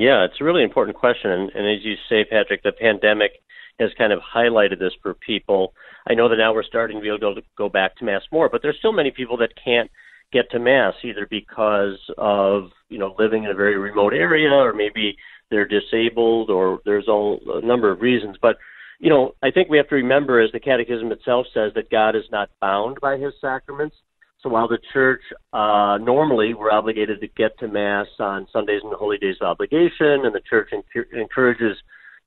Yeah, 0.00 0.24
it's 0.24 0.40
a 0.40 0.44
really 0.44 0.62
important 0.62 0.96
question. 0.96 1.30
And, 1.30 1.50
and 1.50 1.68
as 1.68 1.84
you 1.84 1.94
say, 2.08 2.24
Patrick, 2.24 2.62
the 2.62 2.72
pandemic 2.72 3.32
has 3.78 3.90
kind 3.98 4.14
of 4.14 4.20
highlighted 4.20 4.78
this 4.78 4.94
for 5.02 5.12
people. 5.12 5.74
I 6.08 6.14
know 6.14 6.30
that 6.30 6.36
now 6.36 6.54
we're 6.54 6.62
starting 6.62 6.96
to 6.96 7.02
be 7.02 7.08
able 7.08 7.34
to 7.34 7.42
go 7.58 7.68
back 7.68 7.96
to 7.96 8.06
Mass 8.06 8.22
more, 8.32 8.48
but 8.48 8.62
there's 8.62 8.78
still 8.78 8.94
many 8.94 9.10
people 9.10 9.36
that 9.36 9.52
can't 9.62 9.90
get 10.32 10.50
to 10.52 10.58
Mass 10.58 10.94
either 11.04 11.26
because 11.28 11.98
of, 12.16 12.70
you 12.88 12.98
know, 12.98 13.14
living 13.18 13.44
in 13.44 13.50
a 13.50 13.54
very 13.54 13.76
remote 13.76 14.14
area 14.14 14.50
or 14.50 14.72
maybe 14.72 15.18
they're 15.50 15.68
disabled 15.68 16.48
or 16.48 16.80
there's 16.86 17.06
all, 17.06 17.38
a 17.46 17.66
number 17.66 17.90
of 17.90 18.00
reasons. 18.00 18.36
But 18.40 18.56
you 19.00 19.08
know, 19.08 19.34
I 19.42 19.50
think 19.50 19.70
we 19.70 19.78
have 19.78 19.88
to 19.88 19.94
remember, 19.94 20.40
as 20.40 20.52
the 20.52 20.60
Catechism 20.60 21.10
itself 21.10 21.46
says, 21.54 21.72
that 21.74 21.90
God 21.90 22.14
is 22.14 22.24
not 22.30 22.50
bound 22.60 22.98
by 23.00 23.16
His 23.16 23.32
sacraments. 23.40 23.96
So 24.42 24.48
while 24.48 24.68
the 24.68 24.78
Church 24.92 25.22
uh, 25.52 25.98
normally 26.00 26.54
we're 26.54 26.72
obligated 26.72 27.20
to 27.20 27.28
get 27.36 27.58
to 27.58 27.68
Mass 27.68 28.06
on 28.18 28.46
Sundays 28.52 28.80
and 28.82 28.92
the 28.92 28.96
holy 28.96 29.18
days 29.18 29.36
of 29.40 29.46
obligation, 29.48 30.24
and 30.24 30.34
the 30.34 30.42
Church 30.48 30.70
encourages 31.12 31.76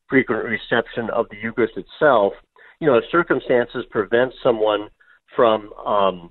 frequent 0.10 0.44
reception 0.44 1.10
of 1.12 1.26
the 1.30 1.38
Eucharist 1.42 1.74
itself, 1.76 2.34
you 2.80 2.88
know, 2.88 2.98
if 2.98 3.04
circumstances 3.12 3.86
prevent 3.90 4.34
someone 4.44 4.90
from, 5.36 5.72
um, 5.74 6.30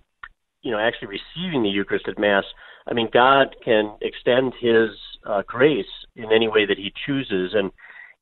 you 0.62 0.70
know, 0.70 0.78
actually 0.78 1.08
receiving 1.08 1.62
the 1.62 1.68
Eucharist 1.68 2.06
at 2.08 2.18
Mass, 2.18 2.44
I 2.86 2.94
mean, 2.94 3.08
God 3.12 3.56
can 3.64 3.96
extend 4.02 4.52
His 4.60 4.90
uh, 5.26 5.42
grace 5.46 5.86
in 6.14 6.26
any 6.32 6.48
way 6.48 6.66
that 6.66 6.78
He 6.78 6.92
chooses, 7.06 7.54
and 7.54 7.70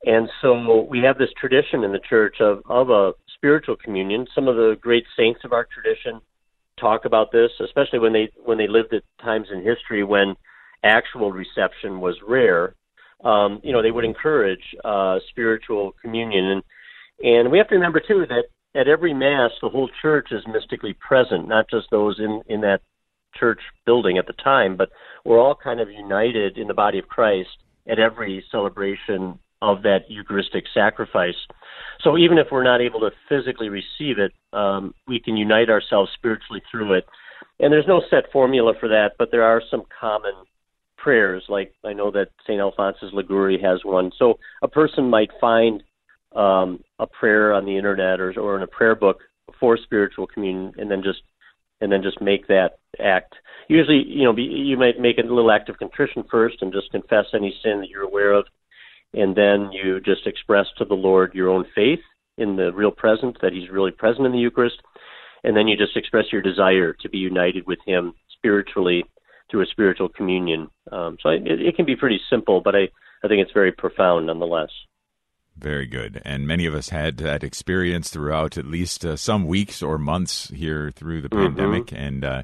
and 0.07 0.31
so 0.41 0.87
we 0.89 1.01
have 1.01 1.19
this 1.19 1.29
tradition 1.39 1.85
in 1.85 1.93
the 1.93 2.01
church 2.09 2.37
of, 2.41 2.63
of 2.71 2.89
a 2.89 3.13
spiritual 3.35 3.77
communion. 3.77 4.27
Some 4.35 4.49
of 4.49 4.57
the 4.57 4.79
great 4.81 5.05
saints 5.15 5.41
of 5.45 5.53
our 5.53 5.67
tradition 5.67 6.23
talk 6.81 7.05
about 7.05 7.33
this, 7.33 7.51
especially 7.63 7.99
when 7.99 8.13
they 8.13 8.31
when 8.45 8.59
they 8.59 8.69
lived 8.69 8.93
at 8.95 9.03
times 9.23 9.49
in 9.53 9.63
history 9.63 10.03
when 10.05 10.35
actual 10.83 11.33
reception 11.33 12.01
was 12.01 12.17
rare. 12.27 12.75
Um, 13.25 13.61
you 13.63 13.73
know, 13.73 13.83
they 13.83 13.91
would 13.91 14.05
encourage 14.05 14.63
uh, 14.85 15.19
spiritual 15.29 15.95
communion, 16.01 16.45
and 16.47 16.63
and 17.23 17.51
we 17.51 17.59
have 17.59 17.69
to 17.69 17.75
remember 17.75 18.01
too 18.01 18.25
that 18.29 18.45
at 18.79 18.89
every 18.89 19.13
mass 19.13 19.51
the 19.61 19.69
whole 19.69 19.91
church 20.01 20.29
is 20.31 20.43
mystically 20.47 20.95
present, 20.95 21.47
not 21.47 21.69
just 21.69 21.89
those 21.91 22.19
in 22.19 22.43
in 22.49 22.61
that 22.63 22.81
church 23.39 23.61
building 23.87 24.19
at 24.19 24.27
the 24.27 24.33
time, 24.33 24.77
but 24.77 24.91
we're 25.25 25.39
all 25.39 25.55
kind 25.55 25.81
of 25.81 25.91
united 25.91 26.59
in 26.59 26.67
the 26.67 26.75
body 26.75 26.99
of 26.99 27.09
Christ 27.09 27.51
at 27.87 27.99
every 27.99 28.45
celebration 28.51 29.39
of 29.63 29.83
that 29.83 30.09
Eucharistic 30.09 30.65
sacrifice. 30.73 31.35
So 32.03 32.17
even 32.17 32.39
if 32.39 32.47
we're 32.51 32.65
not 32.65 32.81
able 32.81 33.01
to 33.01 33.11
physically 33.29 33.69
receive 33.69 34.19
it, 34.19 34.33
um, 34.53 34.95
we 35.07 35.21
can 35.21 35.37
unite 35.37 35.69
ourselves 35.69 36.11
spiritually 36.15 36.63
through 36.71 36.95
it. 36.95 37.05
And 37.59 37.73
there's 37.73 37.87
no 37.87 38.03
set 38.09 38.33
formula 38.33 38.73
for 38.81 38.89
that, 38.89 39.13
but 39.19 39.31
there 39.31 39.43
are 39.43 39.63
some 39.71 39.83
common 40.01 40.33
prayers. 40.97 41.45
Like 41.49 41.75
I 41.85 41.93
know 41.93 42.11
that 42.13 42.29
St. 42.45 42.61
Alphonsus 42.61 43.13
Liguori 43.13 43.61
has 43.63 43.81
one. 43.85 44.11
So 44.19 44.39
a 44.63 44.69
person 44.69 45.11
might 45.11 45.31
find 45.41 45.83
um, 46.35 46.83
a 46.99 47.07
prayer 47.07 47.53
on 47.53 47.65
the 47.65 47.77
internet 47.77 48.21
or, 48.21 48.33
or 48.39 48.57
in 48.57 48.63
a 48.63 48.67
prayer 48.67 48.95
book 48.95 49.19
for 49.59 49.77
spiritual 49.77 50.27
communion, 50.27 50.73
and 50.79 50.91
then 50.91 51.03
just 51.03 51.23
and 51.81 51.91
then 51.91 52.03
just 52.03 52.21
make 52.21 52.47
that 52.47 52.79
act. 53.03 53.35
Usually, 53.69 54.05
you 54.07 54.25
know, 54.25 54.33
be, 54.33 54.43
you 54.43 54.77
might 54.77 55.01
make 55.01 55.19
a 55.19 55.23
little 55.23 55.51
act 55.51 55.69
of 55.69 55.79
contrition 55.79 56.25
first 56.31 56.57
and 56.61 56.73
just 56.73 56.91
confess 56.91 57.27
any 57.35 57.55
sin 57.63 57.81
that 57.81 57.89
you're 57.89 58.03
aware 58.03 58.33
of 58.33 58.47
and 59.15 59.37
then 59.37 59.71
you 59.73 60.01
just 60.01 60.27
express 60.27 60.67
to 60.79 60.85
the 60.85 60.95
Lord 60.95 61.35
your 61.35 61.49
own 61.49 61.65
faith 61.75 62.01
in 62.39 62.57
the 62.57 62.73
real 62.73 62.91
presence 62.91 63.37
that 63.43 63.53
He's 63.53 63.71
really 63.71 63.91
present 63.91 64.27
in 64.27 64.33
the 64.33 64.39
Eucharist, 64.39 64.77
and 65.45 65.57
then 65.57 65.69
you 65.69 65.77
just 65.77 65.97
express 65.97 66.27
your 66.33 66.43
desire 66.43 66.93
to 67.01 67.09
be 67.09 67.19
united 67.19 67.67
with 67.67 67.79
Him 67.87 68.15
spiritually 68.37 69.05
through 69.51 69.63
a 69.63 69.67
spiritual 69.67 70.09
communion. 70.09 70.69
Um, 70.93 71.17
so 71.23 71.31
it, 71.31 71.43
it 71.45 71.77
can 71.77 71.87
be 71.87 71.97
pretty 71.97 72.21
simple, 72.31 72.61
but 72.61 72.75
I, 72.75 72.89
I 73.25 73.29
think 73.29 73.43
it's 73.43 73.53
very 73.53 73.73
profound 73.73 74.27
nonetheless. 74.27 74.71
Very 75.57 75.87
good. 75.87 76.23
And 76.25 76.47
many 76.47 76.65
of 76.65 76.75
us 76.75 76.89
had 76.89 77.19
that 77.19 77.45
experience 77.45 78.11
throughout 78.11 78.57
at 78.57 78.65
least 78.65 79.05
uh, 79.05 79.17
some 79.17 79.47
weeks 79.47 79.83
or 79.83 79.99
months 79.99 80.49
here 80.49 80.91
through 80.91 81.21
the 81.21 81.29
mm-hmm. 81.29 81.55
pandemic. 81.55 81.93
And 81.93 82.25
uh, 82.25 82.43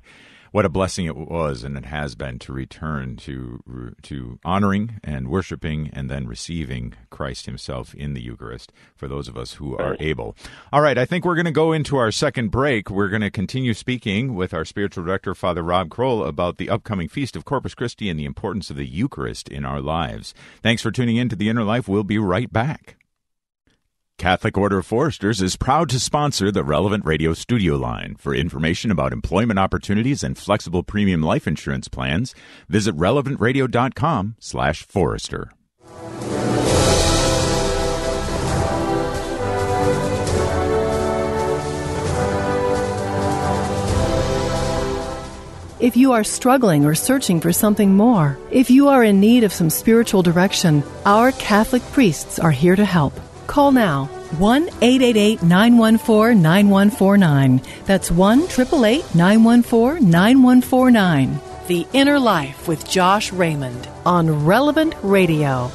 what 0.57 0.65
a 0.65 0.71
blessing 0.71 1.05
it 1.05 1.15
was 1.15 1.65
and 1.65 1.77
it 1.77 1.85
has 1.85 2.15
been 2.15 2.39
to 2.39 2.51
return 2.51 3.15
to 3.15 3.95
to 4.01 4.39
honoring 4.43 4.99
and 5.05 5.29
worshiping 5.29 5.91
and 5.93 6.09
then 6.09 6.27
receiving 6.27 6.95
Christ 7.11 7.45
himself 7.45 7.93
in 7.93 8.15
the 8.15 8.23
Eucharist 8.23 8.73
for 8.95 9.07
those 9.07 9.29
of 9.29 9.37
us 9.37 9.53
who 9.53 9.77
are 9.77 9.99
able. 10.01 10.35
All 10.73 10.81
right, 10.81 10.97
I 10.97 11.05
think 11.05 11.27
we're 11.27 11.35
going 11.35 11.45
to 11.45 11.51
go 11.51 11.75
into 11.75 11.99
our 11.99 12.11
second 12.11 12.51
break. 12.51 12.89
We're 12.89 13.11
going 13.11 13.21
to 13.21 13.31
continue 13.31 13.75
speaking 13.75 14.35
with 14.35 14.55
our 14.55 14.65
spiritual 14.65 15.05
director 15.05 15.35
Father 15.35 15.63
Rob 15.63 15.91
Kroll 15.91 16.25
about 16.25 16.57
the 16.57 16.71
upcoming 16.71 17.09
feast 17.09 17.37
of 17.37 17.45
Corpus 17.45 17.75
Christi 17.75 18.09
and 18.09 18.19
the 18.19 18.25
importance 18.25 18.71
of 18.71 18.77
the 18.77 18.87
Eucharist 18.87 19.51
in 19.51 19.67
our 19.67 19.83
lives. 19.83 20.33
Thanks 20.63 20.81
for 20.81 20.91
tuning 20.91 21.17
in 21.17 21.29
to 21.29 21.37
The 21.37 21.51
Inner 21.51 21.65
Life. 21.65 21.87
We'll 21.87 22.03
be 22.03 22.17
right 22.17 22.51
back. 22.51 22.97
Catholic 24.19 24.57
Order 24.57 24.79
of 24.79 24.87
Foresters 24.87 25.43
is 25.43 25.57
proud 25.57 25.91
to 25.91 26.01
sponsor 26.01 26.51
the 26.51 26.65
Relevant 26.65 27.05
Radio 27.05 27.35
studio 27.35 27.77
line. 27.77 28.17
For 28.19 28.35
information 28.35 28.91
about 28.91 29.13
employment 29.13 29.59
opportunities 29.59 30.23
and 30.25 30.39
flexible 30.39 30.83
premium 30.83 31.21
life 31.21 31.47
insurance 31.47 31.89
plans, 31.89 32.35
visit 32.67 32.97
relevantradio.com 32.97 34.37
slash 34.39 34.85
forester. 34.85 35.51
If 45.79 45.95
you 45.95 46.13
are 46.13 46.25
struggling 46.25 46.87
or 46.87 46.95
searching 46.95 47.43
for 47.43 47.53
something 47.53 47.95
more, 47.95 48.39
if 48.51 48.71
you 48.71 48.89
are 48.89 49.05
in 49.05 49.21
need 49.21 49.45
of 49.45 49.53
some 49.53 49.69
spiritual 49.69 50.23
direction, 50.23 50.83
our 51.05 51.33
Catholic 51.33 51.83
priests 51.93 52.39
are 52.39 52.51
here 52.51 52.77
to 52.77 52.85
help. 52.85 53.13
Call 53.47 53.73
now 53.73 54.07
1 54.39 54.69
888 54.83 55.43
914 55.43 56.43
9149. 56.43 57.63
That's 57.85 58.11
1 58.11 58.43
888 58.43 59.15
914 59.15 60.11
9149. 60.11 61.41
The 61.69 61.87
Inner 61.93 62.21
Life 62.21 62.69
with 62.69 62.89
Josh 62.89 63.33
Raymond 63.33 63.89
on 64.05 64.45
Relevant 64.45 64.95
Radio. 65.03 65.71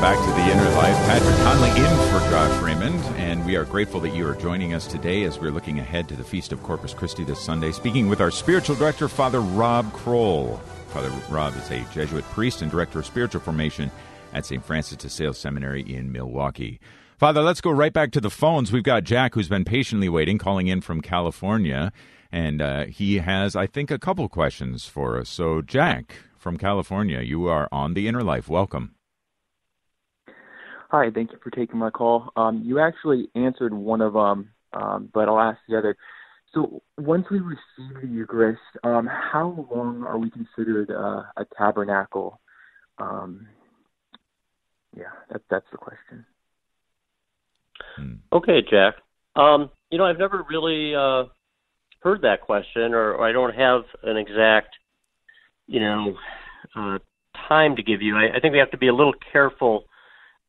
Welcome 0.00 0.24
back 0.24 0.34
to 0.34 0.42
The 0.42 0.50
Inner 0.50 0.76
Life. 0.76 0.96
Patrick 1.06 1.36
Conley 1.44 1.68
in 1.68 1.96
for 2.08 2.30
Josh 2.30 2.62
Raymond, 2.62 3.04
and 3.18 3.44
we 3.44 3.54
are 3.54 3.66
grateful 3.66 4.00
that 4.00 4.14
you 4.14 4.26
are 4.26 4.34
joining 4.34 4.72
us 4.72 4.86
today 4.86 5.24
as 5.24 5.38
we're 5.38 5.50
looking 5.50 5.78
ahead 5.78 6.08
to 6.08 6.16
the 6.16 6.24
Feast 6.24 6.52
of 6.52 6.62
Corpus 6.62 6.94
Christi 6.94 7.22
this 7.22 7.38
Sunday, 7.38 7.70
speaking 7.70 8.08
with 8.08 8.22
our 8.22 8.30
spiritual 8.30 8.76
director, 8.76 9.08
Father 9.08 9.42
Rob 9.42 9.92
Kroll. 9.92 10.56
Father 10.88 11.10
Rob 11.28 11.54
is 11.54 11.70
a 11.70 11.84
Jesuit 11.92 12.24
priest 12.30 12.62
and 12.62 12.70
director 12.70 13.00
of 13.00 13.04
spiritual 13.04 13.42
formation 13.42 13.90
at 14.32 14.46
St. 14.46 14.64
Francis 14.64 14.96
de 14.96 15.10
Sales 15.10 15.36
Seminary 15.36 15.82
in 15.82 16.10
Milwaukee. 16.10 16.80
Father, 17.18 17.42
let's 17.42 17.60
go 17.60 17.70
right 17.70 17.92
back 17.92 18.10
to 18.12 18.22
the 18.22 18.30
phones. 18.30 18.72
We've 18.72 18.82
got 18.82 19.04
Jack, 19.04 19.34
who's 19.34 19.50
been 19.50 19.66
patiently 19.66 20.08
waiting, 20.08 20.38
calling 20.38 20.68
in 20.68 20.80
from 20.80 21.02
California, 21.02 21.92
and 22.32 22.62
uh, 22.62 22.86
he 22.86 23.18
has, 23.18 23.54
I 23.54 23.66
think, 23.66 23.90
a 23.90 23.98
couple 23.98 24.26
questions 24.30 24.86
for 24.86 25.18
us. 25.18 25.28
So, 25.28 25.60
Jack 25.60 26.16
from 26.38 26.56
California, 26.56 27.20
you 27.20 27.48
are 27.48 27.68
on 27.70 27.92
the 27.92 28.08
Inner 28.08 28.22
Life. 28.22 28.48
Welcome. 28.48 28.94
Hi, 30.90 31.08
thank 31.14 31.30
you 31.30 31.38
for 31.40 31.50
taking 31.50 31.78
my 31.78 31.90
call. 31.90 32.32
Um, 32.34 32.62
you 32.64 32.80
actually 32.80 33.28
answered 33.36 33.72
one 33.72 34.00
of 34.00 34.14
them, 34.14 34.50
um, 34.72 35.08
but 35.14 35.28
I'll 35.28 35.38
ask 35.38 35.58
the 35.68 35.78
other. 35.78 35.96
So 36.52 36.82
once 36.98 37.26
we 37.30 37.38
receive 37.38 38.02
the 38.02 38.08
Eucharist, 38.08 38.60
um, 38.82 39.06
how 39.06 39.68
long 39.70 40.02
are 40.02 40.18
we 40.18 40.30
considered 40.30 40.90
uh, 40.90 41.22
a 41.36 41.46
tabernacle? 41.56 42.40
Um, 42.98 43.46
yeah, 44.96 45.12
that, 45.30 45.42
that's 45.48 45.66
the 45.70 45.78
question. 45.78 46.26
Hmm. 47.94 48.14
Okay, 48.32 48.60
Jack. 48.68 48.94
Um, 49.36 49.70
you 49.90 49.98
know, 49.98 50.06
I've 50.06 50.18
never 50.18 50.44
really 50.50 50.92
uh, 50.92 51.26
heard 52.00 52.22
that 52.22 52.40
question, 52.40 52.94
or, 52.94 53.12
or 53.12 53.28
I 53.28 53.30
don't 53.30 53.54
have 53.54 53.82
an 54.02 54.16
exact, 54.16 54.74
you 55.68 55.78
know, 55.78 56.16
uh, 56.74 56.98
time 57.48 57.76
to 57.76 57.82
give 57.84 58.02
you. 58.02 58.16
I, 58.16 58.36
I 58.36 58.40
think 58.40 58.50
we 58.50 58.58
have 58.58 58.72
to 58.72 58.76
be 58.76 58.88
a 58.88 58.94
little 58.94 59.14
careful. 59.32 59.84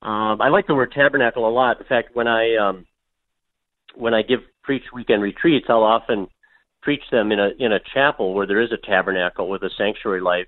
Um, 0.01 0.41
I 0.41 0.49
like 0.49 0.67
the 0.67 0.75
word 0.75 0.93
tabernacle 0.93 1.47
a 1.47 1.51
lot. 1.51 1.79
In 1.79 1.85
fact, 1.85 2.15
when 2.15 2.27
I 2.27 2.55
um, 2.55 2.85
when 3.95 4.13
I 4.13 4.23
give 4.23 4.39
preach 4.63 4.83
weekend 4.93 5.21
retreats, 5.21 5.67
I'll 5.69 5.83
often 5.83 6.27
preach 6.81 7.03
them 7.11 7.31
in 7.31 7.39
a 7.39 7.49
in 7.59 7.71
a 7.71 7.79
chapel 7.93 8.33
where 8.33 8.47
there 8.47 8.61
is 8.61 8.71
a 8.71 8.87
tabernacle 8.87 9.47
with 9.47 9.61
a 9.63 9.69
sanctuary 9.77 10.21
life, 10.21 10.47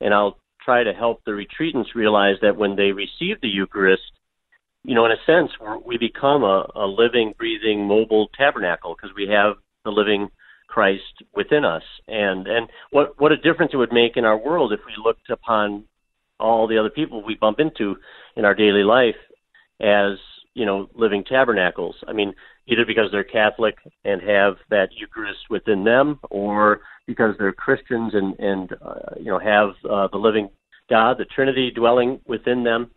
and 0.00 0.12
I'll 0.12 0.38
try 0.64 0.82
to 0.82 0.92
help 0.92 1.22
the 1.24 1.30
retreatants 1.30 1.94
realize 1.94 2.36
that 2.42 2.56
when 2.56 2.76
they 2.76 2.92
receive 2.92 3.40
the 3.40 3.48
Eucharist, 3.48 4.02
you 4.84 4.94
know, 4.94 5.06
in 5.06 5.12
a 5.12 5.24
sense, 5.24 5.50
we 5.84 5.96
become 5.96 6.42
a, 6.42 6.66
a 6.74 6.86
living, 6.86 7.34
breathing, 7.38 7.86
mobile 7.86 8.28
tabernacle 8.36 8.94
because 8.94 9.14
we 9.16 9.28
have 9.28 9.54
the 9.84 9.90
living 9.90 10.28
Christ 10.66 11.02
within 11.34 11.64
us. 11.64 11.82
And 12.08 12.46
and 12.46 12.68
what 12.90 13.20
what 13.20 13.32
a 13.32 13.36
difference 13.36 13.72
it 13.72 13.76
would 13.76 13.92
make 13.92 14.16
in 14.16 14.24
our 14.24 14.36
world 14.38 14.72
if 14.72 14.80
we 14.86 14.92
looked 15.02 15.30
upon 15.30 15.84
all 16.40 16.66
the 16.66 16.78
other 16.78 16.90
people 16.90 17.24
we 17.24 17.34
bump 17.34 17.60
into 17.60 17.96
in 18.36 18.44
our 18.44 18.54
daily 18.54 18.82
life 18.82 19.16
as 19.80 20.18
you 20.54 20.66
know 20.66 20.88
living 20.94 21.24
tabernacles. 21.24 21.96
I 22.06 22.12
mean, 22.12 22.34
either 22.66 22.84
because 22.86 23.10
they're 23.10 23.24
Catholic 23.24 23.76
and 24.04 24.20
have 24.22 24.54
that 24.70 24.88
Eucharist 24.92 25.40
within 25.48 25.84
them, 25.84 26.20
or 26.30 26.80
because 27.06 27.34
they're 27.38 27.52
Christians 27.52 28.12
and 28.14 28.38
and 28.38 28.72
uh, 28.84 29.14
you 29.18 29.26
know 29.26 29.38
have 29.38 29.70
uh, 29.88 30.08
the 30.12 30.18
living 30.18 30.48
God, 30.88 31.18
the 31.18 31.24
Trinity 31.24 31.70
dwelling 31.70 32.20
within 32.26 32.64
them. 32.64 32.90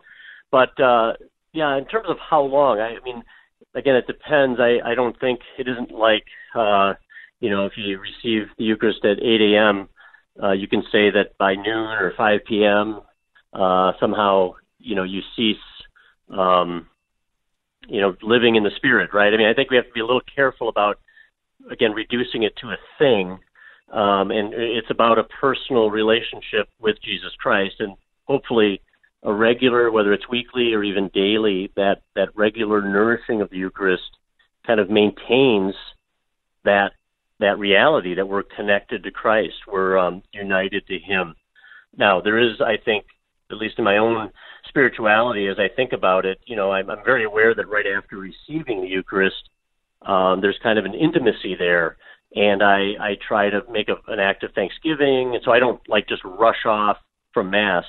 But 0.52 0.80
uh, 0.80 1.14
yeah, 1.54 1.78
in 1.78 1.86
terms 1.86 2.08
of 2.10 2.18
how 2.20 2.42
long, 2.42 2.80
I, 2.80 2.96
I 2.96 3.04
mean, 3.04 3.24
again, 3.76 3.96
it 3.96 4.08
depends. 4.08 4.60
I 4.60 4.80
I 4.84 4.96
don't 4.96 5.20
think 5.20 5.40
it 5.58 5.68
isn't 5.68 5.92
like 5.92 6.26
uh, 6.56 6.94
you 7.40 7.50
know 7.50 7.66
if 7.66 7.74
you 7.78 8.00
receive 8.00 8.48
the 8.58 8.66
Eucharist 8.66 9.04
at 9.06 9.20
8 9.22 9.42
a.m. 9.42 9.90
Uh, 10.42 10.52
you 10.52 10.68
can 10.68 10.82
say 10.92 11.12
that 11.12 11.38
by 11.38 11.54
noon 11.54 11.90
or 12.00 12.12
5 12.18 12.40
p.m. 12.48 13.02
Uh, 13.54 13.94
somehow 14.00 14.54
you 14.80 14.96
know 14.96 15.04
you 15.04 15.22
cease 15.36 15.58
um, 16.30 16.88
you 17.88 18.02
know, 18.02 18.16
living 18.22 18.56
in 18.56 18.64
the 18.64 18.72
spirit, 18.76 19.14
right? 19.14 19.34
I 19.34 19.38
mean, 19.38 19.48
I 19.48 19.54
think 19.54 19.70
we 19.70 19.78
have 19.78 19.88
to 19.88 19.94
be 19.94 20.00
a 20.00 20.06
little 20.06 20.22
careful 20.36 20.70
about, 20.70 21.00
again, 21.70 21.92
reducing 21.92 22.44
it 22.44 22.56
to 22.58 22.70
a 22.70 22.78
thing. 22.98 23.40
Um, 23.92 24.32
and 24.32 24.54
it's 24.54 24.90
about 24.90 25.20
a 25.20 25.24
personal 25.24 25.92
relationship 25.92 26.68
with 26.80 26.96
Jesus 27.04 27.32
Christ, 27.40 27.76
and 27.80 27.96
hopefully 28.26 28.82
a 29.22 29.32
regular, 29.32 29.92
whether 29.92 30.14
it's 30.14 30.30
weekly 30.30 30.74
or 30.74 30.84
even 30.84 31.10
daily, 31.14 31.72
that 31.76 32.02
that 32.16 32.36
regular 32.36 32.82
nourishing 32.82 33.42
of 33.42 33.50
the 33.50 33.58
Eucharist 33.58 34.18
kind 34.66 34.80
of 34.80 34.90
maintains 34.90 35.76
that 36.66 36.94
that 37.40 37.60
reality 37.60 38.16
that 38.16 38.28
we're 38.28 38.44
connected 38.44 39.04
to 39.04 39.12
Christ, 39.12 39.56
we're 39.68 39.98
um, 39.98 40.24
united 40.32 40.88
to 40.88 40.98
Him. 40.98 41.36
Now, 41.96 42.22
there 42.22 42.40
is, 42.40 42.62
I 42.62 42.78
think, 42.84 43.06
at 43.54 43.60
least 43.60 43.78
in 43.78 43.86
my 43.86 43.98
own 43.98 44.32
spirituality, 44.68 45.48
as 45.48 45.58
I 45.60 45.74
think 45.74 45.94
about 45.94 46.26
it, 46.26 46.40
you 46.46 46.56
know, 46.56 46.72
I'm, 46.72 46.90
I'm 46.90 47.04
very 47.06 47.24
aware 47.24 47.54
that 47.56 47.70
right 47.70 47.86
after 47.86 48.18
receiving 48.18 48.82
the 48.82 48.88
Eucharist, 48.88 49.50
um, 50.02 50.42
there's 50.42 50.60
kind 50.62 50.78
of 50.80 50.86
an 50.86 50.94
intimacy 50.94 51.56
there, 51.58 51.98
and 52.36 52.62
I 52.62 52.80
I 53.00 53.18
try 53.26 53.50
to 53.50 53.62
make 53.72 53.90
a, 53.90 53.96
an 54.12 54.20
act 54.20 54.44
of 54.44 54.52
thanksgiving, 54.54 55.36
and 55.36 55.42
so 55.46 55.52
I 55.52 55.60
don't 55.60 55.80
like 55.88 56.08
just 56.08 56.24
rush 56.26 56.66
off 56.66 56.98
from 57.34 57.52
Mass. 57.52 57.86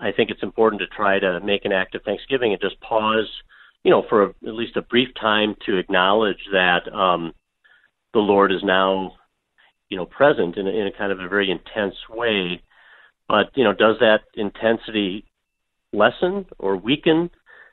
I 0.00 0.12
think 0.12 0.30
it's 0.30 0.42
important 0.42 0.80
to 0.80 0.88
try 0.88 1.18
to 1.20 1.40
make 1.40 1.64
an 1.64 1.72
act 1.72 1.94
of 1.94 2.02
thanksgiving 2.02 2.52
and 2.52 2.60
just 2.60 2.80
pause, 2.80 3.30
you 3.84 3.90
know, 3.90 4.04
for 4.08 4.24
a, 4.24 4.28
at 4.46 4.54
least 4.54 4.76
a 4.76 4.82
brief 4.82 5.08
time 5.20 5.54
to 5.66 5.78
acknowledge 5.78 6.42
that 6.52 6.92
um, 6.92 7.32
the 8.12 8.18
Lord 8.18 8.50
is 8.52 8.62
now, 8.64 9.12
you 9.88 9.96
know, 9.96 10.06
present 10.06 10.56
in 10.56 10.66
in 10.66 10.86
a 10.86 10.92
kind 10.98 11.12
of 11.12 11.20
a 11.20 11.28
very 11.28 11.50
intense 11.50 11.94
way. 12.10 12.60
But 13.28 13.50
you 13.54 13.64
know, 13.64 13.72
does 13.72 13.96
that 14.00 14.20
intensity 14.34 15.24
lessen 15.92 16.46
or 16.58 16.76
weaken 16.76 17.30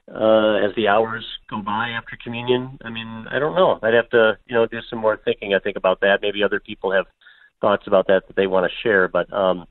uh, 0.07 0.55
as 0.63 0.75
the 0.75 0.87
hours 0.87 1.25
go 1.49 1.61
by 1.61 1.89
after 1.89 2.17
communion? 2.23 2.77
I 2.83 2.89
mean, 2.89 3.25
I 3.29 3.39
don't 3.39 3.55
know. 3.55 3.79
I'd 3.83 3.93
have 3.93 4.09
to, 4.11 4.37
you 4.45 4.55
know, 4.55 4.65
do 4.65 4.79
some 4.89 4.99
more 4.99 5.19
thinking. 5.23 5.53
I 5.53 5.59
think 5.59 5.77
about 5.77 6.01
that. 6.01 6.19
Maybe 6.21 6.43
other 6.43 6.59
people 6.59 6.91
have 6.91 7.05
thoughts 7.59 7.83
about 7.87 8.07
that 8.07 8.23
that 8.27 8.35
they 8.35 8.47
want 8.47 8.69
to 8.69 8.87
share. 8.87 9.07
But 9.07 9.31
um, 9.33 9.65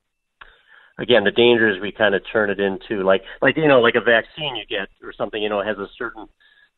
again, 0.99 1.25
the 1.25 1.31
danger 1.31 1.69
is 1.69 1.81
we 1.81 1.93
kind 1.93 2.15
of 2.15 2.23
turn 2.33 2.51
it 2.51 2.61
into 2.61 3.05
like, 3.05 3.23
like 3.41 3.57
you 3.57 3.69
know, 3.69 3.81
like 3.81 3.95
a 3.95 4.01
vaccine 4.01 4.57
you 4.57 4.65
get 4.69 4.89
or 5.03 5.13
something. 5.17 5.43
You 5.43 5.49
know, 5.49 5.63
has 5.63 5.79
a 5.79 5.89
certain 5.99 6.29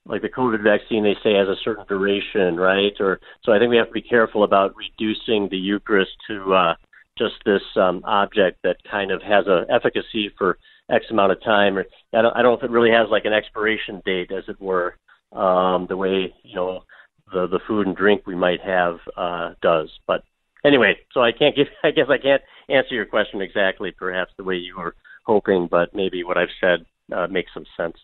like 0.06 0.22
the 0.22 0.28
COVID 0.28 0.62
vaccine, 0.62 1.04
they 1.04 1.16
say 1.22 1.34
has 1.34 1.48
a 1.48 1.60
certain 1.64 1.84
duration, 1.88 2.56
right? 2.56 2.92
Or 2.98 3.20
so 3.44 3.52
I 3.52 3.58
think 3.58 3.70
we 3.70 3.76
have 3.76 3.86
to 3.86 3.92
be 3.92 4.02
careful 4.02 4.42
about 4.42 4.74
reducing 4.74 5.48
the 5.48 5.56
Eucharist 5.56 6.10
to 6.28 6.54
uh, 6.54 6.74
just 7.22 7.42
this 7.44 7.62
um, 7.76 8.02
object 8.04 8.58
that 8.64 8.76
kind 8.90 9.10
of 9.10 9.22
has 9.22 9.46
a 9.46 9.64
efficacy 9.70 10.30
for 10.36 10.58
X 10.90 11.06
amount 11.10 11.32
of 11.32 11.42
time. 11.42 11.78
Or 11.78 11.84
I 12.12 12.22
don't, 12.22 12.36
I 12.36 12.42
don't 12.42 12.52
know 12.52 12.58
if 12.58 12.64
it 12.64 12.70
really 12.70 12.90
has 12.90 13.08
like 13.10 13.24
an 13.24 13.32
expiration 13.32 14.02
date, 14.04 14.30
as 14.32 14.44
it 14.48 14.60
were, 14.60 14.96
um, 15.32 15.86
the 15.88 15.96
way 15.96 16.34
you 16.42 16.56
know 16.56 16.84
the 17.32 17.46
the 17.46 17.60
food 17.66 17.86
and 17.86 17.96
drink 17.96 18.26
we 18.26 18.34
might 18.34 18.60
have 18.60 18.96
uh, 19.16 19.54
does. 19.62 19.90
But 20.06 20.22
anyway, 20.64 20.96
so 21.12 21.20
I 21.20 21.32
can't 21.32 21.56
give. 21.56 21.68
I 21.84 21.90
guess 21.90 22.06
I 22.08 22.18
can't 22.18 22.42
answer 22.68 22.94
your 22.94 23.06
question 23.06 23.40
exactly, 23.40 23.92
perhaps 23.92 24.32
the 24.36 24.44
way 24.44 24.56
you 24.56 24.76
were 24.76 24.94
hoping, 25.24 25.68
but 25.70 25.94
maybe 25.94 26.24
what 26.24 26.38
I've 26.38 26.48
said 26.60 26.84
uh, 27.14 27.26
makes 27.28 27.52
some 27.54 27.66
sense. 27.76 27.96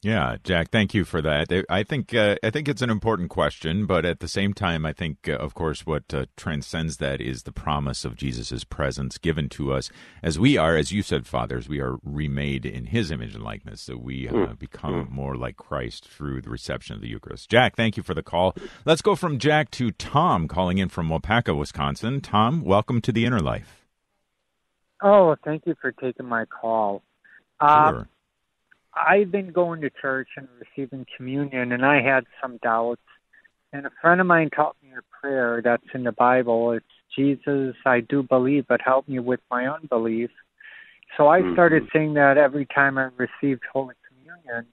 Yeah, 0.00 0.36
Jack, 0.44 0.70
thank 0.70 0.94
you 0.94 1.04
for 1.04 1.20
that. 1.22 1.48
I 1.68 1.82
think 1.82 2.14
uh, 2.14 2.36
I 2.40 2.50
think 2.50 2.68
it's 2.68 2.82
an 2.82 2.90
important 2.90 3.30
question, 3.30 3.84
but 3.84 4.04
at 4.04 4.20
the 4.20 4.28
same 4.28 4.54
time, 4.54 4.86
I 4.86 4.92
think, 4.92 5.28
uh, 5.28 5.32
of 5.32 5.54
course, 5.54 5.84
what 5.84 6.14
uh, 6.14 6.26
transcends 6.36 6.98
that 6.98 7.20
is 7.20 7.42
the 7.42 7.50
promise 7.50 8.04
of 8.04 8.14
Jesus' 8.14 8.62
presence 8.62 9.18
given 9.18 9.48
to 9.50 9.72
us 9.72 9.90
as 10.22 10.38
we 10.38 10.56
are, 10.56 10.76
as 10.76 10.92
you 10.92 11.02
said, 11.02 11.26
fathers, 11.26 11.68
we 11.68 11.80
are 11.80 11.96
remade 12.04 12.64
in 12.64 12.86
His 12.86 13.10
image 13.10 13.34
and 13.34 13.42
likeness, 13.42 13.80
so 13.80 13.96
we 13.96 14.28
uh, 14.28 14.32
mm. 14.32 14.58
become 14.58 15.06
mm. 15.06 15.10
more 15.10 15.36
like 15.36 15.56
Christ 15.56 16.06
through 16.06 16.42
the 16.42 16.50
reception 16.50 16.94
of 16.94 17.02
the 17.02 17.08
Eucharist. 17.08 17.50
Jack, 17.50 17.74
thank 17.74 17.96
you 17.96 18.04
for 18.04 18.14
the 18.14 18.22
call. 18.22 18.54
Let's 18.84 19.02
go 19.02 19.16
from 19.16 19.40
Jack 19.40 19.68
to 19.72 19.90
Tom, 19.90 20.46
calling 20.46 20.78
in 20.78 20.90
from 20.90 21.08
Waupaca, 21.08 21.58
Wisconsin. 21.58 22.20
Tom, 22.20 22.62
welcome 22.62 23.00
to 23.00 23.10
the 23.10 23.24
Inner 23.24 23.40
Life. 23.40 23.84
Oh, 25.02 25.34
thank 25.44 25.66
you 25.66 25.74
for 25.80 25.90
taking 25.90 26.26
my 26.26 26.44
call. 26.44 27.02
Uh, 27.58 27.90
sure. 27.90 28.08
I've 28.94 29.30
been 29.30 29.52
going 29.52 29.80
to 29.82 29.90
church 29.90 30.28
and 30.36 30.48
receiving 30.60 31.06
communion, 31.16 31.72
and 31.72 31.84
I 31.84 32.02
had 32.02 32.24
some 32.42 32.58
doubts. 32.62 33.02
And 33.72 33.86
a 33.86 33.90
friend 34.00 34.20
of 34.20 34.26
mine 34.26 34.50
taught 34.50 34.76
me 34.82 34.90
a 34.96 35.20
prayer 35.20 35.60
that's 35.62 35.84
in 35.94 36.04
the 36.04 36.12
Bible. 36.12 36.72
It's 36.72 36.86
Jesus, 37.16 37.74
I 37.84 38.00
do 38.00 38.22
believe, 38.22 38.66
but 38.68 38.80
help 38.80 39.08
me 39.08 39.18
with 39.18 39.40
my 39.50 39.66
unbelief. 39.66 40.30
So 41.16 41.28
I 41.28 41.40
started 41.52 41.84
mm-hmm. 41.84 41.98
saying 41.98 42.14
that 42.14 42.38
every 42.38 42.66
time 42.66 42.98
I 42.98 43.08
received 43.16 43.62
Holy 43.72 43.94
Communion. 44.08 44.66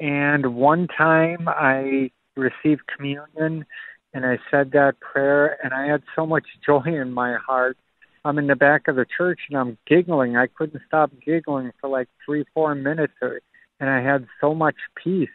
And 0.00 0.54
one 0.54 0.86
time 0.88 1.48
I 1.48 2.10
received 2.36 2.82
communion 2.94 3.66
and 4.14 4.24
I 4.24 4.38
said 4.50 4.72
that 4.72 5.00
prayer, 5.00 5.58
and 5.62 5.74
I 5.74 5.86
had 5.86 6.02
so 6.16 6.26
much 6.26 6.44
joy 6.66 6.82
in 6.86 7.12
my 7.12 7.36
heart 7.36 7.76
I'm 8.24 8.38
in 8.38 8.46
the 8.46 8.56
back 8.56 8.88
of 8.88 8.96
the 8.96 9.06
church 9.16 9.40
and 9.48 9.58
I'm 9.58 9.78
giggling. 9.86 10.36
I 10.36 10.46
couldn't 10.46 10.82
stop 10.86 11.10
giggling 11.24 11.72
for 11.80 11.88
like 11.88 12.08
three, 12.24 12.44
four 12.54 12.74
minutes, 12.74 13.14
and 13.22 13.90
I 13.90 14.00
had 14.00 14.26
so 14.40 14.54
much 14.54 14.76
peace. 15.02 15.28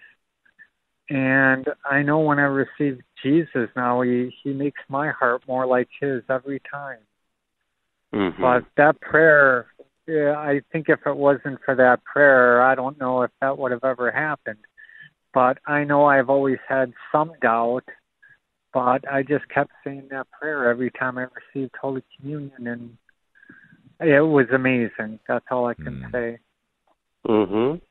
And 1.10 1.68
I 1.90 2.02
know 2.02 2.20
when 2.20 2.40
I 2.40 2.44
receive 2.44 3.02
Jesus 3.22 3.70
now, 3.76 4.02
he 4.02 4.34
he 4.44 4.54
makes 4.54 4.82
my 4.88 5.12
heart 5.12 5.44
more 5.48 5.66
like 5.66 5.90
His 6.00 6.24
every 6.30 6.62
time. 6.72 7.00
Mm-hmm. 8.14 8.42
But 8.42 8.66
that 8.78 9.02
prayer, 9.02 9.68
yeah, 10.08 10.36
I 10.38 10.62
think 10.72 10.88
if 10.88 11.00
it 11.06 11.16
wasn't 11.16 11.60
for 11.66 11.76
that 11.76 12.04
prayer, 12.04 12.62
I 12.62 12.76
don't 12.76 13.00
know 13.00 13.24
if 13.24 13.32
that 13.42 13.58
would 13.58 13.72
have 13.72 13.84
ever 13.84 14.12
happened. 14.12 14.60
But 15.34 15.58
I 15.66 15.84
know 15.84 16.06
I've 16.06 16.30
always 16.30 16.60
had 16.68 16.94
some 17.12 17.34
doubt 17.42 17.86
but 18.74 19.08
I 19.10 19.24
just 19.24 19.48
kept 19.50 19.72
saying 19.84 20.08
that 20.12 20.28
prayer 20.32 20.70
every 20.70 20.92
time 20.92 21.18
I 21.18 21.28
received 21.54 21.76
Holy 21.80 22.04
Communion, 22.18 22.68
and 22.68 22.98
it 24.00 24.22
was 24.22 24.48
amazing. 24.54 25.20
That's 25.28 25.46
all 25.52 25.68
I 25.68 25.74
can 25.76 26.04
mm. 26.06 26.12
say. 26.12 26.40
Mhm. 27.28 27.82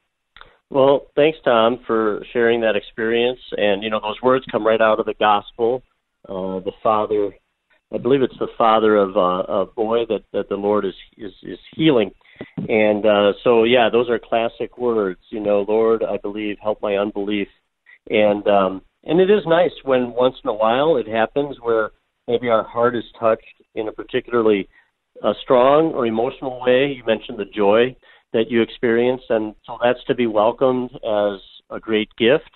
Well, 0.70 1.06
thanks, 1.16 1.38
Tom, 1.44 1.80
for 1.86 2.24
sharing 2.32 2.60
that 2.62 2.76
experience. 2.76 3.40
And 3.56 3.82
you 3.82 3.90
know, 3.90 4.00
those 4.00 4.20
words 4.22 4.44
come 4.50 4.66
right 4.66 4.80
out 4.80 5.00
of 5.00 5.06
the 5.06 5.14
Gospel. 5.14 5.82
Uh, 6.28 6.60
the 6.60 6.72
Father, 6.82 7.30
I 7.92 7.98
believe 7.98 8.22
it's 8.22 8.38
the 8.38 8.48
Father 8.56 8.96
of 8.96 9.16
uh, 9.16 9.42
a 9.52 9.66
boy 9.66 10.06
that 10.06 10.24
that 10.32 10.48
the 10.48 10.56
Lord 10.56 10.84
is 10.84 10.94
is 11.16 11.32
is 11.42 11.58
healing. 11.74 12.10
And 12.68 13.04
uh, 13.06 13.32
so, 13.44 13.64
yeah, 13.64 13.88
those 13.90 14.08
are 14.08 14.18
classic 14.18 14.78
words. 14.78 15.20
You 15.30 15.40
know, 15.40 15.64
Lord, 15.68 16.02
I 16.02 16.16
believe, 16.16 16.56
help 16.62 16.80
my 16.82 16.96
unbelief. 16.96 17.48
And 18.10 18.46
um, 18.48 18.82
and 19.05 19.20
it 19.20 19.30
is 19.30 19.42
nice 19.46 19.72
when 19.84 20.12
once 20.12 20.36
in 20.42 20.50
a 20.50 20.55
while 20.55 20.96
it 20.96 21.09
happens 21.09 21.57
where 21.61 21.90
maybe 22.28 22.48
our 22.48 22.64
heart 22.64 22.94
is 22.94 23.05
touched 23.18 23.62
in 23.74 23.88
a 23.88 23.92
particularly 23.92 24.68
uh, 25.22 25.32
strong 25.42 25.92
or 25.92 26.07
emotional 26.07 26.61
way. 26.61 26.92
You 26.96 27.05
mentioned 27.05 27.38
the 27.38 27.44
joy 27.44 27.96
that 28.32 28.50
you 28.50 28.62
experienced, 28.62 29.26
and 29.28 29.55
so 29.66 29.78
that's 29.82 30.03
to 30.07 30.14
be 30.14 30.26
welcomed 30.26 30.90
as 30.94 31.40
a 31.70 31.80
great 31.80 32.09
gift. 32.16 32.50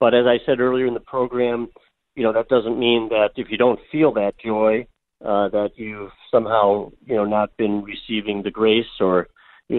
But 0.00 0.14
as 0.14 0.26
I 0.26 0.38
said 0.44 0.60
earlier 0.60 0.86
in 0.86 0.94
the 0.94 1.00
program, 1.00 1.68
you 2.14 2.22
know 2.22 2.32
that 2.32 2.48
doesn't 2.48 2.78
mean 2.78 3.08
that 3.10 3.30
if 3.36 3.48
you 3.50 3.56
don't 3.56 3.80
feel 3.90 4.12
that 4.14 4.34
joy, 4.44 4.86
uh, 5.24 5.48
that 5.50 5.70
you've 5.76 6.10
somehow 6.30 6.90
you 7.06 7.16
know 7.16 7.24
not 7.24 7.56
been 7.56 7.82
receiving 7.84 8.42
the 8.42 8.50
grace 8.50 8.86
or 9.00 9.28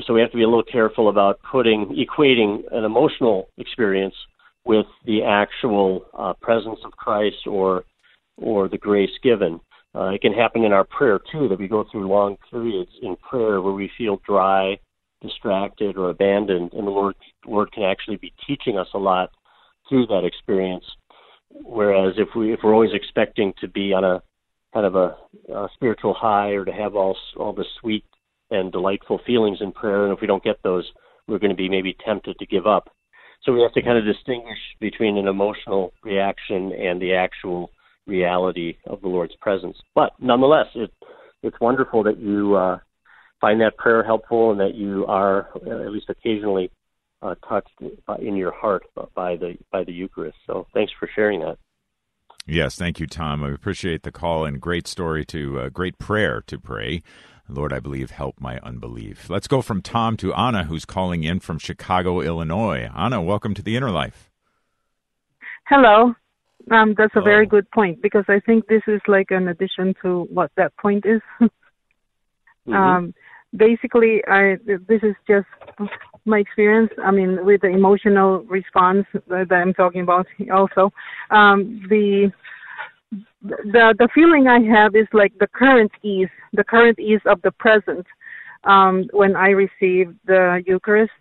so 0.06 0.14
we 0.14 0.22
have 0.22 0.30
to 0.30 0.38
be 0.38 0.44
a 0.44 0.48
little 0.48 0.64
careful 0.64 1.10
about 1.10 1.40
putting 1.52 1.96
equating 1.98 2.62
an 2.72 2.84
emotional 2.84 3.50
experience 3.58 4.14
with 4.66 4.86
the 5.06 5.24
actual 5.24 6.06
uh, 6.18 6.34
presence 6.42 6.80
of 6.86 6.92
Christ 6.92 7.48
or 7.48 7.84
or 8.38 8.70
the 8.70 8.78
grace 8.78 9.12
given. 9.22 9.60
Uh, 9.96 10.10
it 10.10 10.22
can 10.22 10.34
happen 10.34 10.64
in 10.64 10.72
our 10.72 10.86
prayer 10.86 11.20
too 11.32 11.48
that 11.50 11.60
we 11.60 11.68
go 11.68 11.84
through 11.92 12.08
long 12.08 12.38
periods 12.50 12.92
in 13.02 13.16
prayer 13.18 13.62
where 13.62 13.74
we 13.74 13.92
feel 13.98 14.22
dry, 14.26 14.78
distracted, 15.22 15.98
or 15.98 16.10
abandoned, 16.10 16.72
and 16.74 16.88
the 16.88 16.92
Lord 16.92 17.16
Lord 17.46 17.72
can 17.72 17.84
actually 17.84 18.18
be 18.18 18.34
teaching 18.48 18.78
us 18.78 18.88
a 18.94 19.00
lot 19.00 19.32
through 19.88 20.08
that 20.08 20.24
experience. 20.26 20.86
Whereas 21.50 22.14
if 22.18 22.30
we 22.36 22.54
if 22.54 22.60
we're 22.64 22.74
always 22.74 22.94
expecting 22.94 23.54
to 23.60 23.68
be 23.68 23.94
on 23.94 24.04
a 24.04 24.22
kind 24.74 24.86
of 24.86 24.96
a, 24.96 25.18
a 25.52 25.68
spiritual 25.74 26.14
high 26.14 26.50
or 26.50 26.66
to 26.66 26.72
have 26.72 26.96
all 26.96 27.18
all 27.38 27.54
the 27.54 27.66
sweet 27.80 28.06
and 28.52 28.72
delightful 28.72 29.20
feelings 29.26 29.60
in 29.62 29.72
prayer, 29.72 30.06
and 30.06 30.14
if 30.14 30.22
we 30.22 30.28
don't 30.28 30.44
get 30.44 30.62
those, 30.64 30.90
we're 31.28 31.40
going 31.40 31.52
to 31.52 31.56
be 31.56 31.70
maybe 31.70 31.96
tempted 32.06 32.38
to 32.38 32.46
give 32.46 32.68
up. 32.68 32.90
So 33.44 33.54
we 33.54 33.62
have 33.62 33.74
to 33.74 33.82
kind 33.82 33.98
of 33.98 34.06
distinguish 34.06 34.58
between 34.80 35.18
an 35.18 35.28
emotional 35.28 35.94
reaction 36.04 36.74
and 36.74 37.02
the 37.02 37.14
actual 37.14 37.72
reality 38.06 38.78
of 38.86 39.02
the 39.02 39.08
Lord's 39.08 39.36
presence. 39.40 39.78
But 39.96 40.12
nonetheless, 40.20 40.68
it, 40.76 40.92
it's 41.42 41.60
wonderful 41.62 42.04
that 42.04 42.20
you 42.20 42.56
uh, 42.56 42.80
find 43.40 43.62
that 43.62 43.78
prayer 43.78 44.04
helpful 44.04 44.52
and 44.52 44.60
that 44.60 44.76
you 44.76 45.06
are 45.06 45.50
uh, 45.66 45.86
at 45.86 45.92
least 45.92 46.10
occasionally 46.10 46.70
uh, 47.22 47.36
touched 47.48 47.70
in 48.20 48.36
your 48.36 48.52
heart 48.52 48.84
by 49.16 49.36
the 49.36 49.58
by 49.72 49.84
the 49.84 49.92
Eucharist. 49.92 50.38
So 50.48 50.68
thanks 50.74 50.92
for 51.00 51.10
sharing 51.14 51.42
that. 51.42 51.58
Yes, 52.46 52.76
thank 52.76 53.00
you, 53.00 53.08
Tom. 53.08 53.44
I 53.44 53.52
appreciate 53.52 54.04
the 54.04 54.12
call 54.12 54.46
and 54.46 54.60
great 54.60 54.88
story 54.88 55.24
to 55.26 55.60
uh, 55.60 55.70
great 55.70 56.00
prayer 56.00 56.42
to 56.48 56.58
pray. 56.58 57.04
Lord, 57.50 57.74
I 57.74 57.80
believe, 57.80 58.12
help 58.12 58.40
my 58.40 58.60
unbelief. 58.60 59.30
Let's 59.30 59.48
go 59.48 59.62
from 59.62 59.82
Tom 59.82 60.18
to 60.18 60.34
Anna, 60.34 60.66
who's 60.66 60.86
calling 60.86 61.24
in 61.24 61.40
from 61.40 61.58
Chicago, 61.58 62.22
Illinois. 62.22 62.90
Anna, 62.96 63.22
welcome 63.22 63.54
to 63.56 63.64
the 63.64 63.76
Inner 63.76 63.90
Life. 63.90 64.30
Hello. 65.66 66.14
Um, 66.72 66.94
that's 66.98 67.14
a 67.16 67.22
very 67.22 67.48
good 67.48 67.70
point 67.72 68.02
because 68.02 68.26
I 68.28 68.40
think 68.40 68.68
this 68.68 68.84
is 68.88 69.02
like 69.08 69.32
an 69.32 69.48
addition 69.48 69.96
to 70.04 70.28
what 70.32 70.52
that 70.58 70.76
point 70.78 71.06
is. 71.06 71.22
mm-hmm. 71.42 72.74
um, 72.74 73.14
basically, 73.56 74.22
I 74.28 74.58
this 74.66 75.02
is 75.02 75.16
just 75.28 75.48
my 76.26 76.40
experience. 76.40 76.92
I 77.04 77.12
mean, 77.12 77.44
with 77.44 77.62
the 77.62 77.70
emotional 77.70 78.44
response 78.44 79.08
that 79.28 79.52
I'm 79.52 79.74
talking 79.74 80.02
about, 80.02 80.28
also 80.52 80.92
um, 81.32 81.82
the 81.90 82.32
the 83.12 83.96
the 83.98 84.10
feeling 84.14 84.48
I 84.48 84.60
have 84.62 84.96
is 84.96 85.08
like 85.14 85.34
the 85.40 85.48
current 85.48 85.92
ease, 86.04 86.30
the 86.54 86.64
current 86.64 87.00
ease 87.00 87.22
of 87.26 87.42
the 87.42 87.52
present 87.52 88.06
um, 88.66 89.08
when 89.14 89.36
I 89.36 89.50
receive 89.50 90.14
the 90.26 90.62
Eucharist, 90.66 91.12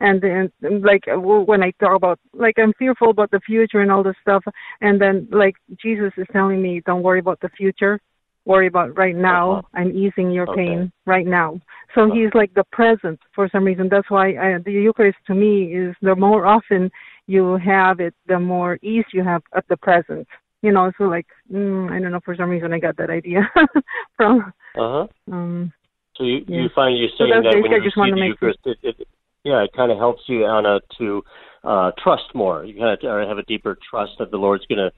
and 0.00 0.20
then 0.20 0.50
like 0.82 1.04
when 1.06 1.62
I 1.62 1.72
talk 1.80 1.96
about 1.96 2.18
like 2.32 2.58
I'm 2.58 2.72
fearful 2.78 3.10
about 3.10 3.30
the 3.30 3.40
future 3.40 3.80
and 3.80 3.90
all 3.90 4.02
this 4.02 4.16
stuff, 4.20 4.44
and 4.80 5.00
then 5.00 5.28
like 5.30 5.54
Jesus 5.80 6.12
is 6.16 6.26
telling 6.32 6.60
me, 6.60 6.82
don't 6.84 7.02
worry 7.02 7.20
about 7.20 7.40
the 7.40 7.50
future, 7.56 8.00
worry 8.44 8.66
about 8.66 8.96
right 8.96 9.16
now. 9.16 9.52
Uh-huh. 9.52 9.62
I'm 9.74 9.96
easing 9.96 10.30
your 10.30 10.50
okay. 10.50 10.66
pain 10.66 10.92
right 11.06 11.26
now. 11.26 11.60
So 11.94 12.02
uh-huh. 12.02 12.14
he's 12.14 12.34
like 12.34 12.52
the 12.54 12.64
present 12.72 13.18
for 13.34 13.48
some 13.50 13.64
reason. 13.64 13.88
That's 13.88 14.10
why 14.10 14.36
I, 14.36 14.58
the 14.64 14.72
Eucharist 14.72 15.18
to 15.28 15.34
me 15.34 15.74
is 15.74 15.94
the 16.02 16.14
more 16.14 16.46
often 16.46 16.90
you 17.26 17.56
have 17.56 18.00
it, 18.00 18.14
the 18.26 18.38
more 18.38 18.78
ease 18.82 19.04
you 19.12 19.22
have 19.22 19.42
at 19.54 19.66
the 19.68 19.76
present 19.76 20.26
you 20.62 20.72
know, 20.72 20.90
so 20.98 21.04
like 21.04 21.26
mm, 21.52 21.90
I 21.90 22.00
don't 22.00 22.12
know 22.12 22.20
for 22.24 22.34
some 22.36 22.50
reason 22.50 22.72
I 22.72 22.78
got 22.78 22.96
that 22.96 23.10
idea 23.10 23.48
from. 24.16 24.52
Uh 24.76 25.06
huh. 25.06 25.06
Um, 25.32 25.72
so 26.16 26.24
you 26.24 26.44
yeah. 26.46 26.62
you 26.62 26.68
find 26.74 26.98
you 26.98 27.06
saying 27.18 27.30
so 27.32 27.42
that 27.42 27.62
when 27.62 27.70
you 27.70 27.78
receive 27.78 28.14
the 28.14 28.26
Eucharist, 28.26 28.58
it, 28.64 28.78
it, 28.82 29.08
yeah, 29.44 29.62
it 29.62 29.70
kind 29.74 29.92
of 29.92 29.98
helps 29.98 30.22
you 30.26 30.46
Anna 30.46 30.80
to 30.98 31.22
uh, 31.64 31.92
trust 32.02 32.34
more. 32.34 32.64
You 32.64 32.78
kind 32.78 32.98
of 33.02 33.28
have 33.28 33.38
a 33.38 33.42
deeper 33.44 33.78
trust 33.88 34.12
that 34.18 34.30
the 34.30 34.36
Lord's 34.36 34.66
going 34.66 34.78
to, 34.78 34.90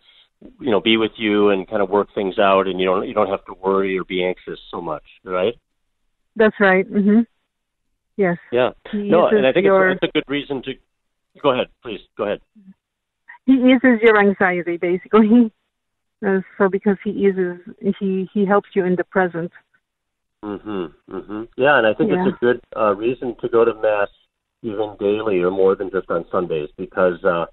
you 0.61 0.71
know, 0.71 0.81
be 0.81 0.97
with 0.97 1.13
you 1.17 1.51
and 1.51 1.69
kind 1.69 1.83
of 1.83 1.91
work 1.91 2.09
things 2.15 2.39
out, 2.39 2.67
and 2.67 2.81
you 2.81 2.87
don't 2.87 3.07
you 3.07 3.15
don't 3.15 3.29
have 3.29 3.45
to 3.47 3.55
worry 3.55 3.99
or 3.99 4.05
be 4.05 4.25
anxious 4.25 4.59
so 4.71 4.81
much, 4.81 5.05
right? 5.25 5.55
That's 6.37 6.57
right. 6.59 6.91
Mhm. 6.91 7.27
Yes. 8.17 8.39
Yeah. 8.51 8.71
He 8.91 9.09
no, 9.09 9.27
and 9.29 9.47
I 9.47 9.53
think 9.53 9.65
your... 9.65 9.91
it's, 9.91 10.01
it's 10.03 10.11
a 10.11 10.13
good 10.13 10.25
reason 10.29 10.63
to. 10.63 10.73
Go 11.43 11.51
ahead, 11.51 11.69
please. 11.83 12.01
Go 12.17 12.25
ahead 12.25 12.41
he 13.51 13.57
eases 13.71 14.01
your 14.03 14.19
anxiety 14.19 14.77
basically. 14.77 15.53
Uh, 16.23 16.41
so 16.59 16.69
because 16.69 16.99
he 17.03 17.09
eases, 17.13 17.57
he 17.99 18.29
he 18.35 18.45
helps 18.45 18.69
you 18.75 18.85
in 18.85 18.95
the 18.95 19.05
present. 19.05 19.51
Mhm. 20.45 20.93
Mhm. 21.11 21.49
Yeah, 21.57 21.79
and 21.79 21.87
I 21.87 21.95
think 21.95 22.11
yeah. 22.11 22.27
it's 22.27 22.37
a 22.37 22.39
good 22.39 22.61
uh, 22.77 22.95
reason 22.95 23.37
to 23.41 23.49
go 23.49 23.65
to 23.65 23.73
mass 23.73 24.11
even 24.61 24.97
daily 25.01 25.39
or 25.41 25.51
more 25.51 25.75
than 25.75 25.91
just 25.91 26.11
on 26.11 26.27
Sundays 26.31 26.69
because 26.77 27.25
uh, 27.25 27.47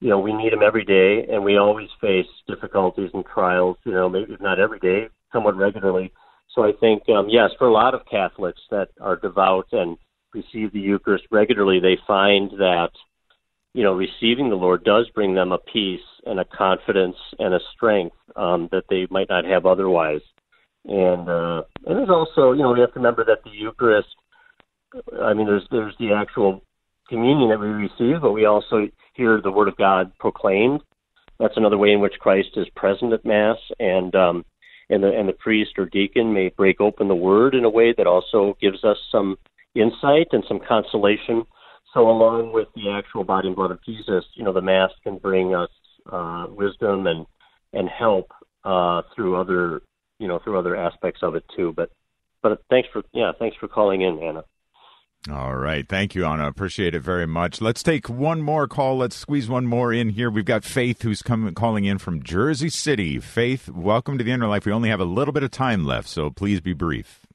you 0.00 0.08
know 0.08 0.18
we 0.18 0.32
need 0.32 0.54
him 0.54 0.62
every 0.62 0.82
day, 0.82 1.26
and 1.30 1.44
we 1.44 1.58
always 1.58 1.90
face 2.00 2.26
difficulties 2.48 3.10
and 3.12 3.22
trials. 3.26 3.76
You 3.84 3.92
know, 3.92 4.08
maybe 4.08 4.34
not 4.40 4.58
every 4.58 4.78
day, 4.78 5.10
somewhat 5.30 5.54
regularly. 5.54 6.10
So 6.54 6.64
I 6.64 6.72
think 6.80 7.06
um, 7.10 7.28
yes, 7.28 7.50
for 7.58 7.66
a 7.66 7.72
lot 7.72 7.92
of 7.92 8.06
Catholics 8.10 8.62
that 8.70 8.88
are 8.98 9.16
devout 9.16 9.68
and 9.72 9.98
receive 10.32 10.72
the 10.72 10.80
Eucharist 10.80 11.24
regularly, 11.30 11.80
they 11.80 11.98
find 12.06 12.50
that 12.52 12.92
you 13.76 13.82
know, 13.82 13.92
receiving 13.92 14.48
the 14.48 14.56
Lord 14.56 14.84
does 14.84 15.06
bring 15.14 15.34
them 15.34 15.52
a 15.52 15.58
peace 15.58 16.00
and 16.24 16.40
a 16.40 16.46
confidence 16.46 17.16
and 17.38 17.52
a 17.52 17.60
strength 17.74 18.16
um, 18.34 18.70
that 18.72 18.84
they 18.88 19.06
might 19.10 19.28
not 19.28 19.44
have 19.44 19.66
otherwise. 19.66 20.22
And 20.86 21.28
uh, 21.28 21.62
and 21.84 21.98
there's 21.98 22.08
also, 22.08 22.52
you 22.52 22.62
know, 22.62 22.72
we 22.72 22.80
have 22.80 22.94
to 22.94 23.00
remember 23.00 23.22
that 23.26 23.44
the 23.44 23.50
Eucharist. 23.50 24.08
I 25.22 25.34
mean, 25.34 25.46
there's 25.46 25.66
there's 25.70 25.94
the 25.98 26.14
actual 26.14 26.62
communion 27.10 27.50
that 27.50 27.60
we 27.60 27.66
receive, 27.66 28.22
but 28.22 28.32
we 28.32 28.46
also 28.46 28.88
hear 29.12 29.42
the 29.42 29.52
Word 29.52 29.68
of 29.68 29.76
God 29.76 30.10
proclaimed. 30.18 30.80
That's 31.38 31.58
another 31.58 31.76
way 31.76 31.92
in 31.92 32.00
which 32.00 32.14
Christ 32.18 32.56
is 32.56 32.66
present 32.76 33.12
at 33.12 33.26
Mass, 33.26 33.58
and 33.78 34.14
um, 34.14 34.46
and 34.88 35.02
the 35.02 35.10
and 35.10 35.28
the 35.28 35.34
priest 35.34 35.72
or 35.76 35.84
deacon 35.84 36.32
may 36.32 36.48
break 36.48 36.80
open 36.80 37.08
the 37.08 37.14
Word 37.14 37.54
in 37.54 37.66
a 37.66 37.70
way 37.70 37.92
that 37.92 38.06
also 38.06 38.56
gives 38.58 38.84
us 38.84 38.96
some 39.12 39.36
insight 39.74 40.28
and 40.32 40.44
some 40.48 40.60
consolation 40.66 41.44
so 41.96 42.10
along 42.10 42.52
with 42.52 42.68
the 42.74 42.90
actual 42.90 43.24
body 43.24 43.48
and 43.48 43.56
blood 43.56 43.70
of 43.70 43.82
Jesus, 43.82 44.24
you 44.34 44.44
know, 44.44 44.52
the 44.52 44.60
Mass 44.60 44.90
can 45.02 45.16
bring 45.16 45.54
us 45.54 45.70
uh, 46.12 46.46
wisdom 46.50 47.06
and 47.06 47.26
and 47.72 47.88
help 47.88 48.30
uh, 48.64 49.02
through 49.14 49.36
other, 49.36 49.80
you 50.18 50.28
know, 50.28 50.38
through 50.38 50.58
other 50.58 50.76
aspects 50.76 51.20
of 51.22 51.34
it 51.34 51.44
too. 51.56 51.72
But 51.74 51.90
but 52.42 52.62
thanks 52.68 52.88
for 52.92 53.02
yeah, 53.14 53.32
thanks 53.38 53.56
for 53.56 53.66
calling 53.66 54.02
in, 54.02 54.22
Anna. 54.22 54.44
All 55.32 55.56
right. 55.56 55.88
Thank 55.88 56.14
you, 56.14 56.26
Anna. 56.26 56.46
Appreciate 56.46 56.94
it 56.94 57.00
very 57.00 57.26
much. 57.26 57.60
Let's 57.62 57.82
take 57.82 58.08
one 58.10 58.42
more 58.42 58.68
call. 58.68 58.98
Let's 58.98 59.16
squeeze 59.16 59.48
one 59.48 59.66
more 59.66 59.92
in 59.92 60.10
here. 60.10 60.30
We've 60.30 60.44
got 60.44 60.64
Faith 60.64 61.00
who's 61.00 61.22
coming 61.22 61.54
calling 61.54 61.86
in 61.86 61.96
from 61.98 62.22
Jersey 62.22 62.68
City. 62.68 63.18
Faith, 63.20 63.70
welcome 63.70 64.18
to 64.18 64.24
the 64.24 64.30
Inner 64.30 64.46
Life. 64.46 64.66
We 64.66 64.72
only 64.72 64.90
have 64.90 65.00
a 65.00 65.04
little 65.04 65.32
bit 65.32 65.42
of 65.42 65.50
time 65.50 65.84
left, 65.84 66.08
so 66.08 66.28
please 66.28 66.60
be 66.60 66.74
brief. 66.74 67.26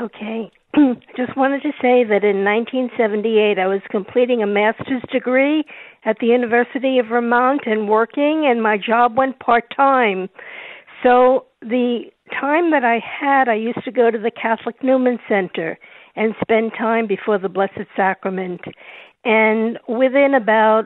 Okay. 0.00 0.50
Just 1.16 1.36
wanted 1.36 1.62
to 1.62 1.72
say 1.82 2.04
that 2.04 2.22
in 2.24 2.44
1978 2.44 3.58
I 3.58 3.66
was 3.66 3.80
completing 3.90 4.42
a 4.42 4.46
master's 4.46 5.02
degree 5.12 5.64
at 6.04 6.18
the 6.20 6.28
University 6.28 6.98
of 6.98 7.06
Vermont 7.06 7.62
and 7.66 7.88
working, 7.88 8.46
and 8.46 8.62
my 8.62 8.78
job 8.78 9.16
went 9.16 9.40
part 9.40 9.64
time. 9.74 10.28
So 11.02 11.46
the 11.60 12.04
time 12.30 12.70
that 12.70 12.84
I 12.84 13.00
had, 13.00 13.48
I 13.48 13.54
used 13.54 13.84
to 13.84 13.90
go 13.90 14.10
to 14.10 14.18
the 14.18 14.30
Catholic 14.30 14.82
Newman 14.82 15.18
Center 15.28 15.78
and 16.16 16.34
spend 16.40 16.72
time 16.78 17.06
before 17.06 17.38
the 17.38 17.48
Blessed 17.48 17.88
Sacrament. 17.96 18.60
And 19.24 19.78
within 19.88 20.34
about 20.34 20.84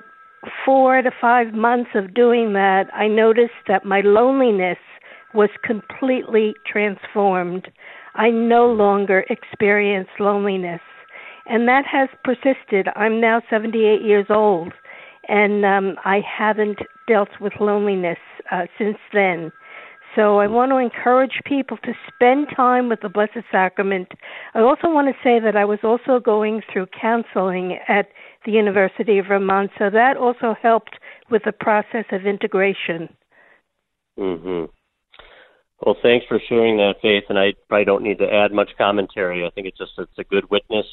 four 0.65 1.03
to 1.03 1.11
five 1.21 1.53
months 1.53 1.91
of 1.95 2.15
doing 2.15 2.53
that, 2.55 2.85
I 2.95 3.09
noticed 3.09 3.53
that 3.69 3.85
my 3.85 4.01
loneliness 4.01 4.79
was 5.35 5.51
completely 5.65 6.55
transformed. 6.67 7.69
I 8.15 8.31
no 8.31 8.67
longer 8.67 9.25
experience 9.31 10.09
loneliness. 10.19 10.81
And 11.47 11.69
that 11.69 11.85
has 11.91 12.09
persisted. 12.23 12.89
I'm 12.97 13.21
now 13.21 13.43
78 13.51 14.03
years 14.03 14.27
old, 14.31 14.73
and 15.29 15.65
um, 15.65 15.97
I 16.05 16.21
haven't 16.21 16.79
dealt 17.07 17.29
with 17.41 17.53
loneliness 17.61 18.19
uh, 18.51 18.63
since 18.79 18.97
then. 19.13 19.53
So 20.15 20.39
I 20.39 20.47
want 20.47 20.71
to 20.71 20.77
encourage 20.77 21.41
people 21.45 21.77
to 21.79 21.93
spend 22.15 22.47
time 22.55 22.89
with 22.89 23.01
the 23.01 23.09
Blessed 23.09 23.45
Sacrament. 23.51 24.09
I 24.55 24.61
also 24.61 24.89
want 24.89 25.09
to 25.09 25.23
say 25.25 25.41
that 25.41 25.57
I 25.57 25.65
was 25.65 25.81
also 25.83 26.21
going 26.21 26.63
through 26.73 26.87
counseling 26.99 27.79
at 27.89 28.09
the 28.45 28.53
University 28.53 29.19
of 29.19 29.27
Vermont, 29.27 29.71
so 29.79 29.91
that 29.91 30.17
also 30.17 30.55
helped 30.63 30.99
with 31.31 31.43
the 31.45 31.53
process 31.53 32.05
of 32.13 32.27
integration. 32.27 33.09
Mhm. 34.19 34.69
Well, 35.85 35.97
thanks 36.03 36.25
for 36.27 36.41
sharing 36.49 36.79
that, 36.79 36.95
Faith. 37.03 37.25
And 37.29 37.39
I 37.39 37.53
probably 37.69 37.85
don't 37.85 38.03
need 38.03 38.19
to 38.19 38.33
add 38.33 38.53
much 38.53 38.71
commentary. 38.79 39.45
I 39.45 39.51
think 39.51 39.67
it's 39.67 39.77
just 39.77 39.93
it's 39.99 40.19
a 40.19 40.25
good 40.25 40.51
witness, 40.51 40.87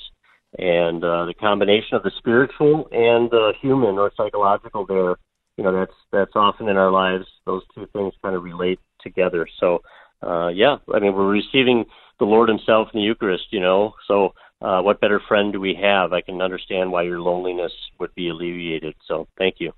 and 0.58 1.02
uh, 1.02 1.26
the 1.26 1.34
combination 1.34 1.96
of 1.96 2.04
the 2.04 2.12
spiritual 2.18 2.90
and 2.92 3.32
the 3.32 3.54
human 3.62 3.98
or 3.98 4.12
psychological 4.18 4.86
there, 4.86 5.16
you 5.56 5.64
know, 5.64 5.72
that's 5.72 5.96
that's 6.12 6.36
often 6.36 6.68
in 6.68 6.76
our 6.76 6.92
lives. 6.92 7.26
Those 7.46 7.62
two 7.74 7.88
things 7.94 8.14
kind 8.22 8.36
of 8.36 8.44
relate 8.44 8.80
together. 9.02 9.48
So, 9.62 9.82
uh, 10.22 10.50
yeah, 10.50 10.76
I 10.94 11.00
mean, 11.00 11.14
we're 11.14 11.30
receiving 11.30 11.86
the 12.20 12.26
Lord 12.26 12.50
Himself 12.50 12.90
in 12.94 13.00
the 13.00 13.06
Eucharist. 13.06 13.46
You 13.52 13.62
know, 13.62 13.94
so 14.10 14.34
uh, 14.62 14.82
what 14.82 15.00
better 15.00 15.22
friend 15.26 15.54
do 15.54 15.62
we 15.62 15.74
have? 15.82 16.12
I 16.12 16.20
can 16.20 16.42
understand 16.42 16.92
why 16.92 17.04
your 17.04 17.22
loneliness 17.22 17.72
would 17.98 18.14
be 18.14 18.28
alleviated. 18.28 18.96
So, 19.08 19.30
thank 19.38 19.56
you. 19.60 19.72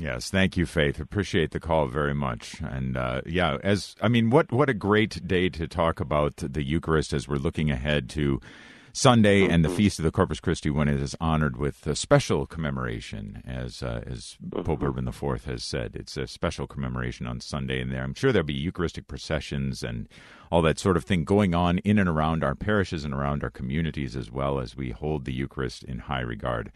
Yes, 0.00 0.28
thank 0.28 0.56
you, 0.56 0.66
Faith. 0.66 0.98
Appreciate 0.98 1.52
the 1.52 1.60
call 1.60 1.86
very 1.86 2.14
much. 2.14 2.60
And 2.60 2.96
uh, 2.96 3.22
yeah, 3.26 3.58
as 3.62 3.94
I 4.00 4.08
mean, 4.08 4.30
what 4.30 4.50
what 4.50 4.68
a 4.68 4.74
great 4.74 5.26
day 5.26 5.48
to 5.50 5.68
talk 5.68 6.00
about 6.00 6.36
the 6.36 6.64
Eucharist 6.64 7.12
as 7.12 7.28
we're 7.28 7.36
looking 7.36 7.70
ahead 7.70 8.08
to 8.10 8.40
Sunday 8.92 9.44
and 9.44 9.64
the 9.64 9.68
mm-hmm. 9.68 9.76
Feast 9.76 9.98
of 9.98 10.04
the 10.04 10.12
Corpus 10.12 10.38
Christi 10.38 10.70
when 10.70 10.88
it 10.88 11.00
is 11.00 11.16
honored 11.20 11.56
with 11.56 11.84
a 11.86 11.96
special 11.96 12.46
commemoration, 12.46 13.42
as 13.46 13.82
uh, 13.82 14.02
as 14.06 14.36
Pope 14.50 14.66
mm-hmm. 14.66 14.84
Urban 14.84 15.08
IV 15.08 15.44
has 15.44 15.62
said. 15.62 15.94
It's 15.94 16.16
a 16.16 16.26
special 16.26 16.66
commemoration 16.66 17.26
on 17.26 17.40
Sunday, 17.40 17.80
and 17.80 17.92
there 17.92 18.02
I'm 18.02 18.14
sure 18.14 18.32
there'll 18.32 18.46
be 18.46 18.54
Eucharistic 18.54 19.06
processions 19.06 19.84
and 19.84 20.08
all 20.50 20.62
that 20.62 20.78
sort 20.78 20.96
of 20.96 21.04
thing 21.04 21.24
going 21.24 21.54
on 21.54 21.78
in 21.78 21.98
and 21.98 22.08
around 22.08 22.42
our 22.42 22.54
parishes 22.54 23.04
and 23.04 23.14
around 23.14 23.44
our 23.44 23.50
communities 23.50 24.14
as 24.14 24.30
well 24.30 24.60
as 24.60 24.76
we 24.76 24.90
hold 24.90 25.24
the 25.24 25.32
Eucharist 25.32 25.84
in 25.84 26.00
high 26.00 26.20
regard. 26.20 26.72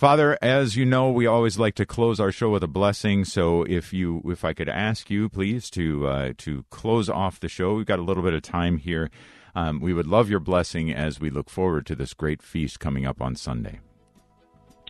Father, 0.00 0.38
as 0.40 0.76
you 0.76 0.86
know, 0.86 1.10
we 1.10 1.26
always 1.26 1.58
like 1.58 1.74
to 1.74 1.84
close 1.84 2.20
our 2.20 2.32
show 2.32 2.48
with 2.48 2.62
a 2.62 2.66
blessing. 2.66 3.22
So, 3.26 3.64
if 3.64 3.92
you, 3.92 4.22
if 4.24 4.46
I 4.46 4.54
could 4.54 4.70
ask 4.70 5.10
you, 5.10 5.28
please, 5.28 5.68
to 5.72 6.06
uh, 6.06 6.32
to 6.38 6.64
close 6.70 7.10
off 7.10 7.38
the 7.38 7.50
show, 7.50 7.74
we've 7.74 7.84
got 7.84 7.98
a 7.98 8.02
little 8.02 8.22
bit 8.22 8.32
of 8.32 8.40
time 8.40 8.78
here. 8.78 9.10
Um, 9.54 9.78
we 9.78 9.92
would 9.92 10.06
love 10.06 10.30
your 10.30 10.40
blessing 10.40 10.90
as 10.90 11.20
we 11.20 11.28
look 11.28 11.50
forward 11.50 11.84
to 11.84 11.94
this 11.94 12.14
great 12.14 12.40
feast 12.40 12.80
coming 12.80 13.04
up 13.04 13.20
on 13.20 13.36
Sunday. 13.36 13.80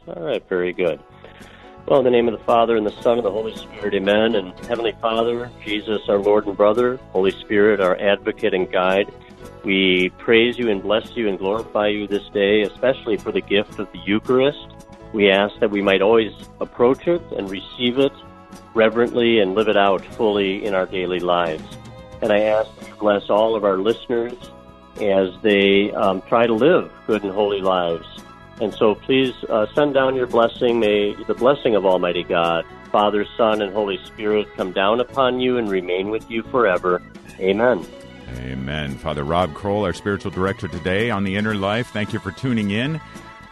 All 0.06 0.22
right, 0.22 0.48
very 0.48 0.72
good. 0.72 1.00
Well, 1.88 1.98
in 1.98 2.04
the 2.04 2.12
name 2.12 2.28
of 2.28 2.38
the 2.38 2.44
Father 2.44 2.76
and 2.76 2.86
the 2.86 3.02
Son 3.02 3.16
and 3.16 3.26
the 3.26 3.32
Holy 3.32 3.56
Spirit, 3.56 3.94
Amen. 3.94 4.36
And 4.36 4.56
Heavenly 4.66 4.94
Father, 5.00 5.50
Jesus, 5.64 6.02
our 6.08 6.18
Lord 6.18 6.46
and 6.46 6.56
brother, 6.56 6.98
Holy 7.10 7.32
Spirit, 7.32 7.80
our 7.80 7.98
advocate 7.98 8.54
and 8.54 8.70
guide. 8.70 9.12
We 9.64 10.12
praise 10.18 10.56
you 10.56 10.70
and 10.70 10.80
bless 10.80 11.16
you 11.16 11.28
and 11.28 11.36
glorify 11.36 11.88
you 11.88 12.06
this 12.06 12.28
day, 12.28 12.62
especially 12.62 13.16
for 13.16 13.32
the 13.32 13.40
gift 13.40 13.80
of 13.80 13.90
the 13.90 13.98
Eucharist. 14.06 14.68
We 15.12 15.30
ask 15.30 15.58
that 15.60 15.70
we 15.70 15.82
might 15.82 16.02
always 16.02 16.32
approach 16.60 17.06
it 17.06 17.22
and 17.36 17.50
receive 17.50 17.98
it 17.98 18.12
reverently 18.74 19.40
and 19.40 19.54
live 19.54 19.68
it 19.68 19.76
out 19.76 20.04
fully 20.14 20.64
in 20.64 20.74
our 20.74 20.86
daily 20.86 21.20
lives. 21.20 21.64
And 22.22 22.32
I 22.32 22.40
ask 22.40 22.74
that 22.78 22.88
you 22.88 22.94
bless 22.94 23.30
all 23.30 23.56
of 23.56 23.64
our 23.64 23.78
listeners 23.78 24.34
as 25.00 25.30
they 25.42 25.90
um, 25.92 26.22
try 26.22 26.46
to 26.46 26.52
live 26.52 26.90
good 27.06 27.22
and 27.22 27.32
holy 27.32 27.60
lives. 27.60 28.06
And 28.60 28.74
so 28.74 28.94
please 28.94 29.32
uh, 29.48 29.66
send 29.74 29.94
down 29.94 30.14
your 30.14 30.26
blessing. 30.26 30.80
May 30.80 31.14
the 31.24 31.34
blessing 31.34 31.74
of 31.74 31.86
Almighty 31.86 32.22
God, 32.22 32.66
Father, 32.92 33.24
Son, 33.36 33.62
and 33.62 33.72
Holy 33.72 33.98
Spirit 34.04 34.48
come 34.54 34.72
down 34.72 35.00
upon 35.00 35.40
you 35.40 35.56
and 35.56 35.68
remain 35.70 36.10
with 36.10 36.30
you 36.30 36.42
forever. 36.44 37.02
Amen. 37.38 37.86
Amen. 38.36 38.96
Father 38.96 39.24
Rob 39.24 39.54
Kroll, 39.54 39.84
our 39.84 39.92
spiritual 39.92 40.30
director 40.30 40.68
today 40.68 41.10
on 41.10 41.24
The 41.24 41.36
Inner 41.36 41.54
Life, 41.54 41.88
thank 41.88 42.12
you 42.12 42.18
for 42.20 42.30
tuning 42.32 42.70
in. 42.70 43.00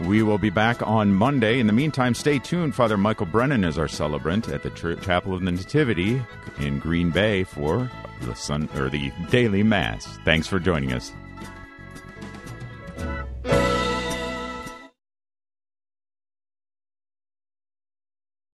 We 0.00 0.22
will 0.22 0.38
be 0.38 0.50
back 0.50 0.80
on 0.86 1.12
Monday. 1.12 1.58
In 1.58 1.66
the 1.66 1.72
meantime, 1.72 2.14
stay 2.14 2.38
tuned. 2.38 2.74
Father 2.74 2.96
Michael 2.96 3.26
Brennan 3.26 3.64
is 3.64 3.78
our 3.78 3.88
celebrant 3.88 4.48
at 4.48 4.62
the 4.62 4.70
Church 4.70 5.02
Chapel 5.02 5.34
of 5.34 5.42
the 5.42 5.50
Nativity 5.50 6.22
in 6.60 6.78
Green 6.78 7.10
Bay 7.10 7.42
for 7.42 7.90
the 8.20 8.34
sun 8.34 8.68
or 8.76 8.88
the 8.88 9.10
daily 9.30 9.64
mass. 9.64 10.18
Thanks 10.24 10.46
for 10.46 10.60
joining 10.60 10.92
us. 10.92 11.12